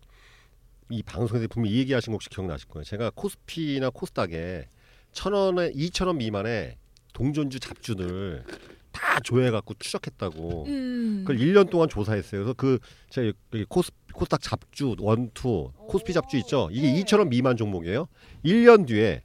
이 0.90 1.02
방송에서 1.02 1.48
분명히 1.48 1.76
이 1.76 1.78
얘기하신 1.80 2.12
거 2.12 2.14
혹시 2.14 2.28
기억나실 2.28 2.68
거예요. 2.68 2.84
제가 2.84 3.10
코스피나 3.14 3.90
코스닥에 3.90 4.68
천 5.16 5.32
원에 5.32 5.72
2천 5.72 6.06
원 6.06 6.18
미만의 6.18 6.76
동전주 7.14 7.58
잡주들 7.58 8.44
다 8.92 9.18
조회 9.20 9.50
갖고 9.50 9.74
추적했다고. 9.78 10.66
음. 10.68 11.24
그걸 11.26 11.38
1년 11.38 11.70
동안 11.70 11.88
조사했어요. 11.88 12.42
그래서 12.42 12.54
그 12.54 12.78
제가 13.10 13.32
여기 13.52 13.64
코스 13.68 13.90
코스닥 14.12 14.40
잡주 14.42 14.94
원투 14.98 15.72
코스피 15.88 16.12
잡주 16.12 16.36
있죠. 16.38 16.68
이게 16.70 16.92
네. 16.92 17.02
2천 17.02 17.18
원 17.18 17.28
미만 17.30 17.56
종목이에요. 17.56 18.08
1년 18.44 18.86
뒤에 18.86 19.22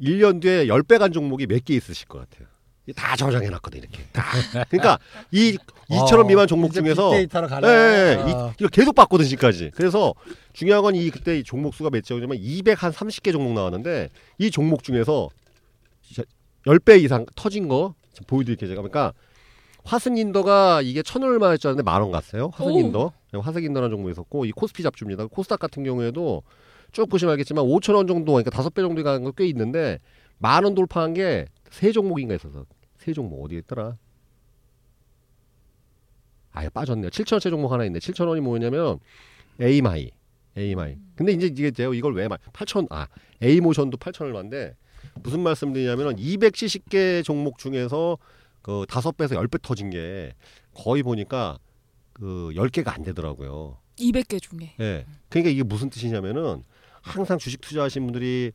1년 0.00 0.40
뒤에 0.40 0.66
10배 0.66 0.98
간 0.98 1.12
종목이 1.12 1.46
몇 1.46 1.62
개 1.64 1.74
있으실 1.74 2.08
것 2.08 2.18
같아요. 2.28 2.48
이게 2.86 2.92
다 2.92 3.16
저장해 3.16 3.48
놨거든 3.48 3.78
이렇게. 3.80 4.02
다. 4.12 4.22
그러니까 4.68 4.98
이 5.30 5.56
2천 5.88 6.18
원 6.18 6.26
미만 6.26 6.46
종목 6.46 6.70
어, 6.70 6.72
중에서 6.74 7.10
빅데이터로 7.10 7.48
가네. 7.48 7.66
예, 7.66 7.70
예, 7.72 8.28
예. 8.28 8.32
어. 8.32 8.52
이, 8.60 8.66
계속 8.72 8.94
봤거든 8.94 9.24
지금까지. 9.24 9.70
그래서 9.74 10.14
중요한 10.52 10.82
건 10.82 10.94
이 10.94 11.10
그때 11.10 11.38
이 11.38 11.42
종목 11.42 11.74
수가 11.74 11.90
몇 11.90 12.04
종이냐면 12.04 12.36
200 12.40 12.82
한 12.82 12.92
30개 12.92 13.32
종목 13.32 13.54
나왔는데 13.54 14.10
이 14.38 14.50
종목 14.50 14.82
중에서 14.82 15.28
진짜 16.02 16.22
10배 16.66 17.02
이상 17.02 17.24
터진 17.34 17.68
거 17.68 17.94
보여드릴게요 18.26 18.68
제가. 18.68 18.82
그러니까 18.82 19.12
화승인더가 19.84 20.82
이게 20.82 21.02
천 21.02 21.22
얼마였줄 21.22 21.68
알았는데 21.68 21.84
만 21.90 22.02
원 22.02 22.10
갔어요. 22.10 22.50
화승인더. 22.54 23.12
네, 23.32 23.38
화승인더라는 23.40 23.90
종목이 23.96 24.12
있었고 24.12 24.44
이 24.44 24.52
코스피 24.52 24.82
잡주입니다. 24.82 25.26
코스닥 25.26 25.58
같은 25.58 25.84
경우에도 25.84 26.42
쭉 26.92 27.08
보시면 27.08 27.32
알겠지만 27.32 27.64
5천 27.64 27.94
원 27.94 28.06
정도 28.06 28.32
그러니까 28.32 28.50
다섯 28.50 28.72
배 28.72 28.82
정도 28.82 29.02
가는 29.02 29.24
거 29.24 29.32
꽤 29.32 29.46
있는데 29.46 29.98
만 30.38 30.64
원 30.64 30.74
돌파한 30.74 31.14
게 31.14 31.46
세 31.70 31.90
종목인가 31.90 32.36
있어서 32.36 32.64
세 33.04 33.12
종목 33.12 33.44
어디 33.44 33.58
있더라? 33.58 33.98
아예 36.52 36.70
빠졌네요. 36.70 37.10
7천 37.10 37.34
원짜리 37.34 37.50
종목 37.50 37.70
하나 37.70 37.84
있네. 37.84 37.98
7천 37.98 38.26
원이 38.26 38.40
뭐냐면 38.40 38.98
에이마이, 39.60 40.10
에이마이. 40.56 40.96
근데 41.14 41.32
이제 41.32 41.46
이게 41.48 41.70
제가 41.70 41.92
이걸 41.94 42.14
왜 42.14 42.28
말? 42.28 42.38
8천 42.54 42.86
아 42.90 43.08
에이 43.42 43.60
모션도 43.60 43.98
8천 43.98 44.22
얼마인데 44.22 44.74
무슨 45.22 45.40
말씀드리냐면은 45.40 46.16
270개 46.16 47.22
종목 47.22 47.58
중에서 47.58 48.16
그 48.62 48.86
다섯 48.88 49.14
배에서 49.18 49.34
10배 49.34 49.60
터진 49.60 49.90
게 49.90 50.32
거의 50.72 51.02
보니까 51.02 51.58
그 52.14 52.52
10개가 52.54 52.88
안 52.88 53.02
되더라고요. 53.02 53.76
200개 53.98 54.40
중에. 54.40 54.76
예. 54.80 55.04
그러니까 55.28 55.50
이게 55.50 55.62
무슨 55.62 55.90
뜻이냐면은 55.90 56.64
항상 57.02 57.36
주식 57.36 57.60
투자하신 57.60 58.04
분들이 58.04 58.50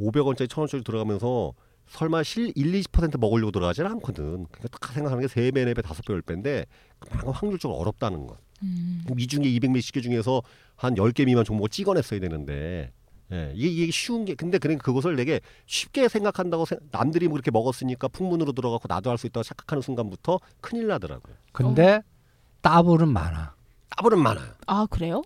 500원짜리 0.00 0.48
1000원짜리 0.48 0.84
들어가면서 0.84 1.54
설마 1.88 2.22
실 2.22 2.52
1, 2.54 2.72
20% 2.82 3.18
먹으려고 3.18 3.50
들어가지는 3.52 3.90
않거든. 3.92 4.46
그러니까 4.50 4.68
딱 4.68 4.92
생각하는 4.92 5.26
게 5.26 5.32
3배, 5.32 5.54
4배, 5.74 5.82
5배, 5.82 6.22
10배인데 6.22 6.66
그만큼 6.98 7.30
확률적으로 7.32 7.78
어렵다는 7.78 8.26
거. 8.26 8.38
음. 8.62 9.04
이 9.18 9.26
중에 9.26 9.44
200 9.44 9.70
몇십 9.72 9.94
개 9.94 10.00
중에서 10.00 10.42
한 10.76 10.94
10개 10.94 11.26
미만 11.26 11.44
종목을 11.44 11.68
찍어냈어야 11.68 12.20
되는데 12.20 12.92
예, 13.32 13.52
이게, 13.54 13.68
이게 13.68 13.90
쉬운 13.92 14.24
게 14.24 14.34
근데 14.34 14.58
그냥 14.58 14.78
그것을 14.78 15.16
되게 15.16 15.40
쉽게 15.66 16.08
생각한다고 16.08 16.64
생- 16.66 16.78
남들이 16.90 17.26
뭐 17.26 17.34
그렇게 17.34 17.50
먹었으니까 17.50 18.08
풍문으로 18.08 18.52
들어가고 18.52 18.82
나도 18.88 19.10
할 19.10 19.18
수 19.18 19.26
있다고 19.26 19.42
착각하는 19.44 19.82
순간부터 19.82 20.40
큰일 20.60 20.86
나더라고요. 20.88 21.34
근데 21.52 22.02
따블은 22.60 23.08
많아. 23.08 23.54
따블은 23.96 24.18
많아요. 24.18 24.52
아 24.66 24.86
그래요? 24.90 25.22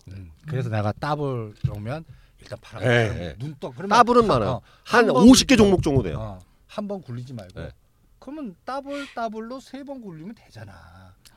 그래서 0.47 0.69
내가 0.69 0.91
따블 0.93 1.53
오면 1.75 2.05
일단 2.41 2.57
팔아. 2.61 2.83
예, 2.85 2.87
예. 2.87 3.35
눈떠. 3.37 3.73
따블은. 3.89 4.29
어, 4.31 4.61
한 4.85 5.05
한번 5.07 5.23
50개 5.25 5.47
굴리지 5.49 5.57
종목. 5.57 5.83
정도 5.83 6.03
돼요. 6.03 6.17
어, 6.19 6.39
한 6.69 6.87
번 6.87 7.01
굴리지 7.01 7.33
말고. 7.33 7.59
네. 7.59 7.71
그러면 8.19 8.55
따블 8.63 9.07
따블로 9.15 9.59
세 9.59 9.83
번 9.83 10.01
굴리면 10.01 10.35
되잖아. 10.35 10.71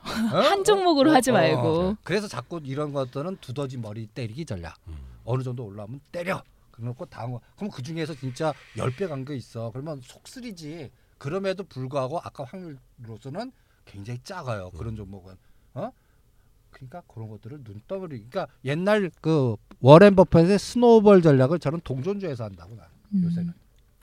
어? 0.03 0.37
한 0.37 0.63
종목으로 0.63 1.11
하지 1.11 1.31
말고. 1.31 1.97
그래서 2.03 2.27
자꾸 2.27 2.59
이런 2.63 2.93
것들은 2.93 3.37
두더지 3.41 3.77
머리 3.77 4.05
때리기 4.07 4.45
전략. 4.45 4.75
음. 4.87 4.95
어느 5.25 5.41
정도 5.43 5.65
올라오면 5.65 6.01
때려. 6.11 6.43
그러고 6.71 7.05
다음 7.05 7.31
거. 7.33 7.41
그럼 7.55 7.71
그 7.71 7.81
중에서 7.81 8.13
진짜 8.15 8.53
10배 8.75 9.07
간거 9.07 9.33
있어. 9.33 9.71
그러면 9.71 10.01
속쓰리지. 10.03 10.91
그럼에도 11.17 11.63
불구하고 11.63 12.19
아까 12.19 12.43
확률로서는 12.43 13.51
굉장히 13.85 14.19
작아요. 14.23 14.69
음. 14.73 14.77
그런 14.77 14.95
종목은. 14.95 15.35
어? 15.75 15.91
그러니까 16.71 17.01
그런 17.07 17.29
것들을 17.29 17.59
눈덩어리. 17.63 18.17
그러니까 18.29 18.47
옛날 18.65 19.09
그 19.21 19.55
워렌 19.79 20.15
버핏의 20.15 20.59
스노우볼 20.59 21.21
전략을 21.21 21.59
저는 21.59 21.81
동전주에서 21.83 22.43
한다고 22.45 22.75
나. 22.75 22.87
요새는. 23.23 23.53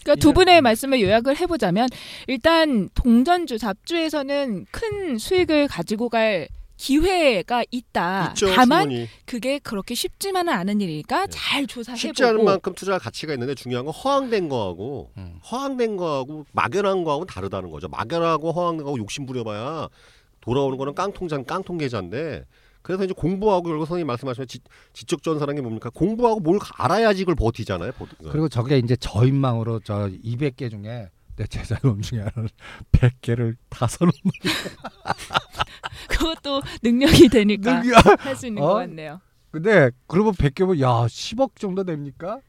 그러니까 0.02 0.20
두 0.20 0.28
이제- 0.30 0.34
분의 0.34 0.60
말씀을 0.62 1.00
요약을 1.00 1.36
해보자면 1.38 1.88
일단 2.26 2.88
동전주 2.94 3.58
잡주에서는 3.58 4.66
큰 4.70 5.18
수익을 5.18 5.68
가지고 5.68 6.08
갈 6.08 6.48
기회가 6.76 7.62
있다. 7.70 8.28
있죠. 8.30 8.46
다만 8.54 8.84
충분히. 8.88 9.08
그게 9.26 9.58
그렇게 9.58 9.94
쉽지만은 9.94 10.50
않은 10.54 10.80
일이니까 10.80 11.26
네. 11.26 11.30
잘 11.30 11.66
조사해보고 11.66 11.98
쉽지 12.00 12.24
않은 12.24 12.42
만큼 12.42 12.74
투자할 12.74 12.98
가치가 12.98 13.34
있는데 13.34 13.54
중요한 13.54 13.84
건 13.84 13.92
허황된 13.92 14.48
거하고 14.48 15.10
음. 15.18 15.38
허황된 15.50 15.98
거하고 15.98 16.46
막연한 16.52 17.04
거하고는 17.04 17.26
다르다는 17.26 17.70
거죠. 17.70 17.88
막연하고 17.88 18.52
허황된 18.52 18.84
거하고 18.84 18.98
욕심 18.98 19.26
부려봐야 19.26 19.88
돌아오는 20.40 20.78
거는 20.78 20.94
깡통장 20.94 21.44
깡통 21.44 21.76
계좌인데 21.76 22.44
그래서 22.82 23.04
이제 23.04 23.12
공부하고 23.16 23.62
결국 23.62 23.86
선생님 23.86 24.06
말씀하시면 24.06 24.46
지, 24.48 24.60
지적 24.92 25.22
전사라는 25.22 25.56
게 25.56 25.60
뭡니까? 25.62 25.90
공부하고 25.90 26.40
뭘 26.40 26.58
알아야지 26.76 27.24
그걸 27.24 27.34
버티잖아요. 27.34 27.92
버티. 27.92 28.16
그리고 28.30 28.48
저게 28.48 28.78
이제 28.78 28.96
저인망으로 28.96 29.80
저 29.84 30.08
200개 30.08 30.70
중에 30.70 31.10
내 31.36 31.46
제자놈 31.48 32.00
중에 32.02 32.20
하나는 32.20 32.48
100개를 32.92 33.56
다섯 33.68 34.04
놈 34.04 34.12
그것도 36.08 36.62
능력이 36.82 37.28
되니까 37.28 37.80
능력. 37.80 38.24
할수 38.24 38.46
있는 38.46 38.62
어? 38.62 38.68
것 38.68 38.74
같네요. 38.74 39.20
근데 39.50 39.90
그러면 40.06 40.34
100개면 40.34 40.80
야 40.80 41.06
10억 41.06 41.56
정도 41.56 41.84
됩니까? 41.84 42.40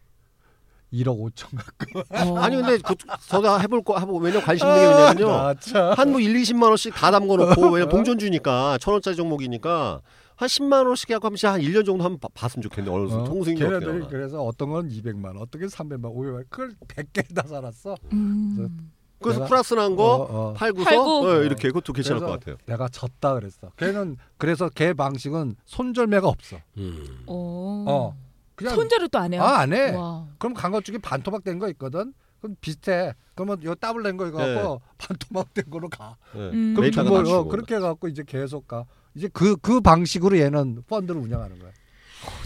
1억 0.93 1.17
5천 1.31 1.55
갖고 1.55 1.99
어. 2.33 2.37
아니 2.39 2.57
근데 2.57 2.77
그, 2.79 2.95
저도 3.27 3.59
해볼 3.61 3.81
거 3.83 3.95
하고 3.97 4.17
왜냐 4.19 4.35
면 4.39 4.45
관심 4.45 4.67
있는 4.67 4.81
게 4.81 4.87
왜냐면요. 4.87 5.31
아, 5.33 5.53
참. 5.55 5.93
한뭐 5.93 6.19
1, 6.19 6.33
20만 6.33 6.63
원씩 6.63 6.93
다 6.93 7.11
담궈 7.11 7.37
놓고 7.37 7.69
왜냐 7.69 7.85
면 7.85 7.89
동전 7.89 8.19
주니까 8.19 8.77
천 8.79 8.93
원짜리 8.93 9.15
종목이니까 9.15 10.01
한 10.41 10.47
10만 10.47 10.87
원씩 10.87 11.11
한 11.11 11.19
번씩 11.19 11.47
한 11.49 11.61
1년 11.61 11.85
정도 11.85 12.03
한번 12.03 12.19
봐- 12.19 12.27
봤으면 12.33 12.63
좋겠네. 12.63 12.89
어느 12.89 13.07
정도 13.07 13.31
어, 13.31 13.35
어떻게 13.41 13.53
걔네들이 13.53 13.85
나오나. 13.91 14.07
그래서 14.07 14.43
어떤 14.43 14.71
건 14.71 14.89
200만 14.89 15.25
원, 15.25 15.37
어떤 15.37 15.61
게 15.61 15.67
300만 15.67 16.05
원, 16.05 16.13
500만 16.15 16.33
원 16.33 16.43
그걸 16.49 16.73
100개 16.87 17.33
다 17.35 17.43
살았어. 17.47 17.95
음. 18.13 18.91
그래서 19.19 19.41
내가- 19.41 19.47
플러스 19.49 19.75
난거 19.75 20.03
어, 20.03 20.49
어. 20.49 20.53
팔고서 20.53 20.83
팔고. 20.89 21.27
네, 21.31 21.45
이렇게 21.45 21.67
그것도 21.67 21.93
괜찮을 21.93 22.21
것 22.21 22.25
같아요. 22.31 22.55
내가 22.65 22.89
졌다 22.89 23.35
그랬어. 23.35 23.69
걔는 23.77 24.17
그래서 24.37 24.67
걔 24.69 24.93
방식은 24.93 25.57
손절매가 25.65 26.27
없어. 26.27 26.57
음. 26.77 27.23
어. 27.27 27.85
어. 27.87 28.17
그냥 28.55 28.73
손절을 28.75 29.09
또 29.09 29.19
안 29.19 29.33
해요. 29.33 29.43
아, 29.43 29.59
안 29.59 29.73
해. 29.73 29.91
와. 29.95 30.25
그럼 30.39 30.55
강거 30.55 30.81
쪽에 30.81 30.97
반토막 30.97 31.43
된 31.43 31.59
거 31.59 31.69
있거든. 31.69 32.13
그럼 32.41 32.55
비슷해. 32.61 33.13
그러면 33.35 33.63
요 33.63 33.75
더블 33.75 34.01
낸거 34.01 34.25
이거 34.25 34.39
갖고 34.39 34.81
반토막 34.97 35.53
된 35.53 35.65
거로 35.69 35.87
가. 35.87 36.17
네. 36.33 36.39
음. 36.49 36.73
그럼 36.75 36.89
번, 36.91 37.13
맞추고. 37.19 37.37
어, 37.37 37.43
그렇게 37.43 37.75
해 37.75 37.79
갖고 37.79 38.07
이제 38.07 38.23
계속 38.25 38.67
가. 38.67 38.85
이제 39.15 39.27
그그 39.27 39.81
방식으로 39.81 40.37
얘는 40.37 40.83
펀드를 40.87 41.21
운영하는 41.21 41.59
거야. 41.59 41.71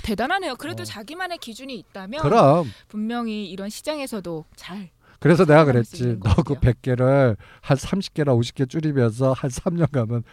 대단하네요. 0.04 0.56
그래도 0.56 0.82
어. 0.82 0.86
자기만의 0.86 1.38
기준이 1.40 1.76
있다면 1.76 2.22
그럼 2.22 2.72
분명히 2.88 3.50
이런 3.50 3.70
시장에서도 3.70 4.46
잘. 4.56 4.90
그래서 5.20 5.46
내가 5.46 5.66
그랬지. 5.66 6.18
너그 6.24 6.44
거군요. 6.44 6.60
100개를 6.60 7.36
한 7.62 7.78
30개나 7.78 8.38
50개 8.40 8.70
줄이면서 8.70 9.34
한 9.34 9.50
3년 9.50 9.92
가면 9.92 10.24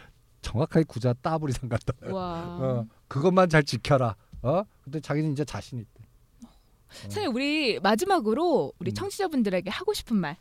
정확하게 0.43 0.85
구자 0.87 1.13
따블 1.15 1.51
이상 1.51 1.69
간다. 1.69 1.93
와. 2.13 2.33
어, 2.61 2.87
그것만 3.09 3.49
잘 3.49 3.63
지켜라. 3.63 4.17
어? 4.43 4.63
근데 4.83 5.01
자기는 5.01 5.33
이제 5.33 5.45
자신 5.45 5.79
있대. 5.79 6.03
선생님 6.91 7.35
우리 7.35 7.81
마지막으로 7.81 8.73
우리 8.79 8.91
음. 8.91 8.95
청취자분들에게 8.95 9.71
하고 9.71 9.95
싶은 9.95 10.17
말 10.17 10.37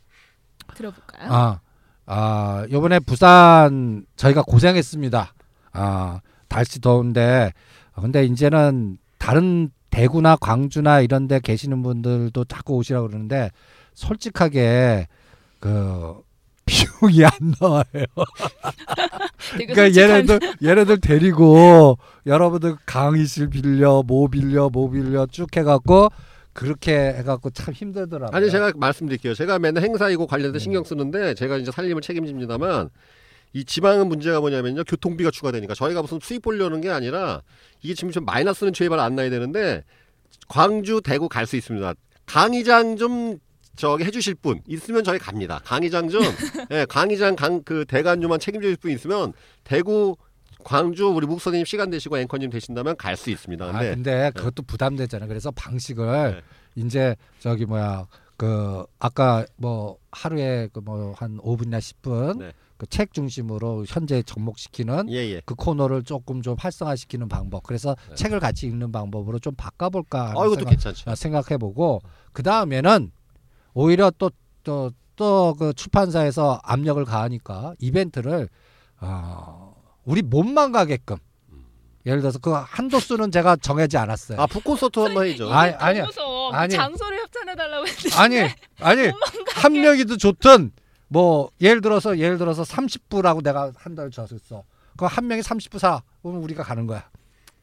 들어볼까요? 0.74 1.32
아, 1.32 1.60
아, 2.04 2.66
요번에 2.70 2.98
부산 2.98 4.04
저희가 4.16 4.42
고생했습니다. 4.42 5.32
아, 5.72 6.20
날씨 6.48 6.80
더운데, 6.80 7.52
근데 7.94 8.24
이제는 8.24 8.98
다른 9.18 9.70
대구나 9.90 10.36
광주나 10.36 11.00
이런 11.00 11.28
데 11.28 11.40
계시는 11.40 11.82
분들도 11.82 12.44
자꾸 12.44 12.76
오시라고 12.76 13.08
그러는데, 13.08 13.50
솔직하게, 13.94 15.08
그, 15.60 16.20
비용이 16.64 17.24
안 17.24 17.32
나와요. 17.60 17.84
그러니까 19.50 19.94
얘네들, 19.94 20.40
얘네들 20.62 21.00
데리고, 21.00 21.98
여러분들 22.26 22.76
강의실 22.86 23.50
빌려, 23.50 24.02
뭐 24.06 24.28
빌려, 24.28 24.70
뭐 24.70 24.90
빌려 24.90 25.26
쭉 25.26 25.54
해갖고, 25.54 26.08
그렇게 26.52 27.14
해갖고 27.14 27.50
참 27.50 27.72
힘들더라고요. 27.72 28.36
아니 28.36 28.50
제가 28.50 28.72
말씀드릴게요. 28.76 29.34
제가 29.34 29.58
맨날 29.58 29.82
행사이고 29.82 30.26
관련해서 30.26 30.56
음. 30.56 30.58
신경 30.58 30.84
쓰는데 30.84 31.34
제가 31.34 31.56
이제 31.56 31.70
살림을 31.70 32.02
책임집니다만 32.02 32.90
이 33.52 33.64
지방은 33.64 34.08
문제가 34.08 34.40
뭐냐면요. 34.40 34.84
교통비가 34.84 35.30
추가되니까 35.30 35.74
저희가 35.74 36.00
무슨 36.02 36.18
수입 36.20 36.42
보려는 36.42 36.80
게 36.80 36.90
아니라 36.90 37.42
이게 37.82 37.94
지금 37.94 38.10
좀 38.10 38.24
마이너스는 38.24 38.72
제발 38.72 38.98
안 39.00 39.14
나야 39.14 39.28
되는데 39.30 39.84
광주, 40.48 41.00
대구 41.02 41.28
갈 41.28 41.46
수 41.46 41.56
있습니다. 41.56 41.94
강의장 42.26 42.96
좀 42.96 43.38
저기 43.76 44.04
해주실 44.04 44.34
분 44.36 44.60
있으면 44.66 45.02
저희 45.04 45.18
갑니다. 45.18 45.60
강의장 45.64 46.08
좀, 46.08 46.22
예, 46.70 46.84
강의장 46.88 47.36
강 47.36 47.62
그 47.64 47.84
대관료만 47.86 48.38
책임져 48.40 48.68
줄분 48.68 48.90
있으면 48.92 49.32
대구, 49.64 50.16
광주 50.64 51.08
우리 51.08 51.26
묵 51.26 51.40
선생님 51.40 51.64
시간 51.64 51.90
되시고 51.90 52.18
앵커님 52.18 52.50
되신다면 52.50 52.96
갈 52.96 53.16
수 53.16 53.30
있습니다. 53.30 53.64
아, 53.64 53.72
근데 53.72 53.90
근데 53.94 54.30
그것도 54.34 54.62
부담되잖아. 54.62 55.26
그래서 55.26 55.50
방식을 55.50 56.06
네. 56.36 56.42
이제 56.76 57.16
저기 57.40 57.64
뭐야 57.66 58.06
그 58.36 58.84
아까 58.98 59.44
뭐 59.56 59.98
하루에 60.12 60.68
그 60.72 60.80
뭐 60.80 61.14
한 61.16 61.38
5분이나 61.38 61.78
10분 61.78 62.38
네. 62.38 62.52
그 62.82 62.86
책 62.88 63.12
중심으로 63.12 63.84
현재 63.86 64.24
접목시키는 64.24 65.08
예, 65.10 65.18
예. 65.18 65.40
그 65.46 65.54
코너를 65.54 66.02
조금 66.02 66.42
좀 66.42 66.56
활성화시키는 66.58 67.28
방법. 67.28 67.62
그래서 67.62 67.94
네. 68.08 68.16
책을 68.16 68.40
같이 68.40 68.66
읽는 68.66 68.90
방법으로 68.90 69.38
좀 69.38 69.54
바꿔볼까 69.54 70.30
하는 70.30 70.36
아, 70.36 70.44
이것도 70.46 70.54
생각, 70.56 70.70
괜찮죠. 70.70 71.14
생각해보고 71.14 72.00
그 72.32 72.42
다음에는 72.42 73.12
오히려 73.74 74.10
또 74.18 74.30
또 74.64 74.90
또 75.14 75.54
그 75.58 75.72
출판사에서 75.74 76.58
압력을 76.64 77.04
가하니까 77.04 77.74
이벤트를 77.78 78.48
어, 79.00 79.74
우리 80.04 80.22
몸만 80.22 80.72
가게끔 80.72 81.18
예를 82.04 82.20
들어서 82.20 82.40
그 82.40 82.50
한도 82.52 82.98
수는 82.98 83.30
제가 83.30 83.56
정하지 83.56 83.96
않았어요. 83.96 84.40
아, 84.40 84.46
북콘서트 84.46 84.98
한번. 84.98 85.28
이게 85.28 85.44
아니. 85.44 86.00
무서워. 86.00 86.52
아니. 86.52 86.74
장소를 86.74 87.20
협찬해 87.20 87.54
달라고 87.54 87.86
했는데 87.86 88.16
아니 88.16 88.36
아니 88.80 89.12
한 89.54 89.72
명이도 89.72 90.16
좋든 90.16 90.72
뭐 91.12 91.50
예를 91.60 91.82
들어서 91.82 92.18
예를 92.18 92.38
들어서 92.38 92.62
30부라고 92.62 93.42
내가 93.44 93.70
한 93.76 93.94
달 93.94 94.10
줬어. 94.10 94.64
그 94.96 95.04
한 95.06 95.26
명이 95.26 95.42
30부 95.42 95.78
사. 95.78 96.02
그러면 96.22 96.42
우리가 96.42 96.62
가는 96.62 96.86
거야. 96.86 97.04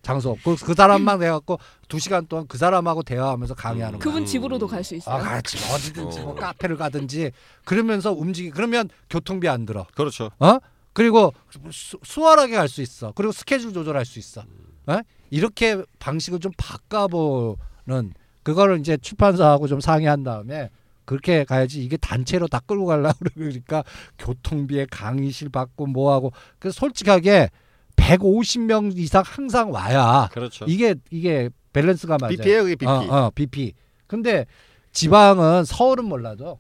장소. 0.04 0.38
그, 0.44 0.56
그 0.56 0.74
사람만 0.76 1.22
해갖고 1.24 1.60
두 1.88 1.98
시간 2.00 2.26
동안 2.28 2.46
그 2.48 2.58
사람하고 2.60 3.02
대화하면서 3.04 3.56
강의하는 3.56 3.98
거야. 4.00 4.04
그분 4.04 4.22
음. 4.22 4.26
집으로도 4.26 4.68
갈 4.68 4.84
수 4.84 4.96
있어요. 4.96 5.16
아, 5.16 5.20
같이 5.20 5.58
어디든지 5.74 6.20
뭐 6.22 6.32
어. 6.34 6.36
카페를 6.36 6.78
가든지 6.78 7.32
그러면서 7.66 8.12
움직이. 8.12 8.52
그러면 8.52 8.88
교통비 9.10 9.50
안 9.50 9.66
들어. 9.66 9.88
그렇죠. 9.96 10.30
어? 10.40 10.58
그리고 10.94 11.34
수, 11.72 11.98
수월하게 12.04 12.56
갈 12.56 12.68
수 12.68 12.82
있어. 12.84 13.14
그리고 13.16 13.32
스케줄 13.32 13.74
조절할 13.74 14.06
수 14.06 14.20
있어. 14.20 14.42
어? 14.88 15.00
이렇게 15.32 15.82
방식을 15.98 16.40
좀 16.40 16.52
바꿔보는 16.56 18.14
그거를 18.44 18.80
이제 18.80 18.96
출판사하고 18.98 19.68
좀 19.68 19.80
상의한 19.80 20.24
다음에 20.24 20.70
그렇게 21.10 21.44
가야지 21.44 21.84
이게 21.84 21.98
단체로 21.98 22.48
다 22.48 22.60
끌고 22.60 22.86
가려고 22.86 23.18
그러니까 23.34 23.84
교통비에 24.20 24.86
강의실 24.92 25.50
받고 25.50 25.88
뭐하고 25.88 26.32
그 26.60 26.72
솔직하게 26.72 27.50
150명 27.96 28.96
이상 28.96 29.24
항상 29.26 29.72
와야 29.72 30.30
그렇죠. 30.32 30.66
이게 30.68 30.94
이게 31.10 31.50
밸런스가 31.74 32.18
맞아요. 32.22 32.38
BP예요, 32.38 32.62
그게 32.62 32.76
BP. 32.76 32.92
어, 32.92 33.08
어, 33.10 33.32
BP. 33.34 33.74
근데 34.06 34.46
지방은 34.92 35.66
서울은 35.66 36.06
몰라도 36.06 36.60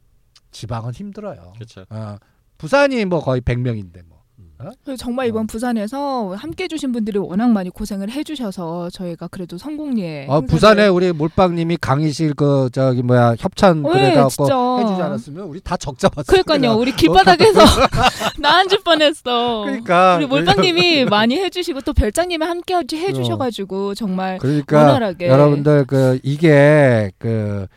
지방은 0.50 0.94
힘들어요. 0.94 1.54
그렇죠. 1.54 1.86
어, 1.92 2.16
부산이 2.58 3.06
뭐 3.06 3.20
거의 3.20 3.42
100명인데 3.42 4.04
뭐. 4.08 4.19
음. 4.62 4.72
그래서 4.84 5.04
정말 5.04 5.28
이번 5.28 5.48
부산에서 5.48 6.36
함께 6.36 6.66
해주신 6.66 6.92
분들이 6.92 7.18
워낙 7.18 7.50
많이 7.50 7.70
고생을 7.70 8.12
해주셔서 8.12 8.90
저희가 8.92 9.28
그래도 9.28 9.58
성공리에 9.58 10.28
어, 10.28 10.42
부산에 10.42 10.88
우리 10.88 11.12
몰빵님이 11.12 11.78
강의실 11.78 12.34
그 12.34 12.70
저기 12.72 13.02
뭐야 13.02 13.36
협찬 13.40 13.84
네, 13.84 13.90
그래갖고 13.90 14.30
진짜. 14.30 14.78
해주지 14.80 15.02
않았으면 15.02 15.46
우리 15.46 15.62
다 15.62 15.78
적자 15.78 16.10
봤을 16.10 16.44
그러니까요. 16.44 16.78
우리 16.78 16.92
길바닥에서 16.92 17.60
나 18.40 18.60
앉을 18.60 18.80
뻔했어. 18.84 19.64
그러니까 19.66 20.18
우리 20.18 20.26
몰빵님이 20.26 21.06
많이 21.06 21.38
해주시고 21.38 21.82
또 21.82 21.94
별장님이 21.94 22.46
함께 22.46 22.76
해주셔가지고 22.76 23.96
정말 23.96 24.38
그러니까 24.40 24.78
원활하게. 24.80 25.28
여러분들 25.28 25.86
그 25.86 26.20
이게 26.24 27.12
그 27.18 27.68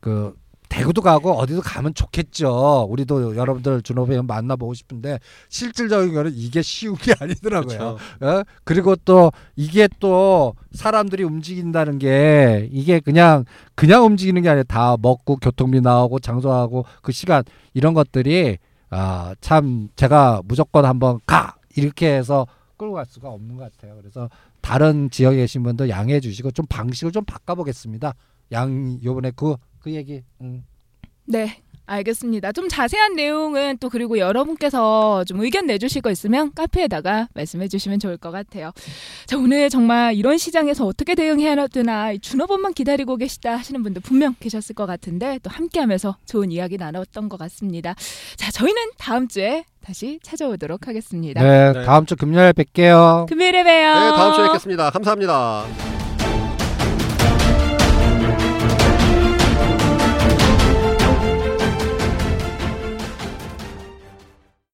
그 0.00 0.34
대구도 0.70 1.02
가고 1.02 1.32
어디도 1.32 1.60
가면 1.60 1.94
좋겠죠. 1.94 2.86
우리도 2.88 3.36
여러분들 3.36 3.82
준호배 3.82 4.22
만나보고 4.22 4.72
싶은데 4.72 5.18
실질적인 5.50 6.14
거는 6.14 6.32
이게 6.34 6.62
쉬운 6.62 6.94
게 6.94 7.12
아니더라고요. 7.20 7.98
어? 8.20 8.42
그리고 8.64 8.96
또 9.04 9.32
이게 9.56 9.88
또 9.98 10.54
사람들이 10.72 11.24
움직인다는 11.24 11.98
게 11.98 12.68
이게 12.72 13.00
그냥 13.00 13.44
그냥 13.74 14.04
움직이는 14.06 14.40
게 14.42 14.48
아니라 14.48 14.62
다 14.62 14.96
먹고 15.02 15.36
교통비 15.36 15.80
나오고 15.80 16.20
장소하고 16.20 16.84
그 17.02 17.12
시간 17.12 17.42
이런 17.74 17.92
것들이 17.92 18.58
아 18.90 19.34
참 19.40 19.88
제가 19.96 20.42
무조건 20.44 20.84
한번 20.84 21.18
가 21.26 21.56
이렇게 21.76 22.14
해서 22.14 22.46
끌고 22.76 22.94
갈 22.94 23.06
수가 23.06 23.28
없는 23.28 23.56
것 23.56 23.72
같아요. 23.72 23.96
그래서 24.00 24.28
다른 24.60 25.10
지역에 25.10 25.36
계신 25.36 25.62
분들 25.62 25.88
양해해 25.88 26.20
주시고 26.20 26.52
좀 26.52 26.64
방식을 26.68 27.12
좀 27.12 27.24
바꿔보겠습니다. 27.24 28.14
양 28.52 28.98
요번에 29.04 29.32
그 29.34 29.56
그 29.80 29.92
얘기 29.92 30.22
음. 30.40 30.64
네. 31.24 31.60
알겠습니다. 31.90 32.52
좀 32.52 32.68
자세한 32.68 33.14
내용은 33.16 33.76
또 33.78 33.88
그리고 33.88 34.18
여러분께서 34.18 35.24
좀 35.24 35.40
의견 35.40 35.66
내주실 35.66 36.02
거 36.02 36.10
있으면 36.10 36.52
카페에다가 36.54 37.28
말씀해 37.34 37.68
주시면 37.68 37.98
좋을 37.98 38.16
것 38.16 38.30
같아요. 38.30 38.70
자, 39.26 39.36
오늘 39.36 39.68
정말 39.68 40.14
이런 40.14 40.38
시장에서 40.38 40.86
어떻게 40.86 41.14
대응해야 41.14 41.66
되나 41.66 42.12
이 42.12 42.20
준호번만 42.20 42.74
기다리고 42.74 43.16
계시다 43.16 43.56
하시는 43.56 43.82
분들 43.82 44.02
분명 44.02 44.36
계셨을 44.38 44.74
것 44.74 44.86
같은데 44.86 45.40
또 45.42 45.50
함께 45.50 45.80
하면서 45.80 46.16
좋은 46.26 46.52
이야기 46.52 46.76
나눴던 46.76 47.28
것 47.28 47.38
같습니다. 47.38 47.94
자, 48.36 48.52
저희는 48.52 48.92
다음 48.96 49.26
주에 49.26 49.64
다시 49.84 50.20
찾아오도록 50.22 50.86
하겠습니다. 50.86 51.42
네, 51.42 51.72
네. 51.72 51.84
다음 51.84 52.06
주 52.06 52.14
금요일에 52.14 52.52
뵐게요. 52.52 53.26
금요일에 53.26 53.64
봬요. 53.64 53.94
네, 53.94 54.10
다음 54.12 54.34
주에 54.34 54.46
뵙겠습니다. 54.46 54.90
감사합니다. 54.90 55.99